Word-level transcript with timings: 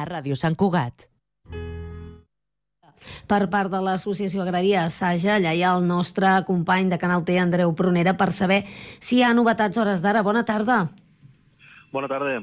a 0.00 0.08
Ràdio 0.08 0.36
Sant 0.38 0.56
Cugat. 0.56 1.08
Per 3.30 3.40
part 3.52 3.70
de 3.70 3.78
l'Associació 3.82 4.42
Agrària 4.42 4.86
Saja, 4.90 5.36
allà 5.36 5.52
hi 5.54 5.62
ha 5.62 5.74
el 5.76 5.86
nostre 5.86 6.30
company 6.48 6.90
de 6.90 6.98
Canal 6.98 7.24
T, 7.26 7.38
Andreu 7.38 7.74
Prunera, 7.78 8.16
per 8.18 8.32
saber 8.32 8.64
si 8.98 9.18
hi 9.18 9.22
ha 9.22 9.34
novetats 9.34 9.78
hores 9.78 10.02
d'ara. 10.02 10.24
Bona 10.26 10.42
tarda. 10.48 10.86
Bona 11.92 12.10
tarda. 12.10 12.40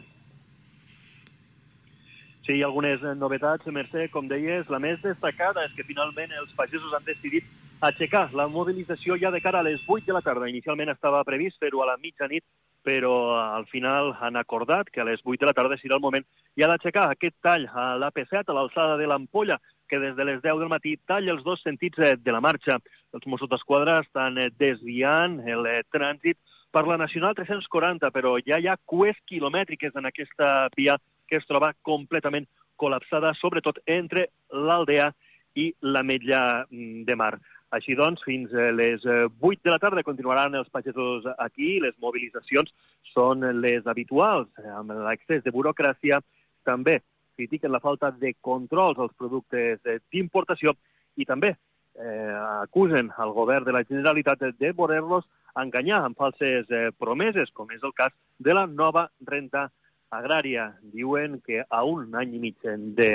Sí, 2.43 2.57
hi 2.57 2.63
ha 2.63 2.67
algunes 2.67 3.03
novetats, 3.19 3.67
Mercè, 3.71 4.09
com 4.11 4.27
deies, 4.27 4.67
la 4.71 4.79
més 4.83 4.99
destacada 5.03 5.63
és 5.67 5.75
que 5.75 5.85
finalment 5.87 6.31
els 6.39 6.51
pagesos 6.57 6.95
han 6.95 7.05
decidit 7.07 7.47
aixecar 7.83 8.29
la 8.35 8.49
mobilització 8.51 9.15
ja 9.19 9.31
de 9.31 9.39
cara 9.43 9.59
a 9.59 9.67
les 9.67 9.83
8 9.87 10.07
de 10.07 10.15
la 10.15 10.21
tarda. 10.23 10.49
Inicialment 10.51 10.91
estava 10.91 11.23
previst 11.27 11.59
fer-ho 11.59 11.83
a 11.83 11.87
la 11.93 11.97
mitjanit, 12.03 12.43
però 12.83 13.39
al 13.39 13.65
final 13.71 14.13
han 14.19 14.35
acordat 14.35 14.89
que 14.91 15.01
a 15.01 15.07
les 15.07 15.21
8 15.23 15.39
de 15.39 15.49
la 15.49 15.55
tarda 15.57 15.77
serà 15.79 15.97
el 15.97 16.03
moment 16.03 16.25
ja 16.59 16.67
d'aixecar 16.69 17.07
aquest 17.09 17.35
tall 17.41 17.65
a 17.71 17.93
l'AP7, 17.97 18.43
a 18.45 18.57
l'alçada 18.57 18.97
de 18.99 19.07
l'ampolla, 19.07 19.59
que 19.87 19.99
des 19.99 20.15
de 20.15 20.25
les 20.25 20.41
10 20.41 20.59
del 20.59 20.71
matí 20.71 20.97
talla 21.07 21.33
els 21.33 21.43
dos 21.43 21.61
sentits 21.63 21.99
eh, 21.99 22.15
de 22.17 22.31
la 22.31 22.41
marxa. 22.41 22.79
Els 23.13 23.27
Mossos 23.27 23.49
d'Esquadra 23.49 23.99
estan 24.01 24.37
eh, 24.37 24.49
desviant 24.49 25.39
el 25.47 25.67
eh, 25.69 25.81
trànsit 25.93 26.39
per 26.73 26.85
la 26.87 26.97
Nacional 26.97 27.35
340, 27.37 28.09
però 28.11 28.35
ja 28.41 28.57
hi 28.59 28.67
ha 28.67 28.79
cues 28.89 29.17
quilomètriques 29.29 29.95
en 29.95 30.09
aquesta 30.09 30.69
via 30.75 30.97
que 31.29 31.37
es 31.37 31.45
troba 31.47 31.73
completament 31.85 32.47
col·lapsada, 32.81 33.35
sobretot 33.37 33.79
entre 33.85 34.27
l'Aldea 34.49 35.11
i 35.55 35.73
l'Ametlla 35.81 36.65
mm, 36.69 37.03
de 37.07 37.15
Mar. 37.19 37.33
Així 37.73 37.95
doncs, 37.97 38.21
fins 38.21 38.53
a 38.53 38.69
les 38.71 39.01
8 39.05 39.63
de 39.65 39.71
la 39.73 39.79
tarda 39.81 40.03
continuaran 40.05 40.53
els 40.59 40.69
pagesos 40.69 41.25
aquí. 41.41 41.79
Les 41.81 41.95
mobilitzacions 42.01 42.69
són 43.13 43.41
les 43.61 43.87
habituals, 43.89 44.49
amb 44.77 44.93
l'excés 45.07 45.41
de 45.41 45.53
burocràcia. 45.53 46.21
També 46.63 46.99
critiquen 47.35 47.73
la 47.73 47.81
falta 47.81 48.11
de 48.11 48.35
controls 48.41 48.99
als 49.01 49.13
productes 49.17 49.81
d'importació 50.13 50.75
i 51.17 51.25
també 51.25 51.53
eh, 51.53 52.33
acusen 52.61 53.09
al 53.17 53.33
govern 53.33 53.65
de 53.65 53.73
la 53.73 53.83
Generalitat 53.83 54.45
de 54.59 54.71
voler-los 54.71 55.25
enganyar 55.59 56.03
amb 56.03 56.17
falses 56.17 56.69
eh, 56.69 56.89
promeses, 56.97 57.51
com 57.53 57.69
és 57.71 57.83
el 57.83 57.93
cas 57.93 58.13
de 58.39 58.53
la 58.53 58.65
nova 58.67 59.07
renta 59.25 59.69
agrària. 60.13 60.71
Diuen 60.93 61.39
que 61.45 61.63
a 61.67 61.83
un 61.85 62.13
any 62.17 62.35
i 62.37 62.41
mig 62.41 62.57
de 62.63 63.11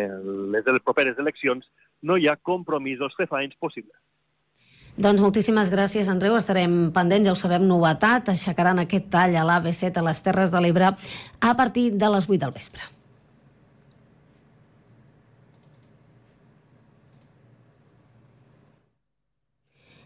les, 0.52 0.64
de 0.64 0.74
les 0.74 0.84
properes 0.84 1.18
eleccions 1.18 1.66
no 2.02 2.16
hi 2.16 2.28
ha 2.28 2.36
compromisos 2.36 3.16
fefaents 3.18 3.56
possibles. 3.58 3.96
Doncs 4.98 5.22
moltíssimes 5.22 5.70
gràcies, 5.70 6.08
Andreu. 6.10 6.34
Estarem 6.34 6.88
pendents, 6.94 7.28
ja 7.28 7.32
ho 7.32 7.38
sabem, 7.38 7.62
novetat. 7.70 8.32
Aixecaran 8.32 8.82
aquest 8.82 9.06
tall 9.12 9.36
a 9.38 9.46
l'AB7 9.46 10.00
a 10.00 10.06
les 10.10 10.22
Terres 10.26 10.50
de 10.50 10.62
l'Ebre 10.64 10.91
a 10.91 11.52
partir 11.54 11.92
de 11.94 12.14
les 12.16 12.26
8 12.26 12.41
del 12.42 12.54
vespre. 12.56 12.97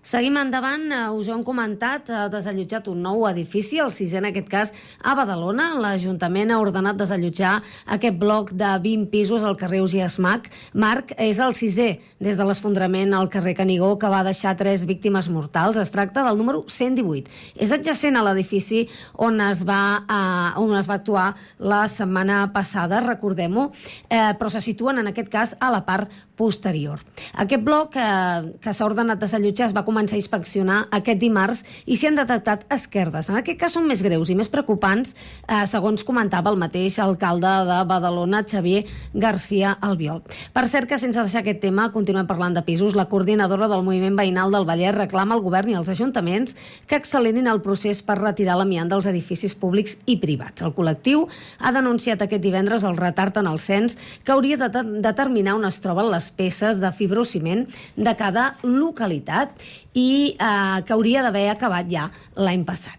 Seguim 0.03 0.34
endavant, 0.34 0.83
eh, 0.91 1.11
us 1.14 1.28
ho 1.28 1.33
hem 1.36 1.45
comentat, 1.47 2.08
ha 2.11 2.25
desallotjat 2.27 2.89
un 2.91 3.05
nou 3.05 3.20
edifici, 3.28 3.78
el 3.78 3.92
sisè 3.95 4.19
en 4.19 4.25
aquest 4.33 4.48
cas 4.50 4.72
a 4.98 5.14
Badalona. 5.14 5.69
L'Ajuntament 5.78 6.50
ha 6.50 6.58
ordenat 6.58 6.97
desallotjar 6.98 7.62
aquest 7.86 8.19
bloc 8.19 8.50
de 8.50 8.67
20 8.83 9.06
pisos 9.12 9.45
al 9.47 9.56
carrer 9.56 9.80
Ugias 9.80 10.19
Mac. 10.19 10.50
Marc 10.75 11.12
és 11.19 11.39
el 11.39 11.55
sisè 11.55 12.00
des 12.19 12.36
de 12.36 12.45
l'esfondrament 12.45 13.14
al 13.14 13.30
carrer 13.30 13.55
Canigó 13.55 13.92
que 13.97 14.11
va 14.11 14.25
deixar 14.27 14.56
tres 14.56 14.84
víctimes 14.86 15.28
mortals. 15.28 15.77
Es 15.77 15.95
tracta 15.95 16.27
del 16.27 16.36
número 16.36 16.64
118. 16.67 17.30
És 17.55 17.70
adjacent 17.70 18.19
a 18.19 18.25
l'edifici 18.27 18.89
on, 19.14 19.41
es 19.41 19.62
va, 19.62 20.03
eh, 20.03 20.58
on 20.58 20.75
es 20.75 20.91
va 20.91 20.98
actuar 20.98 21.36
la 21.58 21.86
setmana 21.86 22.48
passada, 22.53 23.00
recordem-ho, 23.06 23.70
eh, 24.11 24.34
però 24.34 24.50
se 24.50 24.61
situen 24.61 24.98
en 24.98 25.06
aquest 25.14 25.30
cas 25.30 25.55
a 25.61 25.70
la 25.70 25.84
part 25.86 26.11
posterior. 26.34 26.98
Aquest 27.39 27.62
bloc 27.62 27.95
eh, 27.95 28.58
que 28.61 28.75
s'ha 28.75 28.86
ordenat 28.91 29.23
desallotjar 29.23 29.70
es 29.70 29.77
va 29.77 29.86
començar 29.93 30.17
a 30.17 30.23
inspeccionar 30.23 30.79
aquest 30.91 31.21
dimarts 31.21 31.62
i 31.85 31.97
s'hi 31.97 32.08
han 32.08 32.19
detectat 32.19 32.64
esquerdes. 32.73 33.29
En 33.29 33.36
aquest 33.39 33.61
cas 33.61 33.77
són 33.77 33.86
més 33.89 34.03
greus 34.03 34.30
i 34.33 34.36
més 34.39 34.48
preocupants, 34.48 35.13
eh, 35.47 35.67
segons 35.69 36.05
comentava 36.05 36.51
el 36.51 36.57
mateix 36.57 36.98
alcalde 36.98 37.53
de 37.69 37.79
Badalona, 37.89 38.42
Xavier 38.48 38.86
García 39.13 39.77
Albiol. 39.80 40.23
Per 40.53 40.69
cert 40.69 40.89
que 40.89 40.98
sense 40.98 41.20
deixar 41.20 41.42
aquest 41.42 41.61
tema, 41.61 41.91
continuem 41.92 42.27
parlant 42.27 42.55
de 42.57 42.63
pisos, 42.64 42.97
la 42.97 43.07
coordinadora 43.11 43.69
del 43.69 43.85
moviment 43.85 44.17
veïnal 44.17 44.51
del 44.51 44.67
Vallès 44.67 44.95
reclama 44.97 45.36
al 45.36 45.45
govern 45.45 45.70
i 45.70 45.77
als 45.77 45.91
ajuntaments 45.92 46.57
que 46.86 46.97
accelerin 46.97 47.47
el 47.47 47.61
procés 47.61 48.03
per 48.03 48.19
retirar 48.19 48.57
l'amiant 48.57 48.89
dels 48.89 49.07
edificis 49.07 49.55
públics 49.55 49.98
i 50.07 50.17
privats. 50.23 50.63
El 50.63 50.74
col·lectiu 50.74 51.27
ha 51.59 51.73
denunciat 51.73 52.23
aquest 52.23 52.42
divendres 52.42 52.85
el 52.85 52.97
retard 52.97 53.36
en 53.36 53.51
el 53.51 53.61
cens 53.61 53.98
que 54.24 54.33
hauria 54.33 54.57
de 54.57 54.70
determinar 55.05 55.57
on 55.59 55.69
es 55.69 55.80
troben 55.85 56.11
les 56.13 56.30
peces 56.30 56.80
de 56.80 56.92
fibrociment 56.97 57.67
de 57.97 58.17
cada 58.17 58.57
localitat 58.63 59.61
i 59.95 60.36
eh, 60.39 60.79
que 60.86 60.95
hauria 60.95 61.23
d'haver 61.25 61.48
acabat 61.53 61.91
ja 61.91 62.08
l'any 62.36 62.64
passat. 62.64 62.98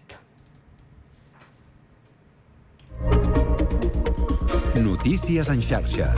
Notícies 4.74 5.50
en 5.50 5.62
xarxa. 5.62 6.12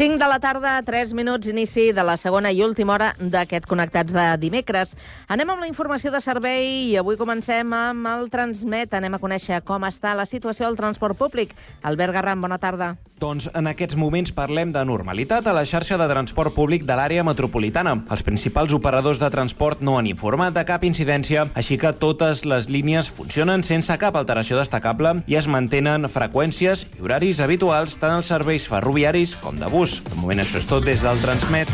5 0.00 0.16
de 0.16 0.28
la 0.28 0.40
tarda, 0.40 0.80
3 0.80 1.12
minuts, 1.12 1.46
inici 1.46 1.90
de 1.92 2.02
la 2.02 2.16
segona 2.16 2.48
i 2.56 2.62
última 2.64 2.94
hora 2.94 3.10
d'aquest 3.20 3.66
Connectats 3.68 4.14
de 4.16 4.24
dimecres. 4.40 4.94
Anem 5.28 5.52
amb 5.52 5.60
la 5.60 5.68
informació 5.68 6.08
de 6.14 6.22
servei 6.24 6.64
i 6.86 6.96
avui 6.96 7.20
comencem 7.20 7.76
amb 7.76 8.08
el 8.08 8.30
Transmet. 8.32 8.96
Anem 8.96 9.18
a 9.18 9.20
conèixer 9.20 9.60
com 9.60 9.84
està 9.84 10.16
la 10.16 10.24
situació 10.24 10.70
del 10.70 10.80
transport 10.80 11.20
públic. 11.20 11.52
Albert 11.84 12.16
Garram, 12.16 12.40
bona 12.40 12.56
tarda. 12.56 12.94
Doncs 13.20 13.50
en 13.52 13.68
aquests 13.68 13.98
moments 14.00 14.32
parlem 14.32 14.70
de 14.72 14.80
normalitat 14.88 15.44
a 15.44 15.52
la 15.52 15.66
xarxa 15.68 15.98
de 16.00 16.06
transport 16.08 16.54
públic 16.56 16.86
de 16.88 16.96
l'àrea 16.96 17.24
metropolitana. 17.26 17.92
Els 18.08 18.24
principals 18.24 18.72
operadors 18.72 19.20
de 19.20 19.28
transport 19.28 19.82
no 19.84 19.98
han 19.98 20.08
informat 20.08 20.56
de 20.56 20.64
cap 20.64 20.86
incidència, 20.88 21.44
així 21.52 21.76
que 21.76 21.92
totes 21.92 22.46
les 22.48 22.70
línies 22.72 23.12
funcionen 23.12 23.60
sense 23.66 23.92
cap 24.00 24.16
alteració 24.16 24.56
destacable 24.56 25.18
i 25.28 25.36
es 25.36 25.50
mantenen 25.52 26.08
freqüències 26.08 26.86
i 26.96 27.04
horaris 27.04 27.44
habituals 27.44 28.00
tant 28.00 28.16
als 28.16 28.32
serveis 28.32 28.70
ferroviaris 28.72 29.36
com 29.44 29.60
de 29.60 29.68
bus. 29.68 29.89
De 30.10 30.20
moment 30.20 30.42
això 30.42 30.60
és 30.60 30.68
tot 30.70 30.86
des 30.86 31.02
del 31.04 31.20
Transmet. 31.24 31.72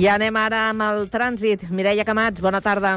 I 0.00 0.06
anem 0.08 0.36
ara 0.40 0.60
amb 0.70 0.80
el 0.80 1.02
trànsit. 1.12 1.66
Mireia 1.68 2.06
Camats, 2.08 2.40
bona 2.40 2.62
tarda. 2.64 2.94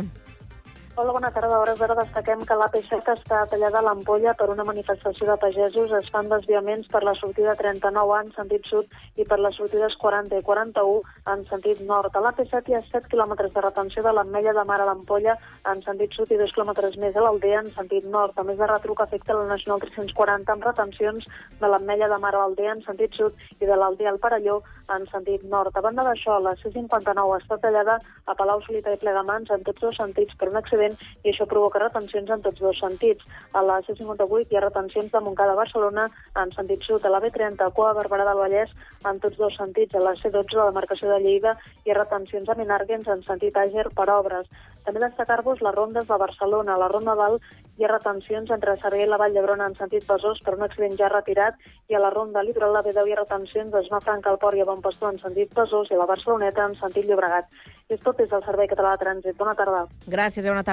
Hola, 0.96 1.12
bona 1.12 1.32
tarda. 1.34 1.58
Hores 1.58 1.80
d'ara 1.82 1.96
destaquem 1.98 2.44
que 2.46 2.54
l'AP7 2.54 3.08
està 3.16 3.40
tallada 3.50 3.80
a 3.80 3.82
l'ampolla 3.82 4.36
per 4.38 4.46
una 4.54 4.66
manifestació 4.68 5.26
de 5.26 5.38
pagesos. 5.42 5.90
Es 5.98 6.10
fan 6.14 6.28
desviaments 6.30 6.86
per 6.94 7.00
la 7.02 7.16
sortida 7.18 7.56
39 7.58 8.20
en 8.20 8.30
sentit 8.36 8.70
sud 8.70 8.94
i 9.18 9.26
per 9.26 9.40
les 9.42 9.58
sortides 9.58 9.96
40 10.04 10.38
i 10.38 10.46
41 10.46 11.02
en 11.34 11.42
sentit 11.50 11.82
nord. 11.88 12.14
A 12.14 12.22
l'AP7 12.22 12.70
hi 12.70 12.78
ha 12.78 12.84
7 12.92 13.10
quilòmetres 13.10 13.56
de 13.56 13.64
retenció 13.66 14.04
de 14.06 14.14
l'Ametlla 14.14 14.54
de 14.54 14.66
Mar 14.70 14.78
a 14.84 14.86
l'Ampolla 14.92 15.34
en 15.72 15.82
sentit 15.82 16.14
sud 16.14 16.30
i 16.30 16.38
2 16.44 16.54
quilòmetres 16.54 17.00
més 17.02 17.18
a 17.18 17.26
l'Aldea 17.26 17.64
en 17.66 17.74
sentit 17.74 18.06
nord. 18.06 18.38
A 18.38 18.46
més 18.46 18.62
de 18.62 18.70
retruc 18.70 19.02
afecta 19.02 19.34
la 19.34 19.50
Nacional 19.50 19.82
340 19.88 20.54
amb 20.54 20.70
retencions 20.70 21.26
de 21.58 21.74
l'Ametlla 21.74 22.12
de 22.14 22.22
Mar 22.22 22.36
a 22.36 22.44
l'Aldea 22.44 22.78
en 22.78 22.86
sentit 22.86 23.18
sud 23.18 23.34
i 23.58 23.66
de 23.66 23.82
l'Aldea 23.82 24.14
al 24.14 24.22
Parelló 24.22 24.62
en 24.94 25.10
sentit 25.10 25.42
nord. 25.50 25.74
A 25.74 25.82
banda 25.82 26.06
d'això, 26.06 26.38
la 26.38 26.54
C59 26.62 27.42
està 27.42 27.58
tallada 27.66 27.98
a 28.30 28.38
Palau 28.38 28.62
Solità 28.62 28.94
i 28.94 29.02
Plegamans 29.02 29.50
en 29.50 29.66
tots 29.66 29.82
dos 29.82 29.98
sentits 29.98 30.38
per 30.38 30.52
un 30.54 30.62
accident 30.62 30.83
accident 30.84 30.98
i 31.24 31.32
això 31.32 31.48
provoca 31.48 31.82
retencions 31.82 32.30
en 32.30 32.42
tots 32.42 32.60
dos 32.60 32.80
sentits. 32.80 33.24
A 33.54 33.62
la 33.62 33.80
C58 33.86 34.52
hi 34.52 34.58
ha 34.58 34.66
retencions 34.66 35.12
de 35.12 35.22
Montcada 35.22 35.54
a 35.54 35.60
Barcelona 35.60 36.10
en 36.36 36.52
sentit 36.52 36.84
sud, 36.84 37.06
a 37.06 37.10
la 37.10 37.22
B30 37.22 37.62
a 37.62 37.72
Coa 37.72 37.94
Barberà 37.94 38.26
del 38.28 38.42
Vallès 38.44 38.72
en 39.06 39.20
tots 39.20 39.38
dos 39.38 39.56
sentits, 39.56 39.96
a 39.96 40.04
la 40.04 40.16
C12 40.16 40.52
de 40.52 40.60
la 40.60 40.70
demarcació 40.72 41.10
de 41.10 41.20
Lleida 41.24 41.58
hi 41.86 41.92
ha 41.92 42.00
retencions 42.00 42.50
a 42.50 42.56
Menàrguens 42.60 43.08
en 43.08 43.24
sentit 43.24 43.58
Àger 43.58 43.90
per 43.96 44.10
obres. 44.12 44.48
També 44.84 45.00
destacar-vos 45.00 45.62
les 45.64 45.76
rondes 45.76 46.08
de 46.08 46.18
Barcelona. 46.20 46.74
A 46.74 46.82
la 46.82 46.90
Ronda 46.92 47.14
Val 47.16 47.40
Hi 47.74 47.86
ha 47.88 47.90
retencions 47.90 48.52
entre 48.54 48.76
Sarrià 48.78 49.08
i 49.08 49.10
la 49.10 49.18
Vall 49.18 49.34
d'Hebron 49.34 49.62
en 49.66 49.74
sentit 49.74 50.04
Besòs 50.06 50.42
per 50.46 50.54
un 50.54 50.62
accident 50.66 50.94
ja 51.00 51.08
retirat 51.10 51.56
i 51.90 51.96
a 51.98 52.02
la 52.04 52.12
ronda 52.14 52.44
litoral 52.46 52.76
de 52.78 52.84
B10 52.86 53.08
hi 53.10 53.16
ha 53.16 53.18
retencions 53.18 53.74
de 53.74 54.00
Franca 54.06 54.30
al 54.30 54.38
Port 54.38 54.58
i 54.58 54.62
a 54.62 54.68
Bon 54.70 54.82
Pastor 54.82 55.10
en 55.10 55.18
sentit 55.22 55.56
Besòs 55.58 55.90
i 55.90 55.96
a 55.98 56.02
la 56.04 56.06
Barceloneta 56.12 56.68
en 56.70 56.76
sentit 56.78 57.08
Llobregat. 57.10 57.50
És 57.90 58.00
tot 58.06 58.22
des 58.22 58.30
del 58.30 58.46
Servei 58.46 58.70
Català 58.70 58.94
de 58.94 59.02
Trànsit. 59.02 59.38
Bona 59.40 59.56
tarda. 59.58 59.82
Gràcies 60.06 60.46
i 60.46 60.52
bona 60.52 60.62
tarda, 60.62 60.73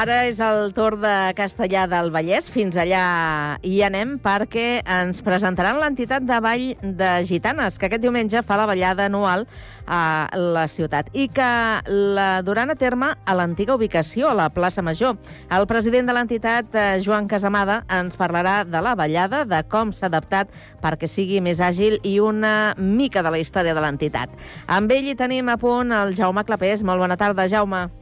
Ara 0.00 0.22
és 0.30 0.38
el 0.40 0.70
torn 0.72 1.02
de 1.02 1.14
Castellà 1.36 1.82
del 1.90 2.08
Vallès. 2.14 2.46
Fins 2.48 2.76
allà 2.80 3.58
hi 3.66 3.82
anem 3.84 4.14
perquè 4.22 4.80
ens 4.80 5.20
presentaran 5.26 5.76
l'entitat 5.82 6.24
de 6.24 6.38
Vall 6.40 6.64
de 6.80 7.10
Gitanes, 7.28 7.76
que 7.76 7.90
aquest 7.90 8.00
diumenge 8.00 8.40
fa 8.46 8.56
la 8.56 8.64
ballada 8.70 9.10
anual 9.10 9.44
a 9.84 10.30
la 10.32 10.64
ciutat 10.72 11.10
i 11.12 11.26
que 11.28 11.50
la 12.16 12.40
duran 12.46 12.72
a 12.72 12.78
terme 12.80 13.12
a 13.12 13.36
l'antiga 13.36 13.76
ubicació, 13.76 14.30
a 14.30 14.38
la 14.38 14.48
plaça 14.48 14.80
Major. 14.80 15.20
El 15.52 15.68
president 15.68 16.08
de 16.08 16.16
l'entitat, 16.16 16.72
eh, 16.72 16.96
Joan 17.04 17.28
Casamada, 17.28 17.82
ens 17.92 18.16
parlarà 18.16 18.64
de 18.64 18.80
la 18.80 18.96
ballada, 18.96 19.44
de 19.44 19.62
com 19.68 19.92
s'ha 19.92 20.08
adaptat 20.08 20.48
perquè 20.80 21.12
sigui 21.12 21.44
més 21.44 21.60
àgil 21.60 22.00
i 22.08 22.20
una 22.24 22.72
mica 22.78 23.20
de 23.20 23.36
la 23.36 23.42
història 23.42 23.76
de 23.76 23.84
l'entitat. 23.84 24.32
Amb 24.66 24.96
ell 24.96 25.12
hi 25.12 25.18
tenim 25.18 25.52
a 25.52 25.60
punt 25.60 25.92
el 25.92 26.16
Jaume 26.16 26.46
Clapés. 26.48 26.80
Molt 26.80 27.04
bona 27.04 27.20
tarda, 27.20 27.50
Jaume. 27.50 27.99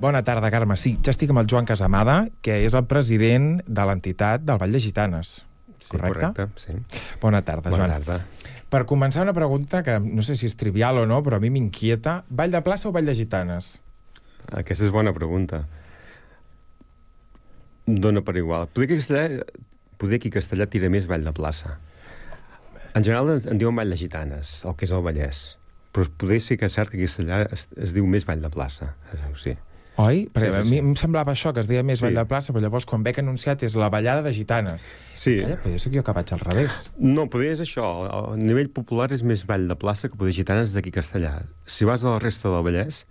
Bona 0.00 0.22
tarda, 0.24 0.50
Carme. 0.50 0.76
Sí, 0.80 0.94
ja 1.04 1.12
estic 1.12 1.30
amb 1.32 1.42
el 1.42 1.48
Joan 1.50 1.66
Casamada, 1.68 2.22
que 2.40 2.62
és 2.64 2.74
el 2.78 2.86
president 2.88 3.60
de 3.66 3.84
l'entitat 3.88 4.44
del 4.48 4.58
Vall 4.60 4.72
de 4.72 4.80
Gitanes. 4.80 5.34
Sí, 5.80 5.90
correcte? 5.92 6.20
correcte, 6.20 6.46
sí. 6.60 6.72
Bona 7.20 7.42
tarda, 7.44 7.68
Bona 7.70 7.86
Joan. 7.86 8.02
tarda. 8.04 8.20
Per 8.70 8.84
començar, 8.86 9.22
una 9.26 9.34
pregunta 9.34 9.82
que 9.82 9.98
no 10.00 10.22
sé 10.22 10.36
si 10.36 10.46
és 10.46 10.56
trivial 10.56 10.98
o 11.02 11.06
no, 11.06 11.20
però 11.26 11.36
a 11.36 11.40
mi 11.42 11.50
m'inquieta. 11.50 12.24
Vall 12.30 12.52
de 12.54 12.60
plaça 12.62 12.88
o 12.88 12.92
Vall 12.92 13.08
de 13.08 13.14
Gitanes? 13.18 13.80
Aquesta 14.52 14.84
és 14.86 14.92
bona 14.94 15.12
pregunta. 15.12 15.64
Dóna 17.86 18.22
per 18.22 18.36
igual. 18.38 18.68
Poder 18.72 18.88
que 18.88 18.96
Castellà, 19.00 19.42
poder 19.98 20.20
que 20.22 20.30
Castellà 20.30 20.68
tira 20.70 20.88
més 20.92 21.08
Vall 21.10 21.24
de 21.26 21.32
plaça. 21.36 21.78
En 22.94 23.02
general 23.04 23.34
ens- 23.36 23.46
en 23.50 23.58
diuen 23.58 23.76
Vall 23.76 23.90
de 23.90 23.96
Gitanes, 23.96 24.60
el 24.64 24.76
que 24.76 24.84
és 24.86 24.92
el 24.92 25.02
Vallès. 25.02 25.56
Però 25.92 26.06
poder 26.16 26.40
sí 26.40 26.56
que 26.56 26.66
és 26.70 26.72
cert 26.78 26.90
que 26.92 27.00
Castellà 27.02 27.42
es, 27.52 27.66
es 27.76 27.92
diu 27.96 28.06
més 28.06 28.24
Vall 28.24 28.40
de 28.42 28.50
plaça. 28.50 28.94
Sí. 29.36 29.56
Oi? 30.00 30.24
Perquè 30.32 30.48
Sí, 30.48 30.54
sí, 30.54 30.60
a 30.60 30.64
mi 30.64 30.78
sí. 30.78 30.80
em 30.82 30.92
semblava 30.96 31.34
això, 31.34 31.52
que 31.54 31.60
es 31.64 31.68
deia 31.68 31.82
més 31.86 32.00
Sí. 32.00 32.06
Vall 32.06 32.16
de 32.16 32.24
plaça, 32.30 32.54
però 32.54 32.62
llavors 32.64 32.86
quan 32.88 33.02
veig 33.04 33.18
anunciat 33.20 33.62
és 33.66 33.76
la 33.76 33.90
ballada 33.92 34.22
de 34.24 34.32
Gitanes. 34.32 34.84
Sí. 35.14 35.38
Calla, 35.42 35.58
però 35.60 35.74
jo 35.74 35.80
sóc 35.82 35.96
jo 35.96 36.04
que 36.06 36.14
vaig 36.16 36.32
al 36.32 36.40
revés. 36.44 36.90
No, 36.98 37.26
poder 37.32 37.52
és 37.52 37.60
això. 37.64 37.86
A 38.08 38.36
nivell 38.40 38.70
popular 38.72 39.10
és 39.12 39.24
més 39.26 39.44
Vall 39.48 39.68
de 39.68 39.76
plaça 39.76 40.08
que 40.08 40.16
poder 40.16 40.32
gitanes 40.36 40.72
d'aquí 40.72 40.92
Castellà. 40.94 41.42
Si 41.66 41.84
vas 41.88 42.04
a 42.04 42.14
la 42.14 42.22
resta 42.22 42.48
del 42.48 42.64
Vallès, 42.64 43.04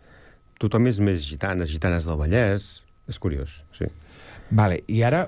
tothom 0.60 0.88
és 0.90 1.00
més 1.00 1.22
gitanes, 1.28 1.70
gitanes 1.70 2.10
del 2.10 2.18
Vallès. 2.18 2.82
És 3.10 3.18
curiós, 3.22 3.62
sí. 3.74 3.88
Vale, 4.50 4.84
i 4.88 5.04
ara 5.06 5.28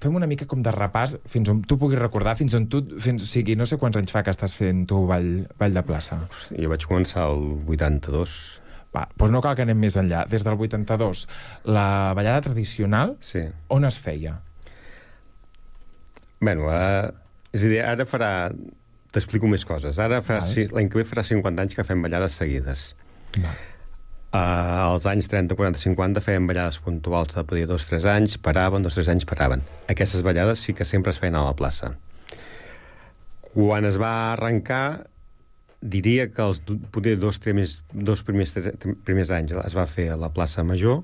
fem 0.00 0.14
una 0.16 0.26
mica 0.28 0.46
com 0.48 0.62
de 0.64 0.72
repàs 0.72 1.18
fins 1.28 1.48
on 1.52 1.60
tu 1.68 1.76
puguis 1.80 2.00
recordar, 2.00 2.36
fins 2.38 2.54
on 2.56 2.66
tu... 2.72 2.80
Fins, 3.00 3.24
o 3.24 3.28
sigui, 3.28 3.56
no 3.56 3.66
sé 3.68 3.76
quants 3.80 3.98
anys 4.00 4.12
fa 4.14 4.22
que 4.24 4.32
estàs 4.32 4.56
fent 4.56 4.86
tu 4.88 5.02
Vall, 5.08 5.44
Vall 5.60 5.76
de 5.76 5.82
plaça. 5.84 6.22
Jo 6.56 6.72
vaig 6.72 6.86
començar 6.88 7.26
el 7.32 7.44
82. 7.68 8.38
Va, 8.94 9.04
doncs 9.16 9.30
no 9.30 9.40
cal 9.44 9.54
que 9.54 9.62
anem 9.62 9.78
més 9.78 9.96
enllà. 10.00 10.24
Des 10.30 10.42
del 10.46 10.58
82, 10.58 11.26
la 11.70 12.12
ballada 12.18 12.40
tradicional, 12.48 13.16
Sí. 13.20 13.44
on 13.68 13.84
es 13.86 13.98
feia? 14.02 14.40
Bueno, 16.40 16.66
uh, 16.66 17.10
és 17.52 17.64
a 17.64 17.70
dir, 17.72 17.80
ara 17.84 18.06
farà... 18.08 18.30
T'explico 19.10 19.48
més 19.50 19.64
coses. 19.66 19.98
Ara 19.98 20.20
farà, 20.22 20.38
l'any 20.70 20.86
que 20.88 21.00
ve 21.00 21.04
farà 21.04 21.24
50 21.26 21.64
anys 21.64 21.74
que 21.74 21.82
fem 21.82 22.02
ballades 22.02 22.36
seguides. 22.38 22.92
Va. 23.42 23.50
Uh, 24.30 24.92
als 24.92 25.06
anys 25.10 25.26
30, 25.26 25.56
40, 25.58 25.80
50 25.82 26.22
fèiem 26.22 26.46
ballades 26.46 26.78
puntuals 26.78 27.34
de 27.34 27.42
poder 27.42 27.64
dos, 27.66 27.88
tres 27.88 28.06
anys, 28.06 28.36
paraven, 28.38 28.84
dos, 28.86 28.94
tres 28.94 29.10
anys 29.10 29.26
paraven. 29.26 29.64
Aquestes 29.90 30.22
ballades 30.22 30.62
sí 30.62 30.76
que 30.78 30.86
sempre 30.86 31.10
es 31.10 31.18
feien 31.18 31.34
a 31.34 31.42
la 31.48 31.56
plaça. 31.58 31.96
Quan 33.50 33.88
es 33.88 33.98
va 33.98 34.12
arrencar, 34.36 35.08
diria 35.80 36.28
que 36.32 36.42
els 36.44 36.60
poder 36.92 37.16
dos, 37.20 37.40
tres, 37.40 37.78
dos 37.92 38.24
primers, 38.26 38.52
primers 39.06 39.32
anys 39.32 39.56
es 39.64 39.76
va 39.76 39.86
fer 39.88 40.10
a 40.12 40.18
la 40.20 40.28
plaça 40.32 40.64
Major, 40.66 41.00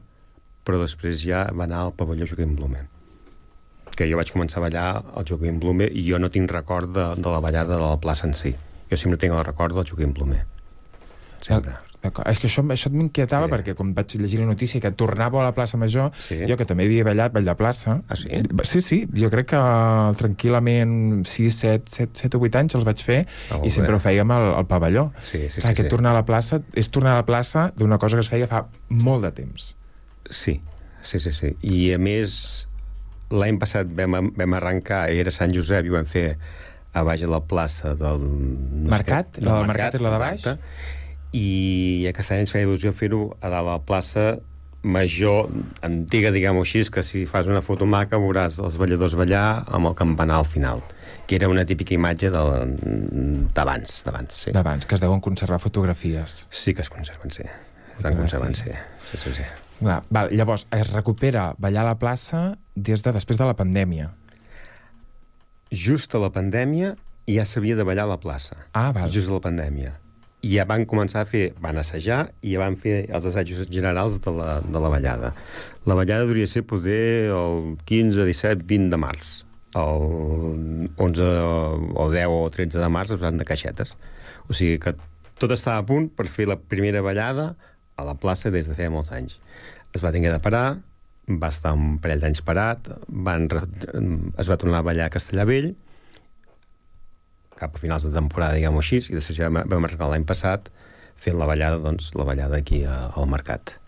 però 0.67 0.83
després 0.83 1.23
ja 1.25 1.47
va 1.53 1.65
anar 1.65 1.87
al 1.87 1.97
pavelló 1.97 2.29
Joaquim 2.29 2.55
Blume 2.59 2.85
que 3.97 4.07
jo 4.11 4.19
vaig 4.21 4.29
començar 4.29 4.61
a 4.61 4.67
ballar 4.67 4.87
al 5.17 5.25
Joaquim 5.25 5.57
Blume 5.63 5.89
i 5.89 6.05
jo 6.05 6.21
no 6.21 6.29
tinc 6.33 6.53
record 6.53 6.93
de, 6.93 7.07
de 7.17 7.33
la 7.33 7.41
ballada 7.41 7.79
de 7.79 7.81
la 7.81 7.97
plaça 7.97 8.29
en 8.29 8.37
si. 8.37 8.53
Jo 8.91 9.01
sempre 9.01 9.19
tinc 9.23 9.33
el 9.33 9.45
record 9.49 9.75
del 9.79 9.89
Joaquim 9.89 10.13
Blume. 10.13 10.43
Sempre. 11.41 11.79
D'acord. 12.07 12.29
És 12.31 12.39
que 12.39 12.47
això, 12.49 12.63
això 12.73 12.91
m'inquietava 12.95 13.47
Sí. 13.49 13.53
perquè 13.53 13.75
quan 13.75 13.93
vaig 13.97 14.15
llegir 14.21 14.39
la 14.41 14.47
notícia 14.47 14.81
que 14.81 14.91
tornava 14.93 15.41
a 15.43 15.45
la 15.49 15.53
plaça 15.57 15.77
Major, 15.77 16.13
Sí. 16.19 16.39
jo 16.49 16.57
que 16.57 16.65
també 16.65 16.85
havia 16.87 17.05
ballat 17.05 17.33
Vall 17.35 17.45
de 17.45 17.55
plaça... 17.59 18.01
Ah, 18.09 18.17
sí? 18.17 18.29
Sí, 18.65 18.81
sí, 18.81 18.99
jo 19.15 19.31
crec 19.31 19.49
que 19.55 19.61
tranquil·lament 20.21 21.25
6, 21.27 21.55
7, 21.55 21.91
7, 21.91 22.13
7 22.27 22.37
o 22.37 22.41
8 22.47 22.59
anys 22.61 22.75
els 22.79 22.85
vaig 22.87 23.03
fer 23.03 23.19
Ah, 23.51 23.61
i 23.65 23.71
sempre 23.71 23.93
bé. 23.95 23.99
ho 23.99 24.03
fèiem 24.03 24.31
al, 24.35 24.49
al 24.61 24.67
pavelló. 24.67 25.11
Sí, 25.23 25.49
sí, 25.51 25.61
Clar, 25.61 25.73
sí, 25.75 25.77
que 25.83 25.87
sí. 25.87 25.93
tornar 25.93 26.11
a 26.13 26.19
la 26.21 26.25
plaça 26.29 26.61
és 26.75 26.89
tornar 26.91 27.13
a 27.17 27.21
la 27.23 27.27
plaça 27.29 27.73
d'una 27.77 27.99
cosa 27.99 28.17
que 28.17 28.25
es 28.27 28.31
feia 28.33 28.47
fa 28.51 28.67
molt 28.89 29.25
de 29.27 29.33
temps. 29.33 29.75
Sí, 30.31 30.61
sí, 31.03 31.21
sí, 31.21 31.31
sí. 31.33 31.53
I 31.63 31.93
a 31.95 31.99
més, 32.03 32.69
l'any 33.31 33.59
passat 33.63 33.87
vam, 33.97 34.33
vam 34.37 34.55
arrencar, 34.59 35.07
era 35.11 35.31
Sant 35.35 35.55
Josep, 35.55 35.87
i 35.87 35.91
ho 35.93 35.97
vam 35.99 36.07
fer 36.11 36.37
a 36.97 37.03
baix 37.05 37.21
de 37.21 37.29
la 37.29 37.43
plaça 37.45 37.95
del... 37.95 38.23
no 38.25 38.87
sé 38.87 38.91
Mercat? 38.95 39.39
La 39.45 39.59
del 39.59 39.67
Mercat 39.69 39.95
és 39.99 40.01
la 40.05 40.13
de 40.15 40.19
baix? 40.23 40.39
exacte. 40.41 41.05
I 41.37 42.07
any 42.09 42.39
ens 42.41 42.53
feia 42.55 42.65
il·lusió 42.65 42.93
fer-ho 42.97 43.37
a 43.45 43.49
la 43.53 43.79
plaça 43.85 44.39
major, 44.87 45.49
antiga, 45.83 46.31
diguem-ho 46.31 46.63
així, 46.63 46.85
que 46.95 47.03
si 47.03 47.25
fas 47.27 47.49
una 47.51 47.61
foto 47.65 47.85
maca 47.91 48.21
veuràs 48.23 48.61
els 48.63 48.77
balladors 48.79 49.17
ballar 49.19 49.65
amb 49.75 49.91
el 49.91 49.97
campanar 49.99 50.37
al 50.39 50.47
final, 50.47 50.81
que 51.27 51.35
era 51.41 51.49
una 51.51 51.65
típica 51.67 51.95
imatge 51.97 52.31
del- 52.31 52.77
d'abans, 53.53 53.97
d'abans, 54.07 54.33
sí. 54.45 54.53
D'abans, 54.55 54.87
que 54.87 54.95
es 54.95 55.01
deuen 55.03 55.21
conservar 55.21 55.59
fotografies. 55.61 56.47
Sí 56.51 56.73
que 56.73 56.83
es 56.87 56.91
conserven, 56.91 57.31
sí. 57.35 57.43
Es 57.99 58.05
conserven, 58.15 58.55
sí. 58.55 58.71
sí, 59.11 59.19
sí, 59.19 59.31
sí. 59.35 59.43
Clar, 59.81 60.03
val, 60.09 60.31
llavors, 60.31 60.67
es 60.71 60.89
recupera 60.93 61.55
ballar 61.59 61.83
a 61.83 61.89
la 61.91 61.99
plaça 61.99 62.57
des 62.77 63.03
de 63.03 63.13
després 63.13 63.37
de 63.39 63.45
la 63.45 63.57
pandèmia. 63.59 64.13
Just 65.73 66.15
a 66.15 66.19
la 66.23 66.31
pandèmia 66.31 66.95
ja 67.27 67.45
s'havia 67.45 67.75
de 67.77 67.83
ballar 67.85 68.05
a 68.07 68.13
la 68.15 68.21
plaça. 68.23 68.57
Ah, 68.73 68.93
val. 68.95 69.11
Just 69.11 69.29
a 69.29 69.35
la 69.35 69.43
pandèmia. 69.43 69.97
I 70.47 70.53
ja 70.53 70.67
van 70.69 70.85
començar 70.87 71.25
a 71.25 71.29
fer, 71.29 71.49
van 71.63 71.81
assajar 71.81 72.21
i 72.47 72.53
ja 72.55 72.63
van 72.63 72.77
fer 72.79 73.01
els 73.07 73.27
assajos 73.27 73.67
generals 73.73 74.21
de 74.23 74.35
la, 74.37 74.61
de 74.63 74.83
la 74.83 74.91
ballada. 74.93 75.33
La 75.91 75.97
ballada 75.99 76.27
hauria 76.29 76.47
ser 76.47 76.63
poder 76.71 77.33
el 77.35 77.75
15, 77.89 78.23
17, 78.29 78.63
20 78.69 78.93
de 78.95 79.01
març. 79.03 79.33
El 79.77 80.91
11 81.03 81.31
o 81.99 82.09
10 82.13 82.31
o 82.31 82.43
13 82.55 82.79
de 82.79 82.91
març 82.93 83.17
es 83.17 83.23
van 83.23 83.41
de 83.41 83.49
caixetes. 83.49 83.97
O 84.47 84.55
sigui 84.55 84.79
que 84.83 84.95
tot 85.43 85.53
estava 85.53 85.83
a 85.83 85.87
punt 85.89 86.09
per 86.17 86.29
fer 86.33 86.47
la 86.49 86.59
primera 86.61 87.03
ballada 87.05 87.55
a 87.97 88.05
la 88.07 88.15
plaça 88.21 88.53
des 88.53 88.69
de 88.69 88.77
feia 88.77 88.93
molts 88.93 89.11
anys. 89.13 89.41
Es 89.97 90.05
va 90.05 90.13
tenir 90.15 90.31
de 90.31 90.41
parar, 90.45 90.79
va 91.27 91.51
estar 91.51 91.75
un 91.75 91.97
parell 92.03 92.23
d'anys 92.23 92.43
parat, 92.47 92.89
van, 93.09 93.49
es 93.51 94.49
va 94.49 94.59
tornar 94.61 94.85
a 94.85 94.87
ballar 94.87 95.09
a 95.09 95.15
Castellavell, 95.17 95.73
cap 97.59 97.75
a 97.77 97.79
finals 97.83 98.05
de 98.05 98.13
temporada, 98.15 98.55
diguem-ho 98.59 98.79
així, 98.83 99.01
i 99.11 99.17
després 99.17 99.39
ja 99.39 99.49
vam 99.51 99.85
arrencar 99.85 100.09
l'any 100.13 100.25
passat 100.29 100.71
fent 101.17 101.39
la 101.41 101.47
ballada, 101.49 101.79
doncs, 101.81 102.11
la 102.15 102.25
ballada 102.29 102.59
aquí 102.61 102.83
a, 102.85 103.07
al 103.17 103.27
mercat. 103.33 103.79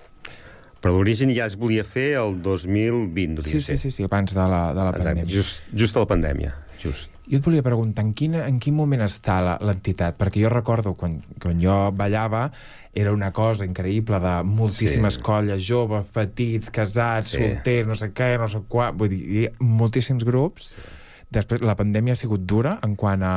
Però 0.81 0.95
l'origen 0.95 1.33
ja 1.35 1.45
es 1.51 1.57
volia 1.59 1.83
fer 1.85 2.13
el 2.21 2.37
2020, 2.43 3.43
Sí, 3.43 3.61
sí, 3.61 3.77
sí, 3.77 3.91
sí, 3.91 4.05
abans 4.07 4.33
de 4.33 4.39
la, 4.49 4.73
de 4.73 4.79
la 4.87 4.93
Exacte, 4.95 5.09
pandèmia. 5.25 5.29
just, 5.33 5.63
just 5.75 5.97
a 5.97 6.05
la 6.05 6.07
pandèmia. 6.07 6.55
just. 6.79 7.11
Jo 7.29 7.37
et 7.41 7.45
volia 7.45 7.63
preguntar, 7.67 8.05
en 8.07 8.13
quin, 8.15 8.37
en 8.39 8.61
quin 8.63 8.73
moment 8.79 9.03
està 9.05 9.59
l'entitat? 9.61 10.15
Perquè 10.17 10.41
jo 10.45 10.49
recordo, 10.53 10.95
quan, 10.97 11.19
quan 11.43 11.59
jo 11.61 11.75
ballava, 11.93 12.47
era 12.95 13.11
una 13.13 13.33
cosa 13.37 13.67
increïble 13.67 14.21
de 14.23 14.37
moltíssimes 14.47 15.19
Sí. 15.19 15.21
colles, 15.27 15.61
joves, 15.67 16.07
petits, 16.15 16.71
casats, 16.71 17.33
Sí. 17.35 17.43
solters, 17.43 17.87
no 17.91 17.95
sé 17.99 18.13
què, 18.15 18.39
no 18.39 18.47
sé 18.49 18.63
què... 18.71 18.87
Vull 18.97 19.09
dir, 19.11 19.51
moltíssims 19.59 20.25
grups. 20.25 20.71
Sí. 20.71 20.87
Després, 21.35 21.61
la 21.61 21.77
pandèmia 21.77 22.15
ha 22.17 22.19
sigut 22.19 22.47
dura 22.49 22.79
en 22.85 22.95
quant 22.97 23.23
a... 23.23 23.33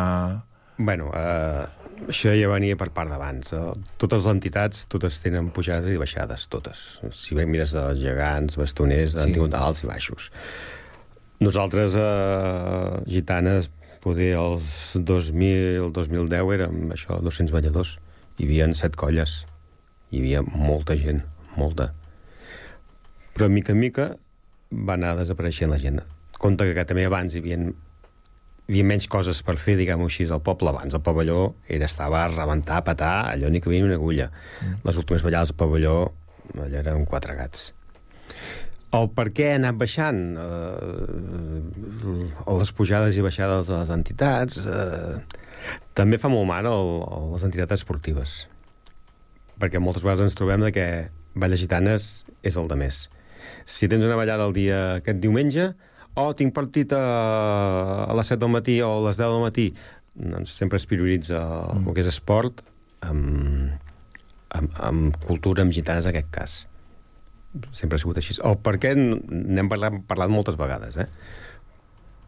Bueno, 0.81 1.09
eh, 1.13 1.65
això 2.07 2.31
ja 2.33 2.47
venia 2.49 2.77
per 2.79 2.87
part 2.95 3.11
d'abans. 3.11 3.51
Eh? 3.53 3.63
Totes 4.01 4.23
les 4.23 4.31
entitats, 4.31 4.85
totes 4.91 5.19
tenen 5.21 5.49
pujades 5.53 5.89
i 5.91 5.99
baixades, 5.99 6.47
totes. 6.51 7.01
Si 7.11 7.35
bé 7.37 7.45
mires 7.45 7.75
els 7.75 7.99
gegants, 8.01 8.55
bastoners, 8.57 9.11
Sí. 9.13 9.19
han 9.19 9.35
tingut 9.35 9.57
alts 9.59 9.83
i 9.83 9.89
baixos. 9.91 10.31
Nosaltres, 11.41 11.95
eh, 11.99 13.01
gitanes, 13.11 13.69
poder 14.01 14.31
els 14.39 14.93
2000, 14.95 15.91
2010 15.93 16.53
érem 16.55 16.91
això, 16.95 17.19
200 17.21 17.51
balladors. 17.53 17.97
Hi 18.39 18.47
havia 18.47 18.71
set 18.73 18.95
colles. 18.95 19.45
Hi 20.11 20.19
havia 20.23 20.41
molta 20.41 20.95
gent, 20.95 21.21
molta. 21.57 21.91
Però, 23.35 23.49
mica 23.49 23.73
en 23.75 23.79
mica, 23.79 24.07
va 24.71 24.93
anar 24.97 25.17
desapareixent 25.19 25.69
la 25.71 25.77
gent. 25.77 26.01
Compte 26.41 26.67
que 26.73 26.85
també 26.89 27.05
abans 27.05 27.35
hi 27.35 27.41
havia 27.43 27.59
hi 28.71 28.77
havia 28.77 28.87
menys 28.87 29.07
coses 29.11 29.41
per 29.43 29.57
fer, 29.59 29.75
diguem-ho 29.75 30.07
així, 30.07 30.25
al 30.31 30.41
poble. 30.45 30.71
Abans 30.71 30.95
el 30.95 31.03
pavelló 31.03 31.39
era, 31.67 31.89
estava 31.89 32.21
a 32.23 32.31
rebentar, 32.31 32.77
a 32.79 32.85
petar, 32.87 33.15
allò 33.33 33.49
ni 33.51 33.59
que 33.59 33.67
havia 33.71 33.83
una 33.83 33.97
agulla. 33.99 34.29
Mm. 34.61 34.81
Les 34.87 34.99
últimes 35.01 35.25
ballades 35.25 35.51
al 35.51 35.57
pavelló, 35.59 35.95
allò 36.55 36.79
eren 36.79 37.03
quatre 37.09 37.35
gats. 37.35 37.71
El 38.95 39.09
per 39.15 39.27
què 39.35 39.51
ha 39.51 39.59
anat 39.59 39.77
baixant? 39.79 40.21
Eh, 40.39 41.59
les 42.61 42.73
pujades 42.75 43.17
i 43.17 43.27
baixades 43.27 43.71
de 43.71 43.77
les 43.77 43.93
entitats... 43.97 44.59
Eh, 44.63 45.47
també 45.93 46.17
fa 46.17 46.29
molt 46.31 46.47
mal 46.49 46.65
el, 46.65 46.87
el, 47.05 47.25
les 47.35 47.43
entitats 47.45 47.75
esportives. 47.83 48.47
Perquè 49.61 49.77
moltes 49.83 50.01
vegades 50.01 50.23
ens 50.25 50.37
trobem 50.37 50.63
de 50.65 50.71
que 50.73 50.85
balles 51.37 51.61
gitanes 51.61 52.07
és 52.41 52.57
el 52.57 52.65
de 52.71 52.79
més. 52.79 53.03
Si 53.69 53.89
tens 53.91 54.07
una 54.07 54.17
ballada 54.17 54.47
el 54.49 54.55
dia 54.57 54.79
aquest 54.97 55.21
diumenge, 55.21 55.67
o 56.13 56.27
oh, 56.27 56.33
tinc 56.37 56.53
partit 56.55 56.93
a, 56.95 57.03
a 58.07 58.17
les 58.17 58.31
7 58.33 58.39
del 58.43 58.53
matí 58.53 58.79
o 58.83 58.91
a 58.97 59.05
les 59.07 59.19
10 59.19 59.35
del 59.35 59.45
matí, 59.45 59.67
doncs 60.15 60.55
sempre 60.57 60.81
es 60.81 60.87
prioritza 60.89 61.39
mm. 61.39 61.85
el 61.87 61.95
que 61.95 62.03
és 62.03 62.11
esport 62.11 62.63
amb, 63.07 63.71
amb, 64.57 64.75
amb 64.91 65.21
cultura, 65.27 65.63
amb 65.63 65.75
gitanes 65.75 66.07
en 66.07 66.15
aquest 66.15 66.33
cas. 66.35 66.57
Sempre 67.75 67.97
ha 67.97 68.03
sigut 68.03 68.19
així. 68.19 68.37
O 68.47 68.55
per 68.63 68.77
què 68.79 68.93
n'hem 68.95 69.71
parlat, 69.71 69.97
parlat 70.07 70.31
moltes 70.31 70.59
vegades, 70.59 70.99
eh? 70.99 71.07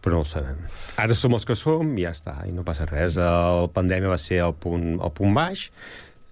però 0.04 0.20
no 0.20 0.26
ho 0.26 0.28
sabem. 0.28 0.58
Ara 1.00 1.16
som 1.16 1.36
els 1.38 1.46
que 1.48 1.56
som 1.56 1.94
i 1.96 2.04
ja 2.04 2.12
està, 2.12 2.36
i 2.44 2.52
no 2.52 2.66
passa 2.68 2.88
res. 2.90 3.16
La 3.16 3.70
pandèmia 3.72 4.12
va 4.12 4.20
ser 4.20 4.42
el 4.44 4.56
punt, 4.60 4.98
el 5.00 5.14
punt 5.16 5.32
baix 5.38 5.70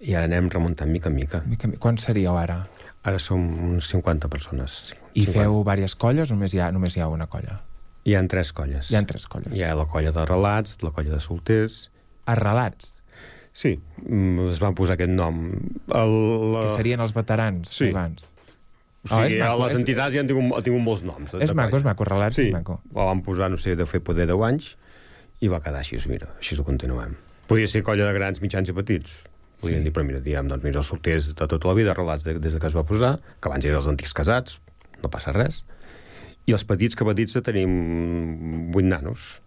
i 0.02 0.16
ara 0.18 0.26
anem 0.28 0.50
remuntant 0.52 0.90
mica 0.92 1.08
en 1.08 1.16
mica. 1.16 1.40
mica, 1.46 1.70
mica. 1.70 1.80
Quan 1.80 1.96
seríeu 2.02 2.36
ara? 2.36 2.62
Ara 3.04 3.18
som 3.18 3.42
uns 3.72 3.88
50 3.90 4.28
persones. 4.30 4.70
Sí, 4.92 4.94
I 5.14 5.24
50. 5.26 5.32
feu 5.40 5.58
diverses 5.64 5.96
colles 5.98 6.30
o 6.30 6.34
només 6.36 6.54
hi 6.54 6.60
ha, 6.62 6.70
només 6.72 6.94
hi 6.96 7.00
ha 7.02 7.08
una 7.10 7.26
colla? 7.26 7.60
Hi 8.04 8.14
ha 8.14 8.22
tres 8.30 8.52
colles. 8.52 8.90
Hi 8.90 8.96
ha 8.98 9.02
tres 9.06 9.26
colles. 9.30 9.52
Hi 9.58 9.62
ha 9.66 9.74
la 9.78 9.86
colla 9.90 10.12
de 10.14 10.24
relats, 10.26 10.78
la 10.82 10.90
colla 10.94 11.10
de 11.16 11.20
solters... 11.20 11.88
Arrelats, 12.26 13.00
Sí, 13.52 13.74
mm, 14.06 14.46
es 14.52 14.60
van 14.62 14.72
posar 14.78 14.94
aquest 14.94 15.10
nom. 15.12 15.40
El, 15.92 16.12
la... 16.54 16.60
que 16.62 16.76
serien 16.78 17.02
els 17.04 17.12
veterans 17.12 17.68
Sí. 17.74 17.90
abans. 17.90 18.30
O 19.02 19.10
Ah, 19.10 19.24
sigui, 19.26 19.34
és 19.34 19.42
maco, 19.42 19.58
les 19.66 19.72
és- 19.74 19.80
entitats 19.82 20.14
ja 20.14 20.20
han 20.22 20.28
tingut, 20.30 20.54
han 20.56 20.62
tingut 20.64 20.80
molts 20.86 21.02
noms. 21.04 21.32
de- 21.34 21.42
És 21.42 21.50
de 21.50 21.54
maco, 21.58 21.76
és 21.76 21.84
maco, 21.84 22.04
relats 22.08 22.36
sí. 22.38 22.46
és 22.46 22.52
maco. 22.54 22.78
La 22.94 23.04
van 23.10 23.20
posar, 23.26 23.50
no 23.50 23.58
sé, 23.58 23.74
deu 23.76 23.84
fer 23.90 24.00
poder 24.00 24.24
10 24.30 24.40
anys 24.46 24.76
i 25.42 25.48
va 25.52 25.60
quedar 25.60 25.80
així, 25.82 25.98
mira, 26.08 26.30
així 26.38 26.56
ho 26.56 26.64
continuem. 26.64 27.16
Podia 27.50 27.66
ser 27.68 27.82
colla 27.82 28.06
de 28.06 28.12
grans, 28.16 28.40
mitjans 28.40 28.70
i 28.70 28.72
petits. 28.72 29.10
Podien 29.62 29.80
Sí. 29.80 29.84
dir, 29.88 29.92
però 29.94 30.04
mira, 30.04 30.20
diguem, 30.20 30.48
doncs 30.50 30.64
mira, 30.66 30.80
els 30.82 30.88
solters 30.90 31.30
de 31.38 31.46
tota 31.46 31.68
la 31.70 31.74
vida, 31.78 31.94
relats 31.94 32.24
de, 32.26 32.34
des 32.42 32.52
de 32.52 32.58
que 32.60 32.66
es 32.66 32.74
va 32.76 32.82
posar, 32.84 33.14
que 33.40 33.48
abans 33.48 33.64
eren 33.64 33.78
els 33.78 33.86
antics 33.88 34.12
casats, 34.12 34.58
no 35.02 35.08
passa 35.10 35.32
res. 35.32 35.62
I 36.46 36.52
els 36.56 36.64
petits, 36.66 36.96
que 36.98 37.06
petits 37.06 37.38
tenim 37.46 38.72
8 38.74 38.82
nanos. 38.88 39.40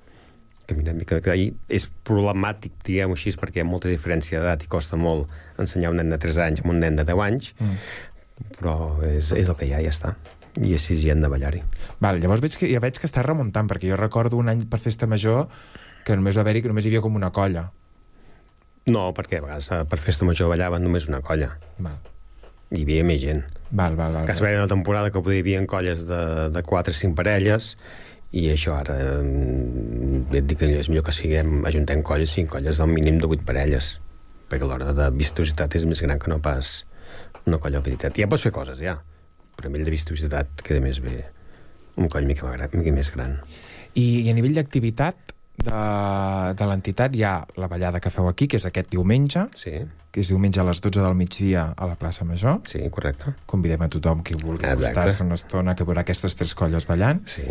Que 0.65 0.73
mira, 0.73 0.93
mica, 0.97 1.19
que 1.21 1.29
ahir 1.29 1.49
és 1.69 1.83
problemàtic, 2.07 2.71
diguem-ho 2.87 3.13
així, 3.13 3.35
perquè 3.37 3.59
hi 3.59 3.61
ha 3.61 3.67
molta 3.69 3.91
diferència 3.91 4.39
d'edat 4.39 4.63
i 4.63 4.67
costa 4.71 4.97
molt 4.97 5.27
ensenyar 5.61 5.91
un 5.91 5.97
nen 6.01 6.09
de 6.09 6.17
3 6.17 6.39
anys 6.47 6.63
amb 6.63 6.71
un 6.73 6.79
nen 6.81 6.95
de 6.97 7.03
10 7.05 7.21
anys, 7.21 7.51
Mm. 7.59 7.75
però 8.57 9.03
és, 9.05 9.31
és 9.31 9.47
el 9.51 9.55
que 9.59 9.67
hi 9.67 9.73
ha, 9.73 9.81
ja 9.83 9.91
està. 9.93 10.15
I 10.55 10.71
així 10.73 10.95
hi 10.95 11.09
hem 11.11 11.21
de 11.21 11.27
ballar-hi. 11.27 11.61
Val, 11.99 12.17
llavors 12.23 12.41
veig 12.41 12.55
que, 12.57 12.67
ja 12.71 12.79
veig 12.79 12.97
que 12.97 13.05
està 13.07 13.21
remuntant, 13.21 13.67
perquè 13.67 13.89
jo 13.91 13.97
recordo 13.99 14.37
un 14.37 14.47
any 14.49 14.65
per 14.65 14.79
festa 14.79 15.05
major 15.05 15.49
que 16.05 16.15
només 16.15 16.35
va 16.37 16.41
haver-hi 16.41 16.61
que 16.63 16.69
només 16.71 16.85
hi 16.85 16.89
havia 16.93 17.01
com 17.03 17.15
una 17.15 17.29
colla. 17.35 17.71
No, 18.85 19.07
perquè 19.17 19.39
a 19.39 19.45
vegades 19.45 19.71
eh, 19.73 19.83
per 19.89 19.97
festa 20.03 20.27
major 20.27 20.51
ballaven 20.51 20.83
només 20.85 21.07
una 21.09 21.21
colla. 21.25 21.55
Val, 21.81 21.97
Hi 22.75 22.81
havia 22.83 23.05
més 23.05 23.21
gent. 23.21 23.43
val, 23.71 23.95
val. 23.95 24.13
val, 24.13 24.25
Que 24.25 24.33
es 24.33 24.41
veia 24.41 24.59
una 24.59 24.69
temporada 24.69 25.11
que 25.11 25.21
podia 25.21 25.39
hi 25.39 25.43
havia 25.45 25.65
colles 25.69 26.05
de, 26.09 26.49
de 26.53 26.61
4 26.63 26.93
o 26.93 26.97
5 26.97 27.15
parelles 27.17 27.75
i 28.35 28.47
això 28.51 28.73
ara 28.75 28.95
eh, 28.99 30.37
et 30.37 30.47
dic 30.49 30.59
que 30.59 30.69
és 30.79 30.89
millor 30.89 31.05
que 31.07 31.13
siguem, 31.15 31.63
ajuntem 31.65 32.01
colles, 32.03 32.33
5 32.35 32.51
colles 32.57 32.81
del 32.81 32.91
mínim 32.91 33.17
de 33.21 33.29
8 33.29 33.45
parelles 33.47 33.95
perquè 34.49 34.67
l'hora 34.67 34.93
de 34.93 35.09
vistositat 35.15 35.77
és 35.77 35.85
més 35.89 36.01
gran 36.05 36.19
que 36.21 36.29
no 36.29 36.39
pas 36.41 36.83
una 37.45 37.57
colla 37.61 37.81
petiteta. 37.85 38.17
Ja 38.21 38.29
pots 38.29 38.45
fer 38.45 38.53
coses, 38.53 38.81
ja, 38.81 38.97
però 39.55 39.69
a 39.69 39.71
nivell 39.71 39.85
de 39.87 39.93
vistositat 39.93 40.61
queda 40.65 40.81
més 40.83 40.99
bé 41.01 41.23
un 41.95 42.09
coll 42.11 42.27
mica, 42.27 42.49
mica 42.73 42.93
més 42.93 43.11
gran. 43.13 43.39
I, 43.95 44.25
I 44.25 44.29
a 44.29 44.35
nivell 44.37 44.57
d'activitat 44.57 45.34
de, 45.65 45.79
de 46.57 46.67
l'entitat 46.69 47.15
hi 47.15 47.23
ha 47.27 47.35
la 47.59 47.67
ballada 47.71 47.99
que 48.01 48.11
feu 48.13 48.27
aquí, 48.29 48.47
que 48.47 48.59
és 48.61 48.65
aquest 48.69 48.91
diumenge, 48.93 49.47
Sí, 49.57 49.73
que 50.11 50.21
és 50.23 50.29
diumenge 50.31 50.61
a 50.61 50.65
les 50.67 50.79
12 50.79 51.01
del 51.03 51.15
migdia 51.19 51.65
a 51.75 51.87
la 51.89 51.97
plaça 51.99 52.23
Major. 52.23 52.61
sí, 52.69 52.79
correcte. 52.89 53.33
Convidem 53.45 53.81
a 53.83 53.89
tothom 53.91 54.21
qui 54.23 54.37
vulgui 54.39 54.69
acostar-se 54.69 55.25
una 55.25 55.35
estona 55.35 55.75
que 55.75 55.83
veurà 55.87 56.05
aquestes 56.05 56.37
tres 56.39 56.53
colles 56.55 56.87
ballant. 56.87 57.25
Sí. 57.27 57.43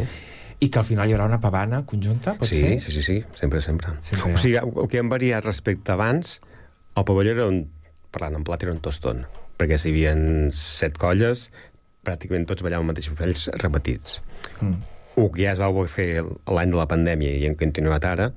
I 0.64 0.70
que 0.70 0.78
al 0.78 0.86
final 0.86 1.10
hi 1.10 1.12
haurà 1.16 1.26
una 1.28 1.40
pavana 1.42 1.82
conjunta, 1.84 2.36
pot 2.38 2.48
sí, 2.48 2.62
ser? 2.62 2.80
Sí, 2.80 2.92
sí, 2.94 3.02
sí, 3.02 3.16
sempre, 3.34 3.60
sempre. 3.60 3.92
Sempre 4.06 4.32
o 4.32 4.38
sigui, 4.40 4.56
el 4.62 4.88
que 4.88 5.02
hem 5.02 5.10
variat 5.12 5.44
respecte 5.44 5.92
a 5.92 5.98
abans, 5.98 6.38
el 6.96 7.04
pavelló 7.04 7.34
era 7.34 7.46
un, 7.50 7.64
parlant 8.14 8.38
en 8.38 8.44
plat, 8.46 8.62
era 8.62 8.72
un 8.72 8.80
tostón, 8.80 9.26
perquè 9.58 9.76
si 9.76 9.90
hi 9.90 10.06
havia 10.06 10.14
set 10.54 10.96
colles, 10.96 11.48
pràcticament 12.06 12.46
tots 12.48 12.62
ballaven 12.64 12.86
mateixos 12.86 13.16
papells 13.18 13.48
repetits. 13.60 14.20
Mm. 14.60 14.78
El 15.16 15.30
que 15.30 15.44
ja 15.44 15.52
es 15.54 15.60
va 15.62 15.70
voler 15.70 15.90
fer 15.92 16.08
l'any 16.24 16.72
de 16.72 16.78
la 16.78 16.88
pandèmia 16.90 17.36
i 17.38 17.44
hem 17.46 17.54
continuat 17.58 18.04
ara, 18.08 18.32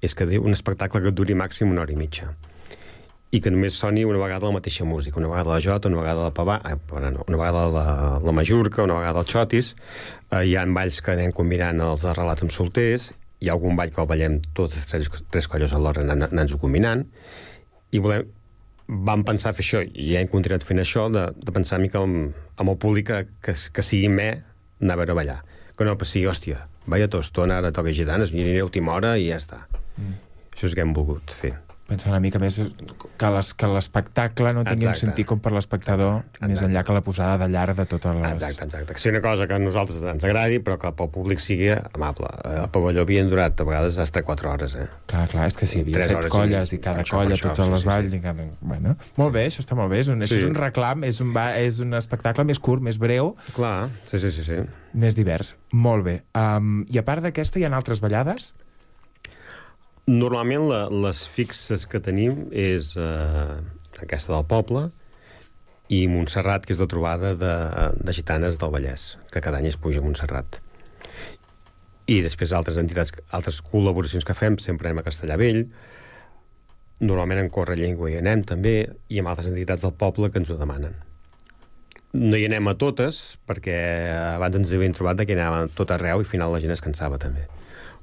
és 0.00 0.14
que 0.16 0.26
un 0.38 0.54
espectacle 0.56 1.02
que 1.04 1.12
duri 1.12 1.36
màxim 1.36 1.72
una 1.72 1.82
hora 1.84 1.92
i 1.92 1.98
mitja. 2.00 2.30
I 3.34 3.40
que 3.42 3.50
només 3.50 3.76
soni 3.76 4.04
una 4.06 4.20
vegada 4.22 4.46
la 4.48 4.54
mateixa 4.54 4.86
música, 4.88 5.18
una 5.20 5.28
vegada 5.28 5.52
la 5.52 5.60
jota, 5.60 5.90
una 5.90 6.00
vegada 6.00 6.28
la 6.28 6.32
pavà, 6.32 6.56
eh, 6.70 6.76
no, 7.10 7.24
una 7.26 7.40
vegada 7.40 7.66
la, 7.74 7.86
la 8.22 8.32
majorca, 8.32 8.84
una 8.86 9.00
vegada 9.00 9.24
el 9.24 9.28
xotis, 9.28 9.74
eh, 10.30 10.44
hi 10.46 10.54
ha 10.56 10.64
balls 10.78 11.02
que 11.02 11.12
anem 11.16 11.34
combinant 11.36 11.82
els 11.84 12.06
relats 12.16 12.46
amb 12.46 12.54
solters, 12.54 13.10
hi 13.42 13.50
ha 13.50 13.56
algun 13.56 13.76
ball 13.76 13.92
que 13.92 14.00
el 14.00 14.08
ballem 14.08 14.38
totes 14.56 14.86
tres, 14.88 15.10
tres 15.34 15.48
colles 15.52 15.74
alhora 15.76 16.04
anant- 16.06 16.30
anant-ho 16.30 16.60
combinant, 16.62 17.04
i 17.92 18.00
volem, 18.00 18.30
vam 18.86 19.24
pensar 19.26 19.52
fer 19.58 19.64
això, 19.66 19.82
i 19.84 20.12
ja 20.14 20.22
hem 20.22 20.30
continuat 20.32 20.64
fent 20.64 20.80
això, 20.80 21.08
de, 21.12 21.26
de 21.36 21.52
pensar 21.52 21.82
mica 21.82 22.00
amb, 22.00 22.32
amb 22.56 22.72
el 22.72 22.78
públic 22.80 23.10
que, 23.10 23.20
que, 23.42 23.56
que 23.72 23.84
sigui 23.84 24.08
me 24.08 24.30
anar 24.80 24.96
a 24.96 25.02
veure 25.02 25.18
ballar. 25.18 25.40
Que 25.76 25.84
no 25.84 25.96
sigui, 26.02 26.26
hòstia, 26.30 26.62
vaya 26.88 27.08
tostona, 27.12 27.58
ara 27.60 27.72
toca 27.76 27.92
gitanes, 27.92 28.32
aniré 28.32 28.62
a 28.62 28.68
última 28.68 28.94
hora 28.96 29.16
i 29.20 29.28
ja 29.28 29.40
està. 29.42 29.66
Mm. 29.96 30.16
Això 30.54 30.70
és 30.70 30.76
que 30.76 30.84
hem 30.84 30.94
volgut 30.96 31.34
fer. 31.36 31.52
Pensar 31.86 32.10
una 32.10 32.18
mica 32.18 32.40
més 32.42 32.56
que 32.58 33.28
les- 33.30 33.52
que 33.54 33.66
l'espectacle 33.70 34.50
no 34.52 34.64
tingui 34.64 34.86
un 34.88 34.90
Exacte. 34.90 35.06
sentit 35.06 35.26
com 35.30 35.38
per 35.38 35.52
l'espectador, 35.54 36.24
més 36.42 36.60
enllà 36.60 36.82
que 36.82 36.92
la 36.96 37.00
posada 37.06 37.38
de 37.44 37.46
llarg 37.52 37.76
de 37.78 37.84
totes 37.86 38.16
les... 38.16 38.32
Exacte, 38.32 38.64
exacte. 38.64 38.92
Que 38.92 38.98
sigui 38.98 39.12
una 39.14 39.22
cosa 39.22 39.46
que 39.46 39.54
a 39.54 39.58
nosaltres 39.62 40.02
ens 40.02 40.24
agradi, 40.26 40.58
però 40.58 40.80
que 40.82 40.90
pel 40.98 41.10
públic 41.14 41.38
sigui 41.38 41.70
amable. 41.70 42.26
Eh, 42.42 42.56
El 42.64 42.70
pavelló 42.74 43.02
havien 43.06 43.30
durat 43.30 43.60
a 43.60 43.64
vegades 43.68 43.94
fins 44.00 44.10
a 44.18 44.22
4 44.26 44.50
hores, 44.50 44.74
eh? 44.74 44.88
Clar, 45.06 45.28
clar, 45.30 45.46
és 45.46 45.56
que 45.56 45.66
si 45.70 45.78
hi 45.78 45.82
havia 45.86 45.94
Tres 46.00 46.06
set 46.08 46.16
hores 46.16 46.26
i 46.26 46.34
colles 46.36 46.72
mig. 46.72 46.80
i 46.80 46.82
cada 46.88 47.02
això, 47.04 47.16
colla, 47.20 47.34
això, 47.38 47.52
tots 47.54 47.64
sí, 47.66 47.70
les 47.76 47.80
sí, 47.80 47.86
balls... 47.92 48.10
sí. 48.10 48.16
I 48.16 48.20
cada... 48.26 48.48
bueno, 48.60 48.96
molt 49.16 49.32
bé, 49.38 49.46
això 49.46 49.62
està 49.62 49.78
molt 49.78 49.90
bé. 49.94 50.00
És 50.00 50.08
un, 50.08 50.20
això 50.26 50.34
Sí. 50.34 50.42
és 50.42 50.50
un 50.50 50.54
reclam, 50.58 51.04
és 51.04 51.20
un, 51.22 51.32
és 51.54 51.78
un 51.86 51.94
espectacle 51.94 52.42
més 52.44 52.58
curt, 52.58 52.82
més 52.82 52.98
breu, 52.98 53.36
Clar, 53.54 53.90
sí, 54.10 54.18
sí, 54.18 54.32
sí. 54.32 54.42
sí. 54.42 54.58
més 54.94 55.14
divers. 55.14 55.54
Molt 55.70 56.02
bé. 56.04 56.22
Um, 56.34 56.84
I 56.90 56.98
a 56.98 57.04
part 57.06 57.22
d'aquesta, 57.22 57.60
hi 57.60 57.64
ha 57.64 57.70
altres 57.76 58.00
ballades? 58.02 58.54
Normalment 60.06 60.68
la, 60.70 60.84
les 60.86 61.24
fixes 61.26 61.82
que 61.90 61.98
tenim 61.98 62.44
és 62.54 62.92
eh, 62.94 63.56
aquesta 63.98 64.30
del 64.36 64.44
poble 64.46 64.84
i 65.90 66.04
Montserrat, 66.06 66.62
que 66.62 66.76
és 66.76 66.82
la 66.82 66.86
trobada 66.90 67.32
de, 67.34 67.54
de 67.98 68.14
gitanes 68.14 68.54
del 68.60 68.70
Vallès, 68.70 69.16
que 69.34 69.42
cada 69.42 69.58
any 69.58 69.66
es 69.72 69.78
puja 69.82 69.98
a 69.98 70.04
Montserrat. 70.06 70.60
I 72.06 72.20
després 72.22 72.54
altres 72.54 72.78
entitats, 72.78 73.10
altres 73.34 73.58
col·laboracions 73.66 74.22
que 74.22 74.38
fem, 74.38 74.60
sempre 74.62 74.86
anem 74.86 75.02
a 75.02 75.06
Castellà 75.08 75.40
Vell, 75.42 75.64
normalment 77.02 77.42
en 77.42 77.50
Corre 77.50 77.74
Llengua 77.74 78.12
hi 78.12 78.20
anem 78.22 78.46
també, 78.46 78.76
i 79.10 79.18
amb 79.18 79.34
altres 79.34 79.50
entitats 79.50 79.82
del 79.82 79.98
poble 79.98 80.30
que 80.30 80.38
ens 80.38 80.54
ho 80.54 80.60
demanen. 80.62 80.94
No 82.14 82.38
hi 82.38 82.46
anem 82.46 82.70
a 82.70 82.78
totes, 82.78 83.40
perquè 83.50 83.74
abans 84.36 84.62
ens 84.62 84.70
havien 84.70 84.94
trobat 84.94 85.26
que 85.26 85.34
anàvem 85.34 85.74
tot 85.74 85.90
arreu 85.90 86.22
i 86.22 86.28
al 86.28 86.30
final 86.30 86.54
la 86.54 86.62
gent 86.62 86.78
es 86.78 86.86
cansava 86.86 87.18
també. 87.18 87.50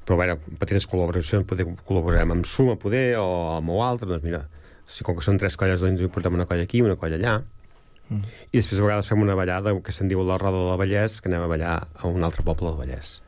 Però, 0.03 0.17
bueno, 0.19 0.37
petites 0.59 0.85
col·laboracions, 0.89 1.45
poder 1.47 1.65
col·laborem 1.87 2.31
amb 2.35 2.45
Suma, 2.49 2.75
poder, 2.79 3.15
o 3.21 3.55
amb 3.57 3.69
o 3.71 3.81
altre, 3.85 4.09
doncs 4.09 4.23
mira, 4.27 4.45
si 4.85 5.03
com 5.07 5.15
que 5.15 5.23
són 5.23 5.37
tres 5.39 5.55
colles, 5.55 5.79
doncs 5.81 6.01
hi 6.03 6.09
portem 6.11 6.33
una 6.35 6.45
colla 6.49 6.65
aquí, 6.67 6.81
una 6.83 6.97
colla 6.99 7.15
allà, 7.15 7.35
mm. 8.09 8.23
i 8.51 8.57
després 8.59 8.81
a 8.81 8.87
vegades 8.89 9.07
fem 9.07 9.21
una 9.23 9.35
ballada 9.39 9.71
que 9.79 9.95
se'n 9.95 10.11
diu 10.11 10.23
la 10.27 10.35
Roda 10.41 10.59
del 10.59 10.79
Vallès, 10.81 11.21
que 11.23 11.31
anem 11.31 11.45
a 11.45 11.51
ballar 11.51 11.75
a 11.87 12.07
un 12.11 12.23
altre 12.27 12.43
poble 12.43 12.67
del 12.73 12.81
Vallès. 12.81 13.21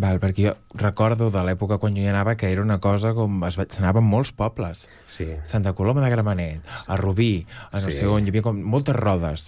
Val, 0.00 0.16
perquè 0.18 0.48
jo 0.48 0.52
recordo 0.80 1.28
de 1.30 1.42
l'època 1.46 1.76
quan 1.78 1.94
jo 1.94 2.02
hi 2.02 2.08
anava 2.10 2.32
que 2.34 2.48
era 2.50 2.64
una 2.64 2.80
cosa 2.82 3.12
com... 3.14 3.44
Es 3.46 3.54
va- 3.60 3.68
s'anava 3.70 4.00
a 4.00 4.02
molts 4.02 4.32
pobles. 4.34 4.88
Sí. 5.06 5.28
Santa 5.46 5.70
Coloma 5.78 6.02
de 6.02 6.08
Gramenet, 6.10 6.64
a 6.88 6.96
Rubí, 6.98 7.44
a 7.70 7.78
no 7.78 7.92
Sí. 7.92 8.00
sé 8.00 8.08
on, 8.10 8.24
hi 8.26 8.32
havia 8.32 8.42
com 8.42 8.58
moltes 8.58 8.96
rodes. 8.96 9.44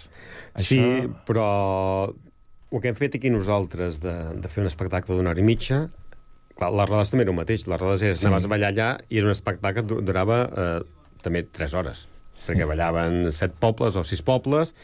Sí, 0.62 0.78
però 1.26 1.48
el 2.70 2.80
que 2.80 2.92
hem 2.92 2.94
fet 3.00 3.16
aquí 3.18 3.30
nosaltres 3.32 3.98
de, 4.04 4.14
de 4.38 4.48
fer 4.52 4.62
un 4.62 4.68
espectacle 4.70 5.16
d'una 5.16 5.32
hora 5.34 5.42
i 5.42 5.48
mitja, 5.48 5.88
clar, 6.56 6.72
les 6.72 6.88
rodes 6.90 7.10
també 7.12 7.26
era 7.26 7.32
el 7.34 7.38
mateix. 7.38 7.66
Les 7.68 7.80
rodes 7.80 8.02
és, 8.02 8.18
Sí. 8.20 8.26
anaves 8.26 8.44
a 8.44 8.48
ballar 8.48 8.72
allà 8.72 8.90
i 9.08 9.18
era 9.18 9.26
un 9.28 9.34
espectacle 9.36 9.74
que 9.82 9.86
du- 9.86 10.02
durava 10.02 10.42
eh, 10.56 10.84
també 11.22 11.42
3 11.44 11.74
hores, 11.74 12.06
perquè 12.46 12.66
ballaven 12.68 13.32
set 13.32 13.52
pobles 13.60 13.96
o 13.96 14.04
sis 14.04 14.22
pobles, 14.22 14.74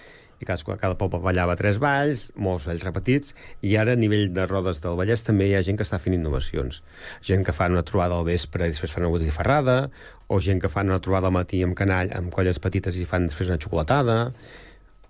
i 0.42 0.44
cada, 0.44 0.58
cada 0.76 0.96
poble 0.98 1.20
ballava 1.22 1.54
tres 1.54 1.78
balls, 1.78 2.32
molts 2.34 2.64
balls 2.66 2.82
repetits, 2.82 3.30
i 3.62 3.76
ara 3.78 3.92
a 3.92 3.96
nivell 3.96 4.32
de 4.34 4.44
rodes 4.50 4.80
del 4.82 4.96
Vallès 4.98 5.22
també 5.22 5.46
hi 5.46 5.54
ha 5.54 5.60
gent 5.62 5.76
que 5.78 5.84
està 5.86 6.00
fent 6.02 6.16
innovacions. 6.16 6.82
Gent 7.22 7.44
que 7.46 7.52
fan 7.54 7.70
una 7.76 7.84
trobada 7.86 8.18
al 8.18 8.24
vespre 8.26 8.66
i 8.66 8.72
després 8.74 8.90
fan 8.90 9.04
una 9.04 9.12
botifarrada, 9.12 9.90
o 10.26 10.40
gent 10.40 10.60
que 10.60 10.68
fan 10.68 10.90
una 10.90 10.98
trobada 10.98 11.28
al 11.30 11.32
matí 11.36 11.62
amb 11.62 11.76
canall, 11.78 12.10
amb 12.12 12.32
colles 12.34 12.58
petites 12.58 12.96
i 12.98 13.04
fan 13.06 13.28
després 13.28 13.48
una 13.54 13.58
xocolatada, 13.62 14.32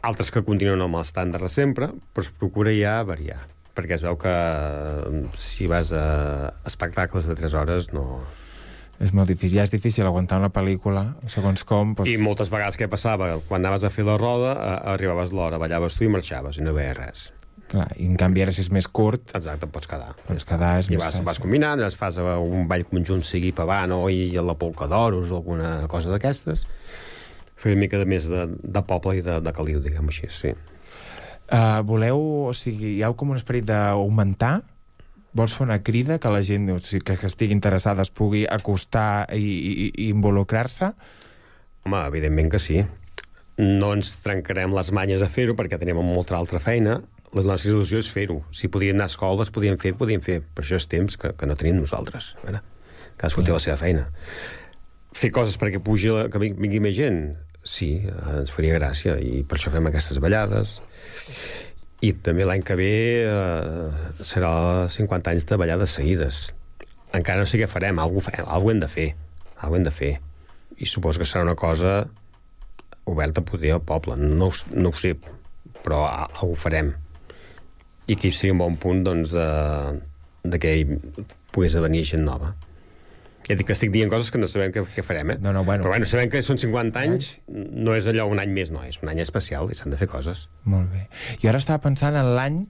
altres 0.03 0.31
que 0.35 0.43
continuen 0.45 0.83
amb 0.85 0.97
l'estàndard 1.01 1.49
de 1.49 1.49
sempre, 1.49 1.89
però 2.13 2.27
es 2.27 2.31
procura 2.37 2.71
ja 2.77 3.03
variar 3.03 3.41
perquè 3.77 3.97
es 3.99 4.05
veu 4.07 4.17
que 4.21 4.33
eh, 4.33 5.25
si 5.39 5.69
vas 5.71 5.93
a 5.97 6.53
espectacles 6.69 7.29
de 7.29 7.37
3 7.39 7.59
hores 7.61 7.93
no... 7.97 8.23
És 9.03 9.11
molt 9.17 9.27
difícil. 9.27 9.57
Ja 9.59 9.65
és 9.67 9.73
difícil 9.73 10.07
aguantar 10.07 10.39
una 10.39 10.53
pel·lícula, 10.55 11.17
segons 11.33 11.65
com... 11.67 11.97
Doncs... 11.99 12.11
I 12.13 12.21
moltes 12.23 12.53
vegades 12.53 12.77
què 12.79 12.87
passava? 12.93 13.33
Quan 13.49 13.65
anaves 13.65 13.83
a 13.89 13.91
fer 13.91 14.05
la 14.07 14.19
roda, 14.21 14.53
eh, 14.55 14.75
arribaves 14.95 15.33
l'hora, 15.35 15.59
ballaves 15.59 15.97
tu 15.99 16.07
i 16.07 16.11
marxaves, 16.13 16.61
i 16.61 16.67
no 16.67 16.75
veia 16.77 16.93
res. 16.99 17.31
Clar, 17.73 17.89
I 17.97 18.05
en 18.05 18.19
canvi 18.21 18.45
ara 18.45 18.53
si 18.53 18.61
és 18.63 18.69
més 18.75 18.87
curt... 18.87 19.33
Exacte, 19.35 19.67
pots 19.73 19.89
quedar. 19.89 20.13
Pots 20.27 20.47
quedar, 20.47 20.75
és 20.83 20.91
I 20.91 20.95
més 20.95 21.01
vas, 21.03 21.17
fàcil. 21.17 21.27
vas 21.31 21.41
combinant, 21.43 21.83
es 21.87 21.97
fas 21.99 22.21
eh, 22.21 22.37
un 22.37 22.69
ball 22.71 22.85
conjunt, 22.91 23.25
sigui 23.27 23.51
pavano 23.57 24.05
i 24.13 24.29
la 24.37 24.55
polca 24.61 24.87
d'oros 24.91 25.33
o 25.33 25.41
alguna 25.41 25.73
cosa 25.91 26.13
d'aquestes. 26.13 26.67
Fer 27.63 27.73
una 27.73 27.83
mica 27.87 27.99
de 27.99 28.07
més 28.11 28.29
de, 28.31 28.45
de 28.63 28.85
poble 28.87 29.17
i 29.19 29.25
de, 29.25 29.41
de 29.43 29.57
caliu, 29.57 29.81
diguem 29.83 30.13
així, 30.13 30.29
sí. 30.31 30.53
Uh, 31.51 31.83
voleu, 31.85 32.19
o 32.49 32.53
sigui, 32.57 32.95
hi 32.99 33.03
ha 33.05 33.11
com 33.19 33.33
un 33.35 33.37
esperit 33.41 33.67
d'augmentar? 33.69 34.63
Vols 35.37 35.55
fer 35.57 35.65
una 35.67 35.79
crida 35.85 36.19
que 36.21 36.31
la 36.33 36.43
gent 36.45 36.69
o 36.73 36.79
sigui, 36.81 37.03
que, 37.05 37.17
que 37.21 37.29
estigui 37.29 37.53
interessada 37.57 38.05
es 38.05 38.11
pugui 38.13 38.45
acostar 38.49 39.27
i, 39.37 39.41
i, 39.43 39.87
i 40.07 40.09
involucrar-se? 40.13 40.93
Home, 41.85 42.01
evidentment 42.09 42.51
que 42.53 42.61
sí. 42.63 42.83
No 43.59 43.91
ens 43.97 44.15
trencarem 44.25 44.73
les 44.77 44.93
manyes 44.97 45.25
a 45.25 45.29
fer-ho 45.33 45.57
perquè 45.59 45.77
tenim 45.81 45.99
molta 46.05 46.37
altra 46.39 46.61
feina. 46.63 47.01
La 47.33 47.45
nostra 47.49 47.73
il·lusió 47.73 48.01
és 48.01 48.09
fer-ho. 48.13 48.43
Si 48.53 48.69
podien 48.73 48.97
anar 48.97 49.09
a 49.09 49.13
escoles, 49.13 49.51
podien 49.53 49.79
fer, 49.81 49.95
podien 49.97 50.21
fer. 50.25 50.41
Per 50.45 50.65
això 50.65 50.77
és 50.81 50.89
temps 50.89 51.17
que, 51.21 51.33
que 51.37 51.49
no 51.49 51.57
tenim 51.57 51.79
nosaltres. 51.81 52.35
Veure, 52.45 52.61
cadascú 53.21 53.45
té 53.45 53.53
la 53.55 53.61
seva 53.65 53.79
feina. 53.81 54.07
Fer 55.17 55.31
coses 55.33 55.57
perquè 55.61 55.81
pugi, 55.85 56.13
la- 56.13 56.27
que 56.33 56.41
ving- 56.41 56.57
vingui 56.61 56.81
més 56.85 56.97
gent? 56.97 57.23
Sí, 57.63 57.91
ens 58.09 58.51
faria 58.51 58.79
gràcia 58.81 59.15
i 59.23 59.43
per 59.47 59.59
això 59.59 59.71
fem 59.71 59.87
aquestes 59.87 60.19
ballades. 60.23 60.81
I 62.03 62.11
també 62.27 62.47
l'any 62.47 62.65
que 62.67 62.75
ve 62.79 62.95
eh, 63.23 64.17
serà 64.27 64.89
50 64.91 65.31
anys 65.31 65.47
de 65.47 65.59
ballades 65.61 65.95
seguides. 65.99 66.49
Encara 67.15 67.45
no 67.45 67.47
sé 67.47 67.61
què 67.61 67.69
farem, 67.71 68.01
alguna 68.03 68.25
fa, 68.27 68.35
alguna 68.43 68.75
hem 68.75 68.83
de 68.83 68.91
fer. 68.91 69.07
Alguna 69.61 69.79
hem 69.79 69.87
de 69.87 69.95
fer. 69.95 70.13
I 70.83 70.89
suposo 70.91 71.23
que 71.23 71.29
serà 71.29 71.45
una 71.47 71.55
cosa 71.55 72.01
oberta 73.07 73.45
poder 73.47 73.77
al 73.77 73.85
poble. 73.87 74.17
No, 74.19 74.51
no 74.75 74.91
ho 74.91 74.99
sé, 74.99 75.15
però 75.85 76.03
ho 76.43 76.53
farem. 76.59 76.91
I 78.11 78.19
que 78.19 78.29
hi 78.29 78.35
sigui 78.35 78.57
un 78.57 78.65
bon 78.65 78.81
punt 78.83 79.07
doncs, 79.07 79.31
de, 79.37 79.47
de 80.51 80.59
que 80.59 80.75
hi 80.81 80.87
pogués 81.55 81.79
venir 81.87 82.03
gent 82.11 82.27
nova. 82.27 82.51
Ja 83.49 83.57
dic 83.59 83.67
que 83.67 83.75
estic 83.75 83.91
dient 83.91 84.11
coses 84.13 84.31
que 84.31 84.39
no 84.39 84.47
sabem 84.47 84.71
què, 84.75 84.85
què 84.95 85.03
farem, 85.03 85.33
eh? 85.35 85.39
No, 85.43 85.51
no, 85.53 85.65
bueno. 85.67 85.83
Però 85.83 85.91
bueno, 85.97 86.07
sabem 86.07 86.31
que 86.31 86.43
són 86.47 86.61
50 86.63 87.01
anys, 87.03 87.33
no 87.51 87.97
és 87.99 88.07
allò 88.07 88.29
un 88.31 88.39
any 88.39 88.53
més, 88.55 88.71
no, 88.71 88.85
és 88.87 89.01
un 89.03 89.11
any 89.11 89.19
especial 89.25 89.71
i 89.71 89.75
s'han 89.79 89.91
de 89.91 89.99
fer 89.99 90.07
coses. 90.13 90.45
Molt 90.65 90.93
bé. 90.95 91.09
Jo 91.43 91.51
ara 91.51 91.59
estava 91.63 91.83
pensant 91.83 92.15
en 92.21 92.31
l'any 92.37 92.61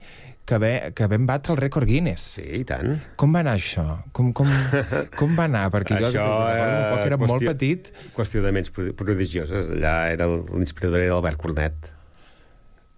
que, 0.49 0.57
ve, 0.59 0.71
que 0.97 1.05
vam 1.07 1.27
batre 1.29 1.53
el 1.53 1.59
rècord 1.61 1.87
Guinness. 1.87 2.25
Sí, 2.39 2.43
i 2.59 2.63
tant. 2.67 2.97
Com 3.21 3.31
va 3.37 3.43
anar 3.45 3.53
això? 3.59 3.85
Com, 4.17 4.33
com, 4.35 4.49
com 5.19 5.37
va 5.37 5.45
anar? 5.45 5.67
Perquè 5.71 5.99
jo 6.01 6.09
Això, 6.09 6.25
recordo 6.25 6.65
un 6.65 6.73
eh, 6.73 6.89
poc, 6.97 7.05
era 7.11 7.19
molt 7.21 7.31
qüestió- 7.37 7.53
petit. 7.53 7.93
Qüestió 8.17 8.43
de 8.43 8.51
ments 8.57 8.73
pro- 8.75 8.89
prodigioses. 8.99 9.69
Allà 9.77 9.95
era 10.17 10.27
l'inspirador 10.33 11.05
era 11.05 11.15
Albert 11.15 11.39
Cornet, 11.45 11.91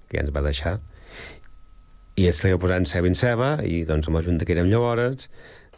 que 0.10 0.18
ja 0.18 0.24
ens 0.26 0.34
va 0.34 0.42
deixar. 0.48 0.78
I 2.16 2.30
es 2.32 2.40
feia 2.40 2.56
posar 2.58 2.78
en 2.80 2.86
ceba 2.88 3.10
en 3.12 3.18
ceba, 3.20 3.50
i 3.68 3.84
doncs 3.84 4.08
amb 4.08 4.16
la 4.22 4.24
junta 4.24 4.46
que 4.48 4.56
érem 4.56 4.70
llavors, 4.72 5.28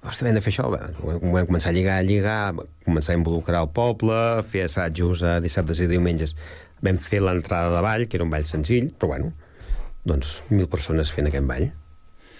ostres, 0.03 0.27
hem 0.29 0.37
de 0.37 0.43
fer 0.45 0.53
això. 0.53 0.67
Va, 0.73 0.91
Vam 1.01 1.47
començar 1.49 1.71
a 1.71 1.75
lligar, 1.75 1.97
a 1.99 2.05
lligar, 2.05 2.53
començar 2.85 3.15
a 3.15 3.19
involucrar 3.19 3.63
el 3.65 3.71
poble, 3.75 4.19
fer 4.51 4.67
assajos 4.67 5.23
a 5.23 5.37
dissabtes 5.43 5.81
i 5.83 5.89
diumenges. 5.89 6.35
Vam 6.85 6.99
fer 7.01 7.23
l'entrada 7.25 7.73
de 7.73 7.81
ball, 7.85 8.07
que 8.07 8.19
era 8.19 8.27
un 8.27 8.31
ball 8.33 8.45
senzill, 8.45 8.91
però 8.93 9.15
bueno, 9.15 9.33
doncs 10.07 10.37
mil 10.53 10.69
persones 10.71 11.11
fent 11.13 11.29
aquest 11.31 11.49
ball. 11.49 11.67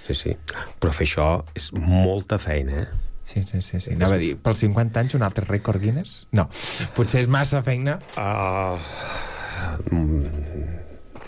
Sí, 0.08 0.16
sí. 0.16 0.38
Però 0.80 0.94
fer 0.96 1.08
això 1.10 1.28
és 1.58 1.72
molta 1.76 2.40
feina, 2.40 2.86
eh? 2.86 2.88
Sí, 3.28 3.42
sí, 3.44 3.60
sí, 3.60 3.82
sí. 3.84 3.92
Anava 3.92 4.16
a 4.16 4.22
dir, 4.22 4.38
pels 4.40 4.62
50 4.64 5.02
anys 5.04 5.18
un 5.18 5.26
altre 5.28 5.44
rècord 5.50 5.84
Guinness? 5.84 6.22
No, 6.32 6.48
potser 6.96 7.26
és 7.26 7.28
massa 7.28 7.60
feina. 7.66 7.98
Uh, 8.16 8.80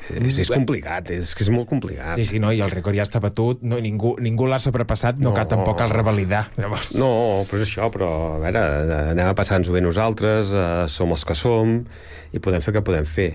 és, 0.09 0.39
és 0.43 0.49
complicat, 0.51 1.09
és 1.13 1.33
que 1.37 1.43
és 1.45 1.49
molt 1.53 1.67
complicat. 1.69 2.15
Sí, 2.17 2.25
sí, 2.25 2.39
no, 2.41 2.51
i 2.55 2.61
el 2.65 2.71
rècord 2.73 2.97
ja 2.97 3.05
està 3.05 3.21
batut, 3.23 3.61
no, 3.61 3.77
ningú, 3.83 4.15
ningú 4.19 4.47
l'ha 4.49 4.59
sobrepassat, 4.59 5.19
no, 5.21 5.29
No. 5.29 5.35
cal 5.37 5.47
tampoc 5.51 5.77
cal 5.77 5.89
revalidar. 5.93 6.47
Llavors... 6.57 6.95
No, 6.97 7.45
però 7.49 7.61
és 7.61 7.67
això, 7.67 7.89
però 7.93 8.09
a 8.37 8.39
veure, 8.41 8.63
anem 9.13 9.29
a 9.29 9.35
passar-nos-ho 9.37 9.75
bé 9.75 9.81
nosaltres, 9.85 10.53
uh, 10.55 10.87
som 10.89 11.13
els 11.13 11.25
que 11.25 11.35
som, 11.37 11.77
i 12.33 12.39
podem 12.41 12.61
fer 12.65 12.73
el 12.73 12.79
que 12.79 12.85
podem 12.89 13.05
fer. 13.05 13.29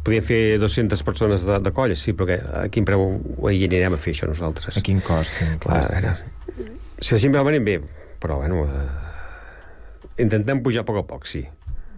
Podríem 0.00 0.24
fer 0.24 0.40
200 0.62 1.02
persones 1.04 1.42
de, 1.44 1.58
de 1.60 1.72
colla, 1.76 1.94
sí, 1.98 2.14
però 2.16 2.30
que, 2.30 2.38
a 2.40 2.66
quin 2.72 2.86
preu 2.88 3.02
hi 3.52 3.64
anirem 3.68 3.98
a 3.98 4.00
fer 4.00 4.14
això 4.16 4.30
nosaltres? 4.30 4.78
A 4.80 4.84
quin 4.86 5.02
cost, 5.04 5.36
sí, 5.36 5.48
Clar, 5.60 5.82
a 5.84 5.92
veure, 5.92 6.14
si 7.00 7.12
la 7.12 7.20
gent 7.20 7.36
va 7.36 7.42
venint 7.44 7.66
bé, 7.68 7.74
però 8.20 8.38
bueno, 8.40 8.62
uh, 8.64 10.16
intentem 10.20 10.62
pujar 10.64 10.82
a 10.84 10.88
poc 10.88 11.02
a 11.02 11.06
poc, 11.12 11.28
sí. 11.28 11.44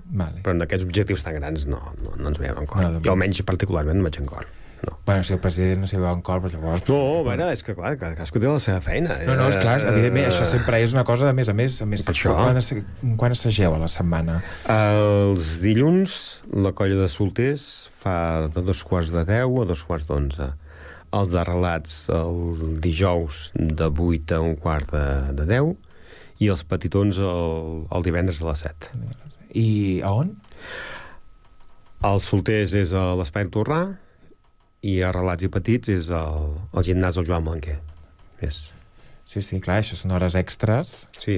Vale. 0.05 0.43
Però 0.43 0.53
en 0.57 0.63
aquests 0.65 0.85
objectius 0.85 1.23
tan 1.25 1.39
grans 1.39 1.67
no, 1.71 1.79
no, 2.03 2.17
no 2.19 2.29
ens 2.33 2.39
veiem 2.43 2.59
en 2.59 2.67
cor. 2.67 2.83
No, 2.83 2.91
de- 2.99 3.05
jo 3.07 3.13
almenys 3.15 3.43
particularment 3.47 3.99
no 4.01 4.09
vaig 4.09 4.19
en 4.21 4.27
cor. 4.27 4.47
No. 4.83 4.97
Bueno, 5.07 5.23
si 5.23 5.31
el 5.33 5.39
president 5.39 5.79
no 5.85 5.87
s'hi 5.87 5.95
veu 5.97 6.09
en 6.11 6.23
cor, 6.27 6.41
però 6.43 6.51
llavors... 6.59 6.83
No, 6.89 6.97
a 7.21 7.23
veure, 7.29 7.45
és 7.55 7.61
que 7.63 7.77
clar, 7.79 7.93
cadascú 8.01 8.41
té 8.43 8.49
la 8.51 8.59
seva 8.59 8.81
feina. 8.83 9.15
No, 9.29 9.37
no, 9.39 9.45
és 9.53 9.57
clar, 9.63 9.77
Eh, 9.79 9.93
evidentment, 9.93 10.27
això 10.27 10.43
sempre 10.51 10.81
és 10.83 10.91
una 10.93 11.05
cosa 11.07 11.29
de 11.29 11.33
més 11.39 11.47
a 11.49 11.55
més. 11.55 11.77
A 11.85 11.87
més 11.87 12.03
això. 12.11 12.33
Quan, 12.35 12.59
asse- 12.59 12.83
quan 13.21 13.31
assageu 13.37 13.77
a 13.77 13.79
la 13.79 13.87
setmana? 13.93 14.41
Els 14.67 15.61
dilluns, 15.63 16.17
la 16.67 16.73
colla 16.75 16.99
de 16.99 17.07
solters 17.09 17.69
fa 18.03 18.49
de 18.51 18.65
dos 18.67 18.83
quarts 18.83 19.15
de 19.15 19.23
deu 19.29 19.63
a 19.63 19.69
dos 19.71 19.85
quarts 19.87 20.09
d'onze. 20.11 20.51
Els 21.15 21.31
de 21.31 21.43
relats, 21.47 21.95
el 22.11 22.77
dijous, 22.83 23.53
de 23.55 23.87
vuit 23.93 24.33
a 24.35 24.41
un 24.43 24.57
quart 24.59 24.91
de, 24.97 25.07
de 25.39 25.47
deu, 25.47 25.77
i 26.43 26.49
els 26.51 26.65
petitons 26.67 27.19
el, 27.23 27.85
el 27.93 28.03
divendres 28.03 28.43
a 28.43 28.49
les 28.51 28.65
set. 28.67 28.91
I 29.55 30.01
a 30.05 30.13
on? 30.17 30.37
Els 32.03 32.27
solters 32.27 32.73
és 32.75 32.93
a 32.99 33.13
l'Espai 33.19 33.47
Torrà 33.55 33.83
i 34.83 34.97
a 35.07 35.13
relats 35.15 35.45
i 35.47 35.51
petits 35.53 35.93
és 35.93 36.09
el, 36.11 36.55
el 36.75 36.87
gimnàs 36.87 37.19
del 37.19 37.29
Joan 37.29 37.45
Blanquer. 37.47 37.79
És... 38.43 38.69
Sí, 39.33 39.41
sí, 39.41 39.61
clar, 39.65 39.79
això 39.81 39.95
són 39.97 40.11
hores 40.13 40.35
extres 40.37 41.07
Sí, 41.17 41.37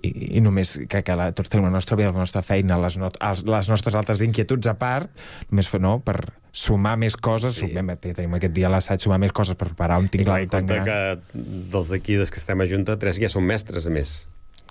i, 0.00 0.08
i 0.38 0.40
només 0.40 0.70
que, 0.88 1.02
que 1.04 1.16
la, 1.18 1.26
tots 1.36 1.50
tenim 1.52 1.66
la 1.66 1.72
nostra 1.74 1.96
vida, 1.98 2.12
la 2.14 2.22
nostra 2.22 2.40
feina, 2.46 2.78
les, 2.80 2.94
no, 2.96 3.10
els, 3.12 3.42
les 3.44 3.68
nostres 3.68 3.96
altres 3.98 4.22
inquietuds 4.24 4.70
a 4.70 4.76
part, 4.78 5.10
només 5.50 5.68
no, 5.82 5.96
per 6.06 6.14
sumar 6.56 6.94
més 7.02 7.18
coses, 7.18 7.58
Sí. 7.58 7.66
sumem, 7.66 7.90
tenim 8.00 8.38
aquest 8.38 8.54
dia 8.56 8.70
a 8.70 8.72
l'assaig, 8.72 9.02
sumar 9.04 9.18
més 9.20 9.34
coses 9.36 9.58
per 9.58 9.68
preparar 9.68 9.98
un 10.00 10.06
en 10.46 10.70
tan 10.70 10.70
gran. 10.70 10.86
que 10.86 11.42
dels 11.74 11.90
d'aquí, 11.92 12.16
des 12.22 12.32
que 12.32 12.40
estem 12.40 12.62
a 12.62 12.68
Junta, 12.70 12.96
tres 13.02 13.18
ja 13.20 13.28
són 13.28 13.44
mestres, 13.44 13.84
a 13.90 13.92
més. 13.92 14.14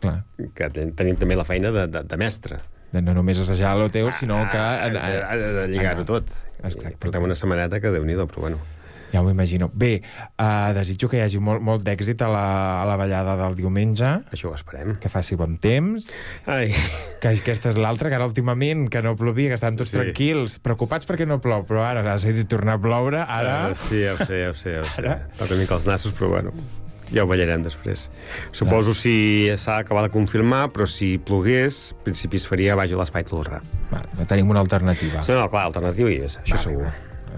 Clar, 0.01 0.23
Que 0.55 0.71
ten- 0.73 0.95
tenim 0.97 1.19
també 1.21 1.35
la 1.37 1.45
feina 1.45 1.69
de, 1.75 1.85
de, 1.91 2.01
de 2.07 2.17
mestre. 2.17 2.63
De 2.95 3.01
no 3.03 3.13
només 3.17 3.37
assajar 3.43 3.75
lo 3.77 3.89
teu, 3.91 4.07
sinó 4.15 4.39
que... 4.51 4.57
Ah, 4.57 4.87
ha 4.87 5.35
de, 5.35 5.51
de 5.59 5.67
lligar-ho 5.73 6.05
tot. 6.07 6.31
Exacte. 6.63 6.95
Portem 7.03 7.27
una 7.27 7.35
setmaneta 7.35 7.81
que 7.83 7.91
déu 7.93 8.07
nhi 8.07 8.15
però 8.23 8.47
bueno. 8.47 8.61
Ja 9.13 9.21
m'ho 9.23 9.29
imagino. 9.31 9.69
Bé, 9.71 10.01
uh, 10.41 10.73
desitjo 10.75 11.07
que 11.07 11.19
hi 11.19 11.21
hagi 11.23 11.39
molt, 11.39 11.61
molt 11.63 11.83
d'èxit 11.85 12.19
a, 12.25 12.27
la, 12.27 12.45
a 12.81 12.85
la 12.89 12.95
ballada 12.99 13.35
del 13.39 13.53
diumenge, 13.55 14.09
Això 14.33 14.49
ho 14.49 14.55
esperem. 14.57 14.95
que 14.99 15.07
faci 15.13 15.37
bon 15.39 15.53
temps, 15.61 16.09
Ai, 16.51 16.73
que 17.21 17.31
aquesta 17.31 17.69
és 17.71 17.77
l'altra, 17.79 18.09
que 18.11 18.17
ara 18.17 18.27
últimament, 18.27 18.89
que 18.91 19.03
no 19.05 19.13
plovia, 19.15 19.53
que 19.53 19.59
estàvem 19.59 19.77
tots 19.79 19.93
Sí. 19.93 19.99
tranquils, 20.01 20.57
preocupats 20.59 21.07
perquè 21.07 21.27
no 21.29 21.37
plou, 21.39 21.63
però 21.69 21.85
ara 21.87 22.01
ha 22.03 22.15
decidit 22.17 22.49
tornar 22.51 22.75
a 22.75 22.81
ploure, 22.81 23.21
ara... 23.23 23.55
Uh, 23.71 23.77
sí, 23.85 24.01
ja 24.03 24.17
ho 24.17 24.25
sé, 24.25 24.41
ja 24.41 24.49
ho 24.51 24.57
sé, 24.57 24.73
ja 24.79 24.83
ho 24.83 24.89
sé. 24.89 25.05
Ara? 25.05 25.19
Toca 25.39 25.55
mica 25.61 25.77
els 25.79 25.87
nassos, 25.87 26.11
però 26.17 26.33
bueno. 26.35 26.51
Ja 27.13 27.23
ho 27.23 27.27
ballarem 27.29 27.63
després. 27.65 28.07
Suposo 28.55 28.93
si 28.97 29.49
s'ha 29.57 29.79
d'acabar 29.81 30.05
de 30.07 30.13
confirmar, 30.13 30.69
però 30.73 30.87
si 30.89 31.15
plogués, 31.17 31.91
en 31.95 32.05
principi 32.07 32.41
es 32.41 32.47
faria 32.49 32.77
baix 32.77 32.93
a 32.93 33.01
l'espai 33.01 33.25
Tolrà. 33.27 33.61
Vale, 33.91 34.27
tenim 34.29 34.49
una 34.49 34.63
alternativa. 34.65 35.21
No, 35.27 35.41
no, 35.41 35.49
clar, 35.51 35.67
alternativa 35.69 36.11
hi 36.11 36.23
és, 36.25 36.39
això 36.43 36.57
Vale, 36.57 36.63
segur. 36.69 36.93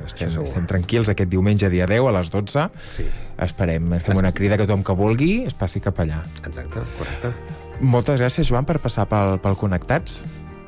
Estem, 0.06 0.30
segur. 0.30 0.46
estem 0.46 0.68
tranquils 0.70 1.10
aquest 1.10 1.30
diumenge, 1.32 1.70
dia 1.74 1.88
10, 1.90 2.06
a 2.08 2.16
les 2.20 2.30
12. 2.34 2.68
Sí. 2.96 3.08
Esperem, 3.48 3.98
fem 4.06 4.20
una 4.22 4.32
crida 4.32 4.58
que 4.58 4.68
tothom 4.70 4.86
que 4.86 4.96
vulgui 4.98 5.32
es 5.50 5.58
passi 5.58 5.82
cap 5.84 6.00
allà. 6.06 6.24
Exacte, 6.46 6.86
correcte. 7.00 7.34
Moltes 7.82 8.22
gràcies, 8.22 8.50
Joan, 8.50 8.66
per 8.66 8.80
passar 8.82 9.08
pel, 9.10 9.38
pel 9.42 9.58
Connectats. 9.60 10.22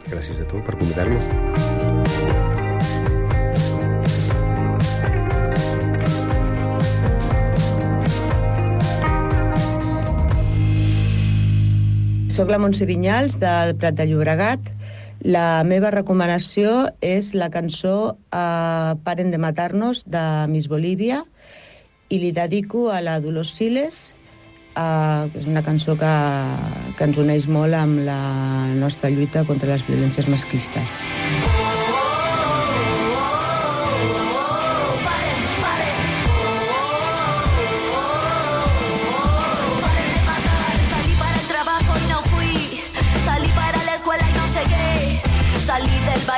Gràcies 0.10 0.42
a 0.42 0.50
tu 0.50 0.62
per 0.66 0.78
convidar-me. 0.78 1.69
Soc 12.40 12.48
la 12.48 12.58
Montse 12.64 12.86
Vinyals, 12.88 13.36
del 13.36 13.74
Prat 13.76 13.98
de 13.98 14.06
Llobregat. 14.08 14.70
La 15.28 15.60
meva 15.68 15.90
recomanació 15.92 16.86
és 17.04 17.34
la 17.36 17.50
cançó 17.52 18.14
eh, 18.16 18.94
Paren 19.04 19.34
de 19.36 19.42
matar-nos, 19.44 20.06
de 20.08 20.24
Miss 20.48 20.72
Bolívia, 20.72 21.26
i 22.08 22.22
li 22.24 22.32
dedico 22.32 22.88
a 22.96 23.04
la 23.04 23.20
Dolors 23.20 23.52
Siles, 23.60 24.00
eh, 24.72 25.28
que 25.34 25.44
és 25.44 25.52
una 25.52 25.68
cançó 25.68 26.00
que, 26.00 26.16
que 26.96 27.12
ens 27.12 27.20
uneix 27.20 27.52
molt 27.52 27.76
amb 27.76 28.06
la 28.08 28.22
nostra 28.72 29.12
lluita 29.12 29.44
contra 29.44 29.76
les 29.76 29.84
violències 29.92 30.32
masclistes. 30.32 30.96
Salí 30.96 31.59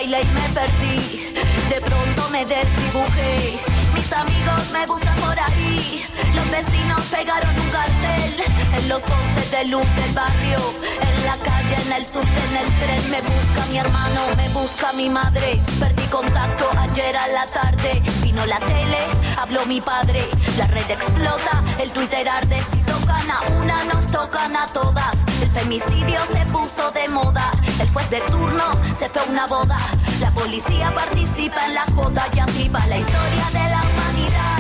Y 0.04 0.08
me 0.08 0.42
perdí. 0.56 1.32
De 1.70 1.80
pronto 1.80 2.28
me 2.32 2.44
desdibujé. 2.44 3.60
Mis 3.94 4.12
amigos 4.12 4.72
me 4.74 4.88
buscan 4.88 5.16
por 5.18 5.40
ahí. 5.40 6.04
Los 6.34 6.50
vecinos 6.50 7.02
pegaron 7.12 7.52
un 7.52 7.70
cartel 7.70 8.51
en 8.78 8.90
los 8.90 9.02
postes 9.02 9.52
de 9.52 9.66
luz 9.66 9.86
del 9.96 10.12
barrio. 10.14 10.60
En 11.02 11.26
la 11.26 11.36
calle, 11.38 11.76
en 11.86 11.94
el 11.94 12.06
subte, 12.06 12.42
en 12.50 12.58
el 12.58 12.80
tren. 12.80 13.10
Me 13.10 13.22
busca 13.22 13.66
mi 13.70 13.78
hermano, 13.78 14.22
me 14.38 14.50
busca 14.50 14.94
mi 14.94 15.10
madre. 15.10 15.62
Perdí 15.80 16.04
contacto 16.04 16.70
ayer 16.78 17.16
a 17.16 17.28
la 17.28 17.46
tarde. 17.48 18.02
Vino 18.22 18.46
la 18.46 18.60
tele, 18.60 19.00
habló 19.38 19.66
mi 19.66 19.82
padre. 19.82 20.22
La 20.58 20.68
red 20.68 20.90
explota, 20.90 21.64
el 21.80 21.92
Twitter 21.92 22.28
arde. 22.28 22.62
Si 22.72 22.78
tocan 22.80 23.30
a 23.30 23.42
una, 23.60 23.84
nos 23.86 24.08
tocan 24.08 24.56
a 24.56 24.68
todas. 24.68 25.24
El 25.42 25.50
femicidio 25.52 26.20
se 26.32 26.46
puso 26.52 26.92
de 26.92 27.08
moda. 27.10 27.52
El 27.80 27.90
juez 27.90 28.10
de 28.10 28.22
turno 28.22 28.66
se 28.98 29.10
fue 29.10 29.22
a 29.22 29.26
una 29.26 29.48
boda. 29.48 29.78
La 30.20 30.32
policía 30.32 30.94
participa 30.94 31.66
en 31.66 31.74
la 31.74 31.86
joda 31.96 32.28
y 32.36 32.40
así 32.40 32.70
va 32.70 32.86
la 32.88 32.98
historia 32.98 33.46
de 33.52 33.70
la 33.70 33.82
humanidad, 33.82 34.60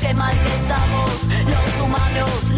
qué 0.00 0.14
mal 0.14 0.34
que 0.42 0.54
estamos, 0.54 1.10
los 1.46 1.84
humanos 1.84 2.49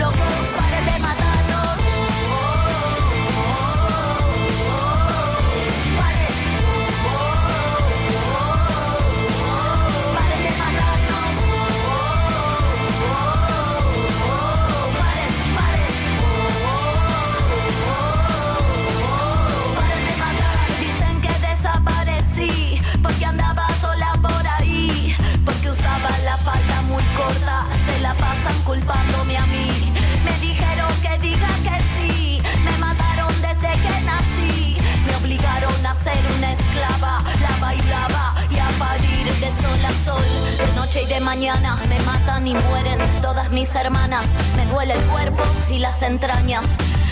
De 40.04 40.72
noche 40.74 41.02
y 41.02 41.06
de 41.06 41.20
mañana 41.20 41.78
me 41.88 41.98
matan 42.00 42.44
y 42.44 42.54
mueren 42.54 42.98
todas 43.20 43.52
mis 43.52 43.72
hermanas. 43.76 44.26
Me 44.56 44.66
duele 44.66 44.94
el 44.94 45.02
cuerpo 45.04 45.44
y 45.70 45.78
las 45.78 46.02
entrañas. 46.02 46.64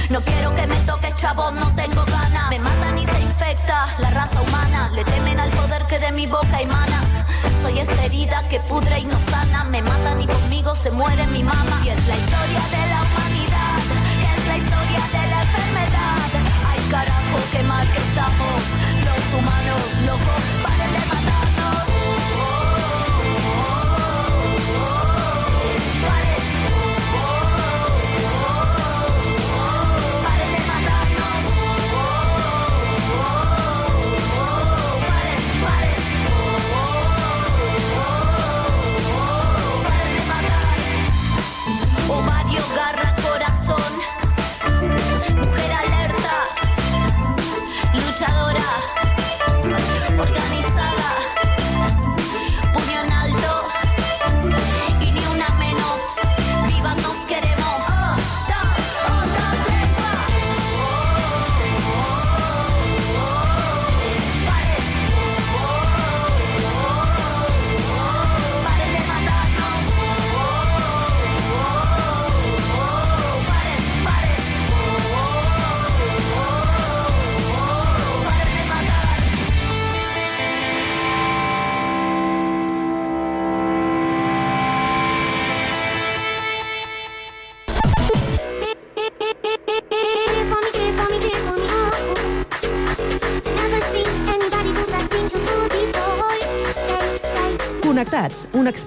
No 0.08 0.20
quiero 0.22 0.52
que 0.56 0.66
me 0.66 0.74
toque 0.80 1.14
chavo, 1.14 1.52
no 1.52 1.72
tengo 1.76 2.04
ganas. 2.06 2.50
Me 2.50 2.58
matan 2.58 2.98
y 2.98 3.06
se 3.06 3.20
infecta 3.20 3.86
la 3.98 4.10
raza 4.10 4.42
humana. 4.42 4.90
Le 4.92 5.04
temen 5.04 5.38
al 5.38 5.50
poder 5.50 5.86
que 5.86 6.00
de 6.00 6.10
mi 6.10 6.26
boca 6.26 6.60
emana. 6.60 7.00
Soy 7.62 7.78
esta 7.78 8.04
herida 8.04 8.42
que 8.48 8.58
pudre 8.58 8.98
y 8.98 9.04
no 9.04 9.20
sana. 9.20 9.62
Me 9.64 9.82
matan 9.82 10.20
y 10.20 10.26
conmigo 10.26 10.74
se 10.74 10.90
muere 10.90 11.24
mi 11.28 11.44
mamá. 11.44 11.82
Y 11.84 11.90
es 11.90 12.06
la 12.08 12.16
historia 12.16 12.60
de 12.72 12.88
la 12.90 13.02
humanidad, 13.02 13.49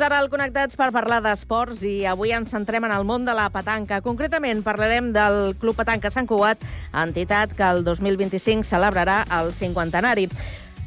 Temps 0.00 0.14
ara 0.14 0.22
al 0.24 0.30
Connectats 0.32 0.78
per 0.80 0.86
parlar 0.96 1.18
d'esports 1.20 1.82
i 1.84 2.06
avui 2.08 2.30
ens 2.32 2.54
centrem 2.54 2.86
en 2.86 2.92
el 2.96 3.02
món 3.04 3.26
de 3.26 3.34
la 3.36 3.50
petanca. 3.52 3.98
Concretament 4.00 4.62
parlarem 4.64 5.10
del 5.12 5.52
Club 5.60 5.76
Petanca 5.76 6.08
Sant 6.08 6.24
Cugat, 6.24 6.64
entitat 7.02 7.52
que 7.52 7.66
el 7.68 7.84
2025 7.84 8.64
celebrarà 8.64 9.18
el 9.42 9.52
cinquantenari. 9.52 10.24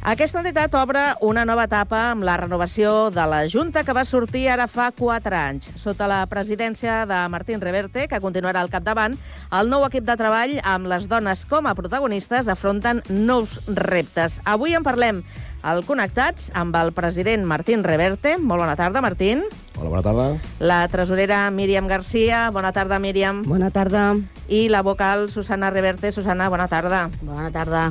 Aquesta 0.02 0.42
entitat 0.42 0.74
obre 0.82 1.04
una 1.22 1.46
nova 1.46 1.68
etapa 1.70 2.00
amb 2.10 2.26
la 2.26 2.40
renovació 2.42 3.12
de 3.14 3.28
la 3.30 3.44
Junta 3.48 3.86
que 3.86 3.94
va 3.94 4.02
sortir 4.04 4.48
ara 4.50 4.66
fa 4.66 4.90
4 4.98 5.38
anys. 5.38 5.70
Sota 5.78 6.10
la 6.10 6.24
presidència 6.26 7.04
de 7.06 7.22
Martín 7.30 7.62
Reverte, 7.62 8.10
que 8.10 8.20
continuarà 8.20 8.66
al 8.66 8.74
capdavant, 8.74 9.14
el 9.54 9.70
nou 9.70 9.86
equip 9.86 10.10
de 10.10 10.18
treball 10.18 10.58
amb 10.66 10.90
les 10.90 11.06
dones 11.08 11.46
com 11.46 11.70
a 11.70 11.78
protagonistes 11.78 12.50
afronten 12.50 13.06
nous 13.14 13.60
reptes. 13.78 14.42
Avui 14.44 14.74
en 14.74 14.84
parlem 14.84 15.22
al 15.64 15.82
Connectats 15.88 16.52
amb 16.54 16.76
el 16.76 16.92
president 16.94 17.48
Martín 17.48 17.84
Reverte. 17.88 18.36
Molt 18.38 18.62
bona 18.62 18.76
tarda, 18.76 19.02
Martín. 19.02 19.46
Hola, 19.80 19.90
bona 19.90 20.04
tarda. 20.04 20.26
La 20.60 20.88
tresorera 20.92 21.50
Míriam 21.52 21.88
Garcia. 21.88 22.50
Bona 22.52 22.74
tarda, 22.76 23.00
Míriam. 23.00 23.42
Bona 23.48 23.72
tarda. 23.72 24.12
I 24.48 24.68
la 24.70 24.84
vocal 24.84 25.30
Susana 25.32 25.72
Reverte. 25.72 26.12
Susana, 26.12 26.50
bona 26.50 26.68
tarda. 26.68 27.08
Bona 27.22 27.50
tarda. 27.52 27.88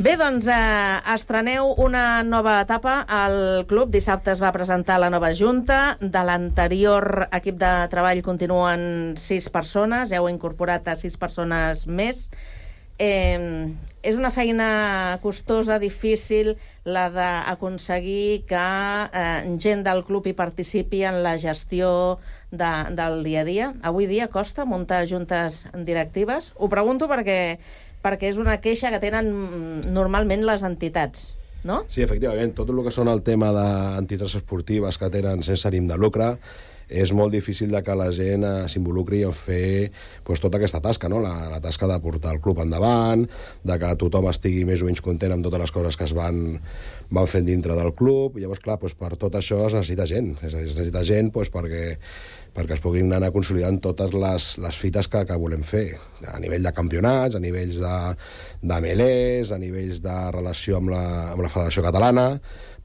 Bé, 0.00 0.14
doncs 0.16 0.46
eh, 0.48 1.00
estreneu 1.12 1.74
una 1.76 2.22
nova 2.24 2.54
etapa 2.62 3.02
al 3.04 3.66
club. 3.68 3.90
Dissabte 3.92 4.32
es 4.32 4.40
va 4.40 4.52
presentar 4.54 4.96
la 5.00 5.10
nova 5.12 5.32
junta. 5.36 5.98
De 6.00 6.22
l'anterior 6.24 7.26
equip 7.36 7.58
de 7.60 7.72
treball 7.92 8.22
continuen 8.24 9.16
sis 9.20 9.50
persones. 9.52 10.12
Heu 10.12 10.30
incorporat 10.30 10.88
a 10.88 10.96
sis 10.96 11.18
persones 11.20 11.84
més. 11.84 12.30
Eh, 12.96 13.68
és 14.02 14.16
una 14.16 14.30
feina 14.32 15.18
costosa, 15.22 15.78
difícil, 15.78 16.54
la 16.84 17.08
d'aconseguir 17.12 18.46
que 18.48 18.62
eh, 19.12 19.56
gent 19.60 19.84
del 19.84 20.02
club 20.08 20.30
hi 20.30 20.34
participi 20.36 21.02
en 21.08 21.20
la 21.24 21.36
gestió 21.38 22.18
de, 22.50 22.70
del 22.96 23.20
dia 23.24 23.42
a 23.42 23.48
dia. 23.48 23.68
Avui 23.82 24.08
dia 24.08 24.30
costa 24.32 24.64
muntar 24.64 25.04
juntes 25.08 25.66
directives? 25.74 26.52
Ho 26.56 26.70
pregunto 26.72 27.10
perquè, 27.10 27.58
perquè 28.00 28.32
és 28.32 28.40
una 28.40 28.56
queixa 28.64 28.92
que 28.94 29.02
tenen 29.02 29.30
normalment 29.92 30.46
les 30.48 30.64
entitats. 30.64 31.34
No? 31.60 31.82
Sí, 31.92 32.00
efectivament, 32.00 32.54
tot 32.56 32.70
el 32.72 32.80
que 32.86 32.92
són 32.94 33.10
el 33.12 33.20
tema 33.20 33.50
d'entitats 33.52 34.38
esportives 34.38 34.96
que 34.96 35.10
tenen 35.12 35.44
sense 35.44 35.68
ànim 35.68 35.90
de 35.90 35.98
lucre, 36.00 36.32
és 36.90 37.12
molt 37.14 37.32
difícil 37.32 37.70
de 37.70 37.80
que 37.86 37.94
la 37.96 38.10
gent 38.14 38.44
eh, 38.44 38.54
s'involucri 38.68 39.22
en 39.26 39.34
fer 39.36 39.90
pues, 40.26 40.42
tota 40.42 40.58
aquesta 40.58 40.82
tasca, 40.82 41.08
no? 41.08 41.22
la, 41.22 41.34
la 41.52 41.60
tasca 41.62 41.88
de 41.90 42.00
portar 42.02 42.34
el 42.34 42.42
club 42.42 42.60
endavant, 42.64 43.26
de 43.62 43.78
que 43.78 43.92
tothom 44.00 44.26
estigui 44.30 44.66
més 44.68 44.82
o 44.82 44.88
menys 44.88 45.04
content 45.04 45.36
amb 45.36 45.46
totes 45.46 45.62
les 45.62 45.74
coses 45.74 45.96
que 45.96 46.08
es 46.08 46.16
van, 46.16 46.42
van 47.14 47.30
fent 47.30 47.46
dintre 47.46 47.78
del 47.78 47.94
club. 47.94 48.40
Llavors, 48.42 48.62
clar, 48.64 48.80
pues, 48.82 48.98
per 48.98 49.14
tot 49.16 49.38
això 49.38 49.62
es 49.68 49.78
necessita 49.78 50.08
gent. 50.10 50.34
És 50.42 50.52
a 50.52 50.58
dir, 50.58 50.68
es 50.68 50.76
necessita 50.76 51.06
gent 51.06 51.30
pues, 51.34 51.52
perquè 51.54 51.94
perquè 52.50 52.74
es 52.74 52.82
puguin 52.82 53.12
anar 53.14 53.30
consolidant 53.30 53.78
totes 53.82 54.10
les, 54.10 54.46
les 54.58 54.78
fites 54.78 55.06
que, 55.10 55.22
que 55.26 55.36
volem 55.38 55.62
fer, 55.66 55.84
a 56.26 56.38
nivell 56.42 56.66
de 56.66 56.72
campionats, 56.74 57.36
a 57.38 57.42
nivells 57.42 57.78
de, 57.78 57.96
de 58.72 58.80
melés, 58.82 59.52
a 59.54 59.58
nivells 59.62 60.02
de 60.02 60.16
relació 60.34 60.80
amb 60.80 60.90
la, 60.90 61.04
amb 61.30 61.44
la 61.44 61.52
Federació 61.52 61.84
Catalana, 61.86 62.26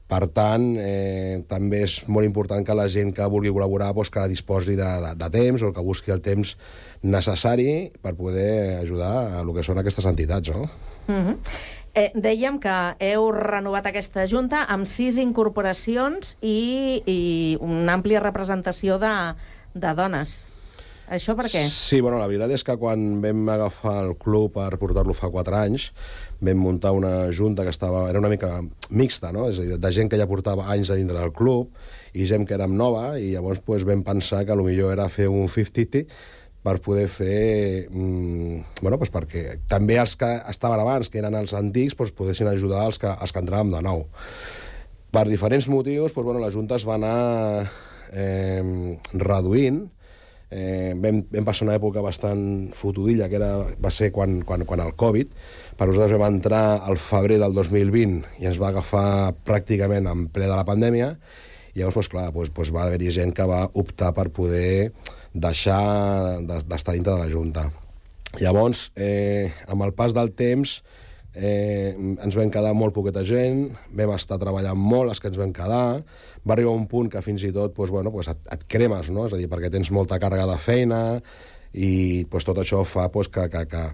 per 0.06 0.28
tant, 0.30 0.64
eh, 0.78 1.42
també 1.50 1.80
és 1.82 1.96
molt 2.06 2.26
important 2.28 2.62
que 2.66 2.74
la 2.78 2.86
gent 2.86 3.10
que 3.14 3.26
vulgui 3.30 3.50
col·laborar 3.50 3.90
doncs, 3.94 4.10
que 4.14 4.26
disposi 4.30 4.76
de, 4.78 4.90
de, 5.02 5.14
de 5.18 5.30
temps 5.34 5.64
o 5.66 5.72
que 5.74 5.82
busqui 5.82 6.14
el 6.14 6.22
temps 6.22 6.54
necessari 7.02 7.90
per 8.02 8.14
poder 8.14 8.78
ajudar 8.84 9.14
a 9.16 9.40
el 9.42 9.50
que 9.54 9.66
són 9.66 9.82
aquestes 9.82 10.06
entitats. 10.06 10.54
No? 10.54 10.68
Mm 11.08 11.22
-hmm. 11.26 11.36
eh, 11.94 12.10
dèiem 12.14 12.60
que 12.60 12.76
heu 13.00 13.32
renovat 13.32 13.86
aquesta 13.86 14.26
junta 14.26 14.64
amb 14.64 14.86
sis 14.86 15.16
incorporacions 15.16 16.36
i, 16.40 17.02
i 17.06 17.58
una 17.60 17.94
àmplia 17.94 18.20
representació 18.20 18.98
de, 18.98 19.34
de 19.74 19.94
dones. 19.94 20.55
Això 21.06 21.36
per 21.38 21.46
què? 21.46 21.62
Sí, 21.70 22.00
bueno, 22.02 22.18
la 22.18 22.26
veritat 22.26 22.50
és 22.56 22.64
que 22.66 22.74
quan 22.80 23.20
vam 23.22 23.44
agafar 23.52 24.00
el 24.02 24.16
club 24.18 24.56
per 24.56 24.72
portar-lo 24.80 25.14
fa 25.14 25.30
4 25.30 25.58
anys, 25.60 25.90
vam 26.42 26.58
muntar 26.58 26.90
una 26.96 27.30
junta 27.30 27.62
que 27.62 27.70
estava, 27.70 28.08
era 28.10 28.18
una 28.18 28.30
mica 28.32 28.58
mixta, 28.90 29.30
no? 29.32 29.46
és 29.50 29.60
a 29.62 29.66
dir, 29.68 29.78
de 29.78 29.92
gent 29.94 30.10
que 30.10 30.18
ja 30.18 30.26
portava 30.26 30.66
anys 30.74 30.90
a 30.90 30.98
dintre 30.98 31.20
del 31.20 31.30
club 31.36 31.70
i 32.12 32.26
gent 32.26 32.46
que 32.48 32.56
érem 32.58 32.74
nova, 32.74 33.14
i 33.22 33.30
llavors 33.36 33.62
pues, 33.62 33.86
vam 33.86 34.02
pensar 34.02 34.42
que 34.48 34.58
millor 34.58 34.96
era 34.96 35.06
fer 35.12 35.28
un 35.30 35.46
50-50 35.46 36.06
per 36.66 36.80
poder 36.82 37.06
fer... 37.06 37.86
Mm, 37.86 38.80
bueno, 38.82 38.98
pues 38.98 39.12
perquè 39.14 39.60
també 39.70 40.00
els 40.02 40.16
que 40.18 40.32
estaven 40.50 40.82
abans, 40.82 41.06
que 41.06 41.20
eren 41.22 41.36
els 41.38 41.54
antics, 41.54 41.94
pues, 41.94 42.10
poguessin 42.10 42.50
ajudar 42.50 42.88
els 42.90 42.98
que, 42.98 43.12
els 43.12 43.30
que 43.30 43.42
entràvem 43.44 43.70
de 43.70 43.82
nou. 43.86 44.02
Per 45.14 45.28
diferents 45.30 45.68
motius, 45.70 46.10
pues, 46.10 46.26
bueno, 46.26 46.42
la 46.42 46.50
Junta 46.50 46.74
es 46.74 46.86
va 46.88 46.96
anar 46.98 47.68
eh, 48.10 48.98
reduint, 49.14 49.84
eh, 50.50 50.94
vam, 50.96 51.22
vam 51.32 51.46
passar 51.46 51.66
una 51.66 51.76
època 51.78 52.02
bastant 52.04 52.72
fotudilla, 52.76 53.28
que 53.30 53.38
era, 53.40 53.50
va 53.82 53.92
ser 53.94 54.12
quan, 54.14 54.40
quan, 54.46 54.64
quan 54.68 54.82
el 54.84 54.94
Covid, 54.98 55.32
per 55.76 55.88
nosaltres 55.90 56.20
vam 56.20 56.38
entrar 56.38 56.64
al 56.86 57.00
febrer 57.00 57.40
del 57.42 57.56
2020 57.56 58.42
i 58.42 58.48
ens 58.50 58.60
va 58.62 58.70
agafar 58.72 59.34
pràcticament 59.46 60.08
en 60.10 60.26
ple 60.32 60.48
de 60.48 60.54
la 60.54 60.66
pandèmia, 60.68 61.14
i 61.76 61.82
llavors, 61.82 61.98
doncs, 61.98 62.12
clar, 62.12 62.28
doncs, 62.32 62.52
doncs 62.56 62.72
va 62.72 62.86
haver-hi 62.86 63.10
gent 63.12 63.34
que 63.36 63.44
va 63.48 63.66
optar 63.76 64.14
per 64.16 64.30
poder 64.32 64.92
deixar 65.36 66.40
d'estar 66.40 66.94
dintre 66.94 67.12
de 67.12 67.18
la 67.20 67.28
Junta. 67.28 67.66
Llavors, 68.40 68.90
eh, 68.96 69.52
amb 69.68 69.84
el 69.84 69.92
pas 69.96 70.14
del 70.16 70.32
temps, 70.36 70.80
eh, 71.36 71.92
ens 71.96 72.36
vam 72.36 72.50
quedar 72.52 72.72
molt 72.76 72.94
poqueta 72.96 73.22
gent, 73.26 73.68
vam 73.96 74.14
estar 74.16 74.38
treballant 74.40 74.78
molt 74.80 75.12
els 75.12 75.20
que 75.20 75.28
ens 75.30 75.40
vam 75.40 75.52
quedar, 75.56 76.00
va 76.46 76.54
arribar 76.56 76.76
un 76.76 76.86
punt 76.90 77.10
que 77.12 77.22
fins 77.24 77.44
i 77.44 77.52
tot 77.52 77.76
doncs, 77.76 77.92
bueno, 77.92 78.12
doncs 78.14 78.32
et, 78.32 78.46
et 78.56 78.64
cremes, 78.70 79.10
no? 79.12 79.26
és 79.28 79.36
a 79.36 79.40
dir, 79.40 79.50
perquè 79.52 79.70
tens 79.72 79.92
molta 79.92 80.20
càrrega 80.22 80.48
de 80.48 80.56
feina 80.62 81.02
i 81.76 82.24
doncs, 82.30 82.48
tot 82.48 82.62
això 82.62 82.84
fa 82.88 83.10
doncs, 83.12 83.28
que, 83.32 83.48
que, 83.52 83.66
que, 83.68 83.84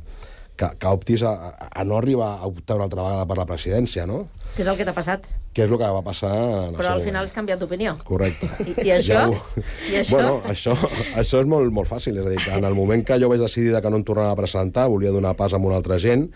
que, 0.56 0.70
que 0.78 0.94
optis 0.94 1.24
a, 1.26 1.34
a 1.66 1.84
no 1.88 1.98
arribar 1.98 2.36
a 2.38 2.46
optar 2.46 2.78
una 2.78 2.86
altra 2.86 3.02
vegada 3.02 3.26
per 3.26 3.40
la 3.40 3.48
presidència, 3.48 4.06
no? 4.06 4.26
Què 4.52 4.62
és 4.62 4.68
el 4.68 4.76
que 4.78 4.84
t'ha 4.84 4.94
passat? 4.94 5.26
Què 5.56 5.64
és 5.64 5.70
el 5.70 5.78
que 5.80 5.92
va 5.96 6.02
passar... 6.04 6.32
En 6.68 6.74
Però 6.76 6.94
al 6.94 7.02
final 7.04 7.24
has 7.24 7.32
canviat 7.32 7.60
d'opinió. 7.60 7.94
Correcte. 8.04 8.50
I, 8.60 8.74
i 8.84 8.92
això? 8.94 9.16
Ja 9.16 9.22
ho... 9.30 9.62
I 9.88 9.96
això? 10.02 10.12
Bueno, 10.12 10.34
això, 10.48 10.76
això 11.16 11.40
és 11.40 11.48
molt, 11.48 11.72
molt 11.72 11.88
fàcil. 11.88 12.20
És 12.20 12.28
a 12.28 12.34
dir, 12.34 12.40
que 12.44 12.58
en 12.60 12.68
el 12.68 12.76
moment 12.76 13.04
que 13.08 13.16
jo 13.20 13.32
vaig 13.32 13.40
decidir 13.40 13.72
que 13.80 13.92
no 13.92 14.00
em 14.00 14.04
tornava 14.04 14.36
a 14.36 14.38
presentar, 14.38 14.90
volia 14.92 15.14
donar 15.14 15.32
pas 15.40 15.56
a 15.56 15.60
una 15.60 15.80
altra 15.80 15.96
gent, 16.02 16.28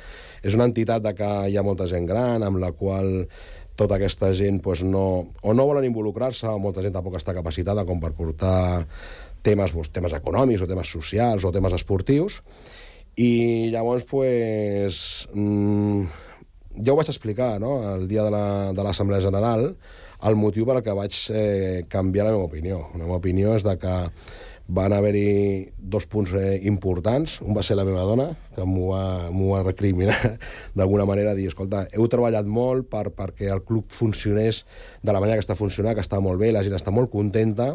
és 0.47 0.55
una 0.55 0.69
entitat 0.71 1.03
de 1.05 1.13
que 1.19 1.29
hi 1.51 1.57
ha 1.59 1.65
molta 1.67 1.89
gent 1.91 2.07
gran, 2.09 2.45
amb 2.47 2.61
la 2.63 2.73
qual 2.73 3.27
tota 3.77 3.99
aquesta 3.99 4.33
gent 4.33 4.63
pues, 4.65 4.83
no, 4.87 5.07
o 5.43 5.55
no 5.55 5.67
volen 5.69 5.85
involucrar-se, 5.89 6.49
o 6.49 6.61
molta 6.63 6.85
gent 6.85 6.95
tampoc 6.97 7.19
està 7.19 7.35
capacitada 7.37 7.85
com 7.89 8.01
per 8.01 8.15
portar 8.17 8.87
temes, 9.47 9.75
pues, 9.75 9.93
temes 9.95 10.17
econòmics 10.17 10.65
o 10.65 10.71
temes 10.71 10.91
socials 10.91 11.45
o 11.45 11.53
temes 11.55 11.77
esportius, 11.77 12.41
i 13.17 13.69
llavors, 13.73 14.05
pues, 14.09 15.27
mmm, 15.33 16.09
ja 16.83 16.93
ho 16.93 16.99
vaig 16.99 17.13
explicar, 17.13 17.57
no?, 17.61 17.79
el 17.95 18.09
dia 18.09 18.25
de 18.27 18.33
l'Assemblea 18.33 19.21
la, 19.21 19.23
de 19.23 19.29
General, 19.29 19.71
el 20.27 20.37
motiu 20.37 20.67
per 20.69 20.79
al 20.79 20.85
que 20.85 20.97
vaig 20.97 21.17
eh, 21.33 21.85
canviar 21.93 22.27
la 22.27 22.35
meva 22.35 22.49
opinió. 22.49 22.83
La 22.95 23.05
meva 23.05 23.21
opinió 23.21 23.55
és 23.57 23.65
de 23.65 23.77
que 23.81 23.97
van 24.67 24.93
haver-hi 24.93 25.73
dos 25.79 26.07
punts 26.11 26.33
eh, 26.35 26.61
importants. 26.67 27.39
Un 27.43 27.55
va 27.55 27.63
ser 27.63 27.77
la 27.79 27.85
meva 27.87 28.03
dona, 28.07 28.31
que 28.57 28.65
m'ho 28.67 28.91
va, 28.91 29.05
va 29.31 29.63
recriminar 29.63 30.19
d'alguna 30.79 31.07
manera, 31.07 31.35
dir, 31.39 31.49
escolta, 31.53 31.85
heu 31.95 32.09
treballat 32.11 32.49
molt 32.51 32.91
per, 32.91 33.11
perquè 33.15 33.53
el 33.53 33.63
club 33.67 33.93
funcionés 33.95 34.65
de 35.03 35.13
la 35.15 35.23
manera 35.23 35.39
que 35.39 35.47
està 35.47 35.59
funcionant, 35.59 35.95
que 35.95 36.05
està 36.05 36.21
molt 36.21 36.43
bé, 36.43 36.51
la 36.53 36.65
gent 36.67 36.75
està 36.79 36.95
molt 36.95 37.13
contenta, 37.13 37.75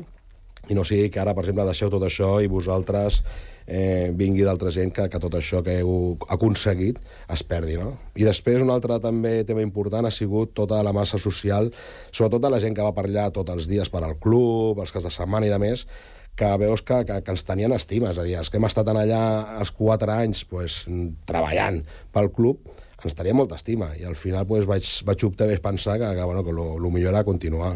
i 0.69 0.75
no 0.77 0.83
sigui 0.85 1.09
que 1.09 1.21
ara, 1.21 1.33
per 1.33 1.45
exemple, 1.45 1.65
deixeu 1.65 1.89
tot 1.89 2.03
això 2.05 2.35
i 2.43 2.49
vosaltres 2.51 3.21
eh, 3.65 4.11
vingui 4.17 4.43
d'altra 4.45 4.69
gent 4.73 4.91
que, 4.93 5.07
que 5.09 5.19
tot 5.21 5.33
això 5.37 5.61
que 5.65 5.79
heu 5.81 6.17
aconseguit 6.29 6.99
es 7.33 7.43
perdi. 7.47 7.79
No? 7.79 7.95
I 8.13 8.27
després 8.27 8.61
un 8.61 8.69
altre 8.73 8.99
també 9.01 9.41
tema 9.47 9.63
important 9.65 10.05
ha 10.05 10.13
sigut 10.13 10.53
tota 10.57 10.83
la 10.85 10.93
massa 10.93 11.17
social, 11.21 11.71
sobretot 12.11 12.49
la 12.51 12.61
gent 12.61 12.77
que 12.77 12.85
va 12.85 12.93
per 12.93 13.07
allà 13.07 13.29
tots 13.33 13.53
els 13.55 13.69
dies 13.71 13.89
per 13.89 14.03
al 14.05 14.19
club, 14.21 14.83
els 14.83 14.93
cas 14.93 15.07
de 15.07 15.13
setmana 15.13 15.49
i 15.49 15.53
de 15.53 15.61
més, 15.61 15.87
que 16.35 16.51
veus 16.57 16.81
que, 16.81 17.01
que, 17.05 17.19
que 17.21 17.33
ens 17.35 17.43
tenien 17.45 17.73
estima, 17.75 18.11
és 18.11 18.19
a 18.21 18.25
dir, 18.25 18.37
els 18.39 18.49
que 18.49 18.57
hem 18.57 18.67
estat 18.69 18.87
allà 18.91 19.23
els 19.59 19.73
quatre 19.75 20.13
anys 20.13 20.45
pues, 20.49 20.83
treballant 21.29 21.81
pel 22.13 22.31
club, 22.33 22.71
ens 23.01 23.15
tenia 23.17 23.33
molta 23.33 23.57
estima 23.57 23.89
i 23.97 24.05
al 24.05 24.15
final 24.19 24.45
pues, 24.49 24.67
vaig, 24.69 24.85
vaig 25.07 25.25
optar 25.25 25.49
a 25.49 25.57
pensar 25.61 25.97
que, 25.99 26.09
que, 26.15 26.23
bueno, 26.23 26.43
que 26.45 26.53
lo, 26.53 26.77
lo 26.79 26.91
millor 26.93 27.15
era 27.15 27.23
continuar. 27.25 27.73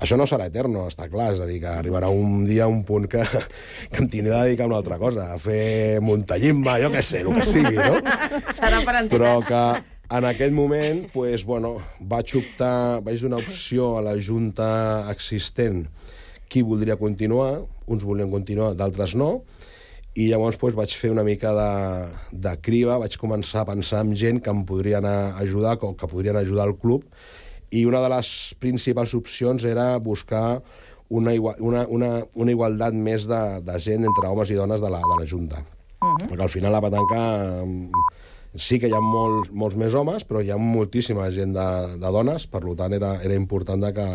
Això 0.00 0.16
no 0.16 0.26
serà 0.30 0.46
eterno, 0.48 0.86
està 0.88 1.08
clar, 1.10 1.32
és 1.34 1.42
a 1.42 1.48
dir, 1.48 1.58
que 1.62 1.70
arribarà 1.70 2.10
un 2.14 2.44
dia 2.48 2.68
un 2.70 2.84
punt 2.86 3.08
que, 3.10 3.24
que 3.90 4.02
em 4.02 4.08
tindré 4.08 4.34
de 4.34 4.42
dedicar 4.50 4.68
a 4.68 4.70
una 4.70 4.80
altra 4.80 4.98
cosa, 4.98 5.32
a 5.34 5.38
fer 5.42 6.00
muntallimba, 6.04 6.78
jo 6.82 6.92
què 6.94 7.02
sé, 7.04 7.24
el 7.24 7.34
que 7.40 7.46
sigui, 7.46 7.76
no? 7.78 7.98
Serà 8.56 8.82
per 8.86 9.00
entitats. 9.02 9.16
Però 9.16 9.34
que 9.44 9.64
en 10.18 10.26
aquest 10.30 10.54
moment, 10.54 11.04
pues, 11.12 11.44
bueno, 11.46 11.76
vaig 12.00 12.36
optar, 12.38 13.00
vaig 13.06 13.20
donar 13.22 13.42
opció 13.42 13.96
a 13.98 14.06
la 14.06 14.16
Junta 14.18 14.70
existent 15.12 15.84
qui 16.50 16.64
voldria 16.66 16.96
continuar, 16.98 17.60
uns 17.90 18.06
volien 18.06 18.30
continuar, 18.30 18.72
d'altres 18.78 19.16
no, 19.18 19.42
i 20.18 20.26
llavors 20.30 20.58
doncs, 20.58 20.74
vaig 20.78 20.94
fer 20.98 21.12
una 21.12 21.24
mica 21.26 21.52
de, 21.54 21.70
de 22.46 22.54
criba, 22.62 22.98
vaig 22.98 23.16
començar 23.18 23.62
a 23.62 23.68
pensar 23.68 24.02
en 24.06 24.14
gent 24.18 24.40
que 24.42 24.50
em 24.50 24.64
podria 24.66 24.98
anar 24.98 25.16
a 25.30 25.42
ajudar, 25.44 25.76
o 25.82 25.94
que 25.94 26.10
podrien 26.10 26.38
ajudar 26.38 26.66
al 26.66 26.76
club, 26.78 27.04
i 27.70 27.84
una 27.86 28.00
de 28.02 28.10
les 28.10 28.30
principals 28.58 29.14
opcions 29.14 29.64
era 29.64 29.92
buscar 30.02 30.60
una, 31.10 31.34
una, 31.58 31.84
una, 31.86 32.10
una 32.34 32.54
igualtat 32.54 32.94
més 32.94 33.28
de, 33.30 33.42
de 33.66 33.78
gent 33.82 34.06
entre 34.06 34.30
homes 34.30 34.50
i 34.50 34.58
dones 34.58 34.82
de 34.82 34.90
la, 34.90 34.98
de 34.98 35.20
la 35.20 35.26
Junta. 35.26 35.62
Uh 36.00 36.08
-huh. 36.08 36.28
Perquè 36.28 36.42
al 36.42 36.48
final 36.48 36.72
la 36.72 36.80
petanca 36.80 37.20
mm, 37.64 37.90
sí 38.54 38.80
que 38.80 38.88
hi 38.88 38.94
ha 38.94 39.00
molts, 39.00 39.50
molts 39.52 39.76
més 39.76 39.94
homes, 39.94 40.24
però 40.26 40.42
hi 40.42 40.50
ha 40.50 40.56
moltíssima 40.56 41.30
gent 41.30 41.52
de, 41.54 41.98
de 41.98 42.10
dones, 42.10 42.46
per 42.46 42.62
tant 42.76 42.92
era, 42.92 43.22
era 43.22 43.34
important 43.34 43.80
de 43.80 43.92
que, 43.92 44.08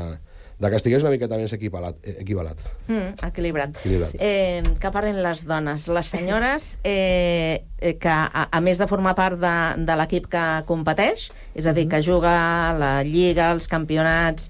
de 0.57 0.69
que 0.71 0.77
estigués 0.79 1.03
una 1.03 1.11
miqueta 1.11 1.35
més 1.35 1.51
equipalat, 1.51 1.97
eh, 2.03 2.17
equivalat. 2.21 2.59
Mm, 2.87 3.25
equilibrat. 3.27 3.75
Equilibrat. 3.81 4.11
Sí. 4.13 4.17
Eh, 4.21 4.63
que 4.79 4.91
parlen 4.91 5.21
les 5.23 5.43
dones. 5.45 5.87
Les 5.91 6.07
senyores, 6.07 6.77
eh, 6.83 7.65
eh, 7.79 7.97
que 7.99 8.07
a, 8.09 8.47
a 8.51 8.61
més 8.61 8.77
de 8.79 8.87
formar 8.87 9.15
part 9.15 9.35
de, 9.41 9.55
de 9.83 9.97
l'equip 9.99 10.29
que 10.31 10.45
competeix, 10.65 11.27
és 11.55 11.65
a 11.67 11.73
dir, 11.75 11.89
que 11.91 11.99
juga 12.05 12.71
la 12.79 13.03
Lliga, 13.03 13.51
els 13.51 13.67
campionats 13.67 14.49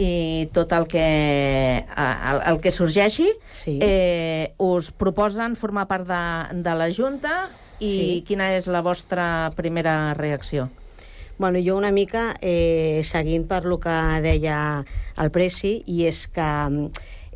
i 0.00 0.48
tot 0.56 0.72
el 0.72 0.86
que, 0.88 1.84
el, 1.84 2.38
el 2.48 2.60
que 2.64 2.70
sorgeixi, 2.72 3.28
Sí. 3.52 3.78
eh, 3.82 4.54
us 4.56 4.88
proposen 4.90 5.54
formar 5.60 5.84
part 5.86 6.08
de, 6.08 6.62
de 6.64 6.74
la 6.80 6.88
Junta 6.90 7.50
i 7.78 7.92
Sí. 7.92 8.24
quina 8.26 8.54
és 8.56 8.66
la 8.72 8.80
vostra 8.80 9.50
primera 9.54 10.14
reacció? 10.14 10.70
Bueno, 11.38 11.58
jo 11.64 11.76
una 11.76 11.90
mica 11.90 12.34
eh, 12.40 13.00
seguint 13.02 13.46
per 13.48 13.64
lo 13.64 13.78
que 13.80 13.94
deia 14.22 14.84
el 15.18 15.30
Preci, 15.32 15.78
i 15.88 16.04
és 16.06 16.26
que 16.30 16.48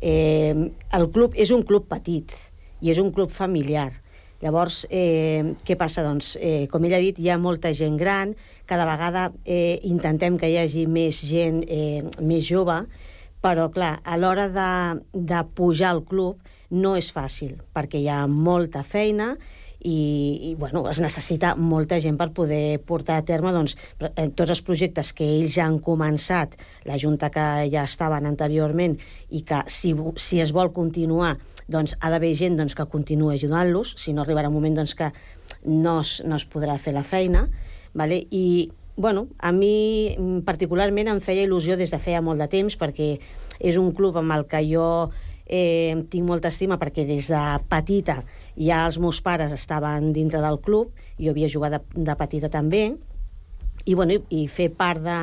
eh, 0.01 0.53
el 0.93 1.07
club 1.11 1.35
és 1.35 1.51
un 1.51 1.65
club 1.65 1.87
petit 1.89 2.35
i 2.79 2.93
és 2.93 3.01
un 3.01 3.11
club 3.11 3.33
familiar. 3.33 3.89
Llavors, 4.37 4.83
eh, 4.93 5.55
què 5.65 5.75
passa? 5.75 6.05
Doncs, 6.05 6.35
eh, 6.39 6.67
com 6.69 6.85
ell 6.85 6.93
ha 6.93 7.01
dit, 7.01 7.17
hi 7.17 7.31
ha 7.33 7.39
molta 7.41 7.73
gent 7.73 7.97
gran, 7.97 8.35
cada 8.69 8.85
vegada 8.85 9.31
eh, 9.45 9.79
intentem 9.89 10.37
que 10.37 10.51
hi 10.51 10.59
hagi 10.61 10.85
més 10.85 11.23
gent 11.25 11.63
eh, 11.65 12.05
més 12.21 12.45
jove, 12.45 12.83
però, 13.41 13.67
clar, 13.73 13.97
a 14.05 14.17
l'hora 14.17 14.45
de, 14.53 14.69
de 15.13 15.41
pujar 15.57 15.95
al 15.95 16.03
club 16.05 16.37
no 16.69 16.95
és 16.99 17.09
fàcil, 17.15 17.57
perquè 17.73 17.97
hi 18.03 18.11
ha 18.13 18.27
molta 18.29 18.83
feina 18.85 19.33
i, 19.79 19.97
i 20.49 20.55
bueno, 20.55 20.85
es 20.89 21.01
necessita 21.03 21.53
molta 21.55 21.99
gent 22.01 22.17
per 22.17 22.31
poder 22.35 22.79
portar 22.85 23.19
a 23.19 23.25
terme 23.25 23.53
doncs, 23.55 23.77
eh, 23.99 24.29
tots 24.29 24.55
els 24.55 24.63
projectes 24.65 25.13
que 25.13 25.27
ells 25.27 25.53
ja 25.57 25.67
han 25.67 25.79
començat, 25.83 26.57
la 26.89 26.97
Junta 26.97 27.29
que 27.33 27.67
ja 27.71 27.85
estaven 27.85 28.25
anteriorment, 28.25 28.97
i 29.29 29.43
que 29.47 29.63
si, 29.71 29.93
si 30.17 30.41
es 30.41 30.53
vol 30.55 30.73
continuar 30.73 31.35
doncs 31.67 31.97
ha 31.99 32.09
d'haver 32.09 32.33
gent 32.39 32.57
doncs, 32.57 32.75
que 32.75 32.87
continuï 32.87 33.35
ajudant-los, 33.35 33.93
si 33.99 34.13
no 34.15 34.23
arribarà 34.23 34.49
un 34.49 34.55
moment 34.55 34.79
doncs, 34.79 34.95
que 34.95 35.11
no 35.67 35.99
es, 36.01 36.17
no 36.25 36.39
es 36.39 36.47
podrà 36.47 36.77
fer 36.79 36.95
la 36.95 37.03
feina, 37.03 37.47
vale? 37.93 38.23
i 38.31 38.71
bueno, 38.97 39.27
a 39.37 39.51
mi 39.53 40.15
mm, 40.17 40.41
particularment 40.47 41.11
em 41.11 41.19
feia 41.21 41.45
il·lusió 41.45 41.77
des 41.77 41.91
de 41.93 41.99
feia 42.01 42.23
molt 42.25 42.41
de 42.41 42.47
temps 42.49 42.73
perquè 42.81 43.11
és 43.59 43.77
un 43.77 43.91
club 43.93 44.17
amb 44.17 44.33
el 44.33 44.47
que 44.49 44.63
jo 44.65 44.87
eh, 45.45 45.93
tinc 46.09 46.25
molta 46.25 46.49
estima 46.49 46.79
perquè 46.81 47.05
des 47.05 47.29
de 47.29 47.41
petita 47.69 48.23
ja 48.57 48.85
els 48.87 48.97
meus 48.99 49.21
pares 49.21 49.51
estaven 49.53 50.11
dintre 50.13 50.41
del 50.41 50.59
club, 50.65 50.91
jo 51.21 51.31
havia 51.31 51.49
jugat 51.49 51.77
de, 51.77 51.81
de 52.09 52.15
petita 52.17 52.49
també, 52.49 52.95
i, 53.87 53.93
bueno, 53.95 54.11
i, 54.17 54.41
i 54.43 54.47
fer 54.51 54.65
part 54.75 54.99
de, 54.99 55.13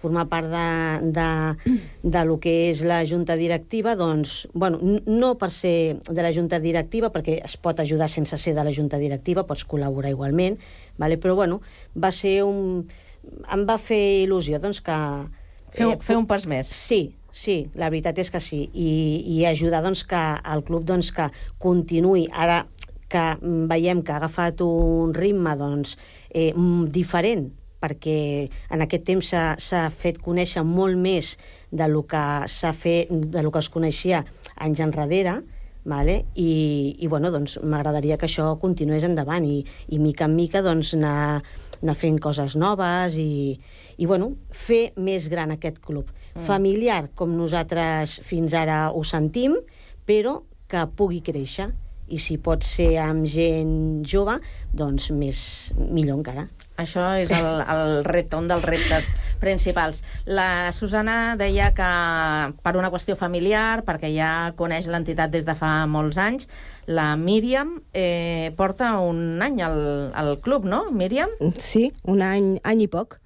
formar 0.00 0.22
part 0.30 0.46
de, 0.48 1.10
de, 1.12 1.72
de 2.08 2.22
lo 2.24 2.38
que 2.40 2.54
és 2.70 2.80
la 2.86 3.02
junta 3.04 3.34
directiva, 3.36 3.92
doncs, 4.00 4.46
bueno, 4.54 4.78
no 5.04 5.34
per 5.36 5.50
ser 5.52 5.98
de 6.08 6.22
la 6.24 6.30
junta 6.32 6.56
directiva, 6.62 7.10
perquè 7.12 7.40
es 7.44 7.58
pot 7.60 7.82
ajudar 7.84 8.08
sense 8.08 8.38
ser 8.40 8.54
de 8.56 8.64
la 8.64 8.72
junta 8.72 8.96
directiva, 9.02 9.44
pots 9.44 9.66
col·laborar 9.68 10.14
igualment, 10.14 10.56
vale? 10.96 11.18
però 11.20 11.34
bueno, 11.36 11.60
va 11.92 12.08
ser 12.16 12.38
un... 12.46 12.86
em 13.52 13.66
va 13.68 13.76
fer 13.76 14.00
il·lusió, 14.24 14.56
doncs, 14.62 14.80
que... 14.80 14.96
Fer 15.74 15.90
un- 15.90 16.00
fer 16.06 16.16
un 16.16 16.24
pas 16.30 16.46
més. 16.48 16.70
Sí, 16.70 17.02
sí, 17.34 17.66
la 17.74 17.90
veritat 17.90 18.22
és 18.22 18.30
que 18.32 18.40
sí, 18.40 18.62
i, 18.72 18.88
i 19.36 19.42
ajudar, 19.50 19.82
doncs, 19.84 20.06
que 20.08 20.24
el 20.54 20.64
club, 20.64 20.84
doncs, 20.88 21.12
que 21.12 21.28
continuï, 21.60 22.28
ara 22.32 22.62
que 23.08 23.24
veiem 23.70 24.02
que 24.02 24.14
ha 24.14 24.20
agafat 24.22 24.62
un 24.64 25.14
ritme, 25.14 25.56
doncs, 25.58 25.98
eh, 26.30 26.52
diferent, 26.94 27.50
perquè 27.84 28.48
en 28.72 28.84
aquest 28.84 29.04
temps 29.04 29.32
s'ha 29.60 29.82
fet 29.92 30.20
conèixer 30.24 30.64
molt 30.64 30.96
més 30.96 31.34
de 31.70 31.88
lo 31.90 32.04
que 32.08 32.24
s'ha 32.48 32.72
fet, 32.72 33.10
de 33.10 33.42
lo 33.44 33.52
que 33.52 33.60
es 33.60 33.68
coneixia 33.68 34.24
anys 34.64 34.80
enrere, 34.80 35.42
vale? 35.84 36.24
I, 36.34 36.96
i 36.98 37.10
bueno, 37.12 37.30
doncs, 37.30 37.58
m'agradaria 37.60 38.16
que 38.16 38.26
això 38.28 38.54
continués 38.60 39.04
endavant 39.04 39.44
i, 39.44 39.60
i 39.92 40.00
mica 40.00 40.28
en 40.28 40.36
mica 40.36 40.64
doncs, 40.64 40.94
anar, 40.96 41.42
anar 41.82 41.96
fent 42.00 42.18
coses 42.24 42.56
noves 42.56 43.18
i, 43.20 43.58
i 44.00 44.08
bueno, 44.08 44.32
fer 44.50 44.94
més 44.96 45.28
gran 45.28 45.52
aquest 45.52 45.82
club. 45.84 46.08
Mm. 46.34 46.46
Familiar, 46.48 47.02
com 47.14 47.36
nosaltres 47.36 48.18
fins 48.24 48.56
ara 48.56 48.88
ho 48.92 49.04
sentim, 49.04 49.58
però 50.08 50.40
que 50.70 50.86
pugui 50.96 51.20
créixer 51.24 51.68
i 52.08 52.18
si 52.20 52.36
pot 52.36 52.64
ser 52.66 52.94
amb 53.00 53.24
gent 53.28 54.04
jove, 54.06 54.36
doncs 54.76 55.10
més, 55.14 55.38
millor 55.76 56.20
encara. 56.20 56.46
Això 56.80 57.04
és 57.20 57.30
el, 57.32 57.46
el 57.70 58.04
repte, 58.04 58.36
un 58.36 58.48
dels 58.50 58.64
reptes 58.66 59.06
principals. 59.40 60.02
La 60.26 60.72
Susana 60.74 61.36
deia 61.38 61.70
que 61.76 61.90
per 62.64 62.74
una 62.76 62.90
qüestió 62.92 63.16
familiar, 63.16 63.84
perquè 63.86 64.10
ja 64.14 64.52
coneix 64.58 64.88
l'entitat 64.90 65.32
des 65.32 65.46
de 65.46 65.54
fa 65.58 65.84
molts 65.90 66.18
anys, 66.18 66.48
la 66.86 67.14
Míriam 67.16 67.78
eh, 67.94 68.52
porta 68.58 68.96
un 69.00 69.40
any 69.42 69.62
al, 69.64 69.78
al 70.12 70.34
club, 70.44 70.66
no, 70.68 70.84
Míriam? 70.92 71.30
Sí, 71.56 71.92
un 72.04 72.24
any, 72.26 72.56
any 72.64 72.84
i 72.84 72.90
poc. 72.90 73.20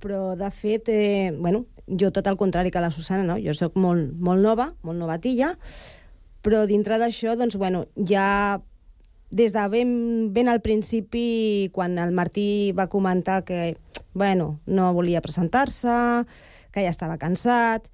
Però, 0.00 0.32
de 0.40 0.48
fet, 0.48 0.88
eh, 0.88 1.30
bueno, 1.36 1.66
jo 1.86 2.10
tot 2.10 2.26
el 2.26 2.38
contrari 2.40 2.70
que 2.72 2.80
la 2.80 2.90
Susana, 2.90 3.26
no? 3.28 3.36
Jo 3.42 3.52
sóc 3.54 3.76
molt, 3.76 4.14
molt 4.16 4.40
nova, 4.40 4.70
molt 4.82 4.98
novatilla, 4.98 5.54
però 6.44 6.64
dintre 6.66 6.98
d'això, 7.00 7.36
doncs, 7.36 7.56
bueno, 7.60 7.84
ja 8.08 8.60
des 9.30 9.52
de 9.54 9.68
ben, 9.70 9.90
ben 10.34 10.48
al 10.50 10.60
principi, 10.60 11.70
quan 11.72 11.98
el 12.02 12.12
Martí 12.12 12.72
va 12.76 12.88
comentar 12.90 13.44
que, 13.44 13.76
bueno, 14.12 14.60
no 14.66 14.92
volia 14.92 15.22
presentar-se, 15.22 15.96
que 16.74 16.82
ja 16.82 16.90
estava 16.90 17.18
cansat, 17.18 17.86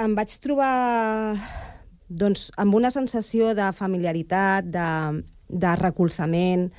em 0.00 0.14
vaig 0.16 0.32
trobar 0.44 1.36
doncs, 2.08 2.50
amb 2.56 2.74
una 2.76 2.90
sensació 2.94 3.52
de 3.56 3.70
familiaritat, 3.76 4.68
de, 4.72 4.88
de 5.48 5.74
recolzament, 5.80 6.70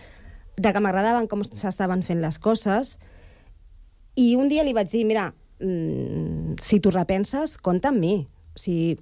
de 0.58 0.74
que 0.74 0.82
m'agradaven 0.82 1.28
com 1.30 1.44
s'estaven 1.46 2.02
fent 2.06 2.24
les 2.24 2.40
coses, 2.42 2.96
i 4.18 4.34
un 4.36 4.50
dia 4.50 4.66
li 4.66 4.74
vaig 4.74 4.90
dir, 4.90 5.04
mira, 5.06 5.30
mm, 5.62 6.58
si 6.62 6.80
tu 6.82 6.90
repenses, 6.94 7.58
compta 7.62 7.92
amb 7.92 8.02
mi. 8.02 8.16
O 8.56 8.62
sigui, 8.62 8.98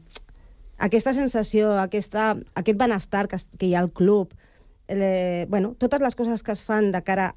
aquesta 0.78 1.14
sensació, 1.14 1.76
aquesta, 1.80 2.36
aquest 2.56 2.78
benestar 2.80 3.28
que, 3.32 3.40
que 3.58 3.70
hi 3.70 3.76
ha 3.76 3.84
al 3.84 3.92
club, 3.92 4.34
eh, 4.88 5.46
bueno, 5.50 5.74
totes 5.80 6.02
les 6.02 6.16
coses 6.16 6.44
que 6.44 6.52
es 6.52 6.64
fan 6.64 6.92
de 6.92 7.02
cara 7.04 7.36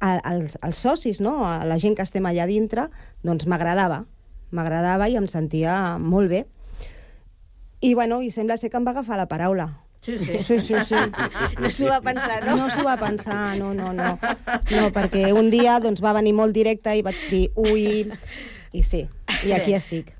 a, 0.00 0.14
als, 0.18 0.58
als 0.62 0.78
socis, 0.78 1.20
no? 1.20 1.46
a 1.46 1.64
la 1.66 1.78
gent 1.78 1.96
que 1.98 2.06
estem 2.06 2.26
allà 2.26 2.46
dintre, 2.46 2.88
doncs 3.26 3.48
m'agradava. 3.50 4.04
M'agradava 4.54 5.10
i 5.10 5.18
em 5.18 5.26
sentia 5.28 5.98
molt 5.98 6.30
bé. 6.30 6.46
I, 7.80 7.92
bueno, 7.94 8.22
i 8.22 8.30
sembla 8.34 8.56
ser 8.56 8.70
que 8.70 8.78
em 8.78 8.86
va 8.86 8.94
agafar 8.94 9.18
la 9.18 9.28
paraula. 9.30 9.68
Sí, 10.00 10.16
sí. 10.18 10.38
Sí, 10.42 10.58
sí, 10.62 10.74
sí. 10.86 10.94
No 11.60 11.70
s'ho 11.74 11.88
va 11.90 12.00
pensar, 12.00 12.38
no? 12.46 12.54
No 12.56 12.68
s'ho 12.70 12.84
va 12.86 12.96
pensar, 13.00 13.58
no, 13.58 13.72
no, 13.74 13.92
no. 13.92 14.14
No, 14.70 14.84
perquè 14.94 15.32
un 15.34 15.50
dia 15.50 15.78
doncs, 15.82 16.02
va 16.02 16.14
venir 16.16 16.32
molt 16.38 16.54
directe 16.54 16.94
i 16.94 17.02
vaig 17.02 17.24
dir, 17.30 17.48
ui, 17.58 18.06
i 18.72 18.82
sí, 18.82 19.04
i 19.46 19.52
aquí 19.52 19.74
estic. 19.74 20.14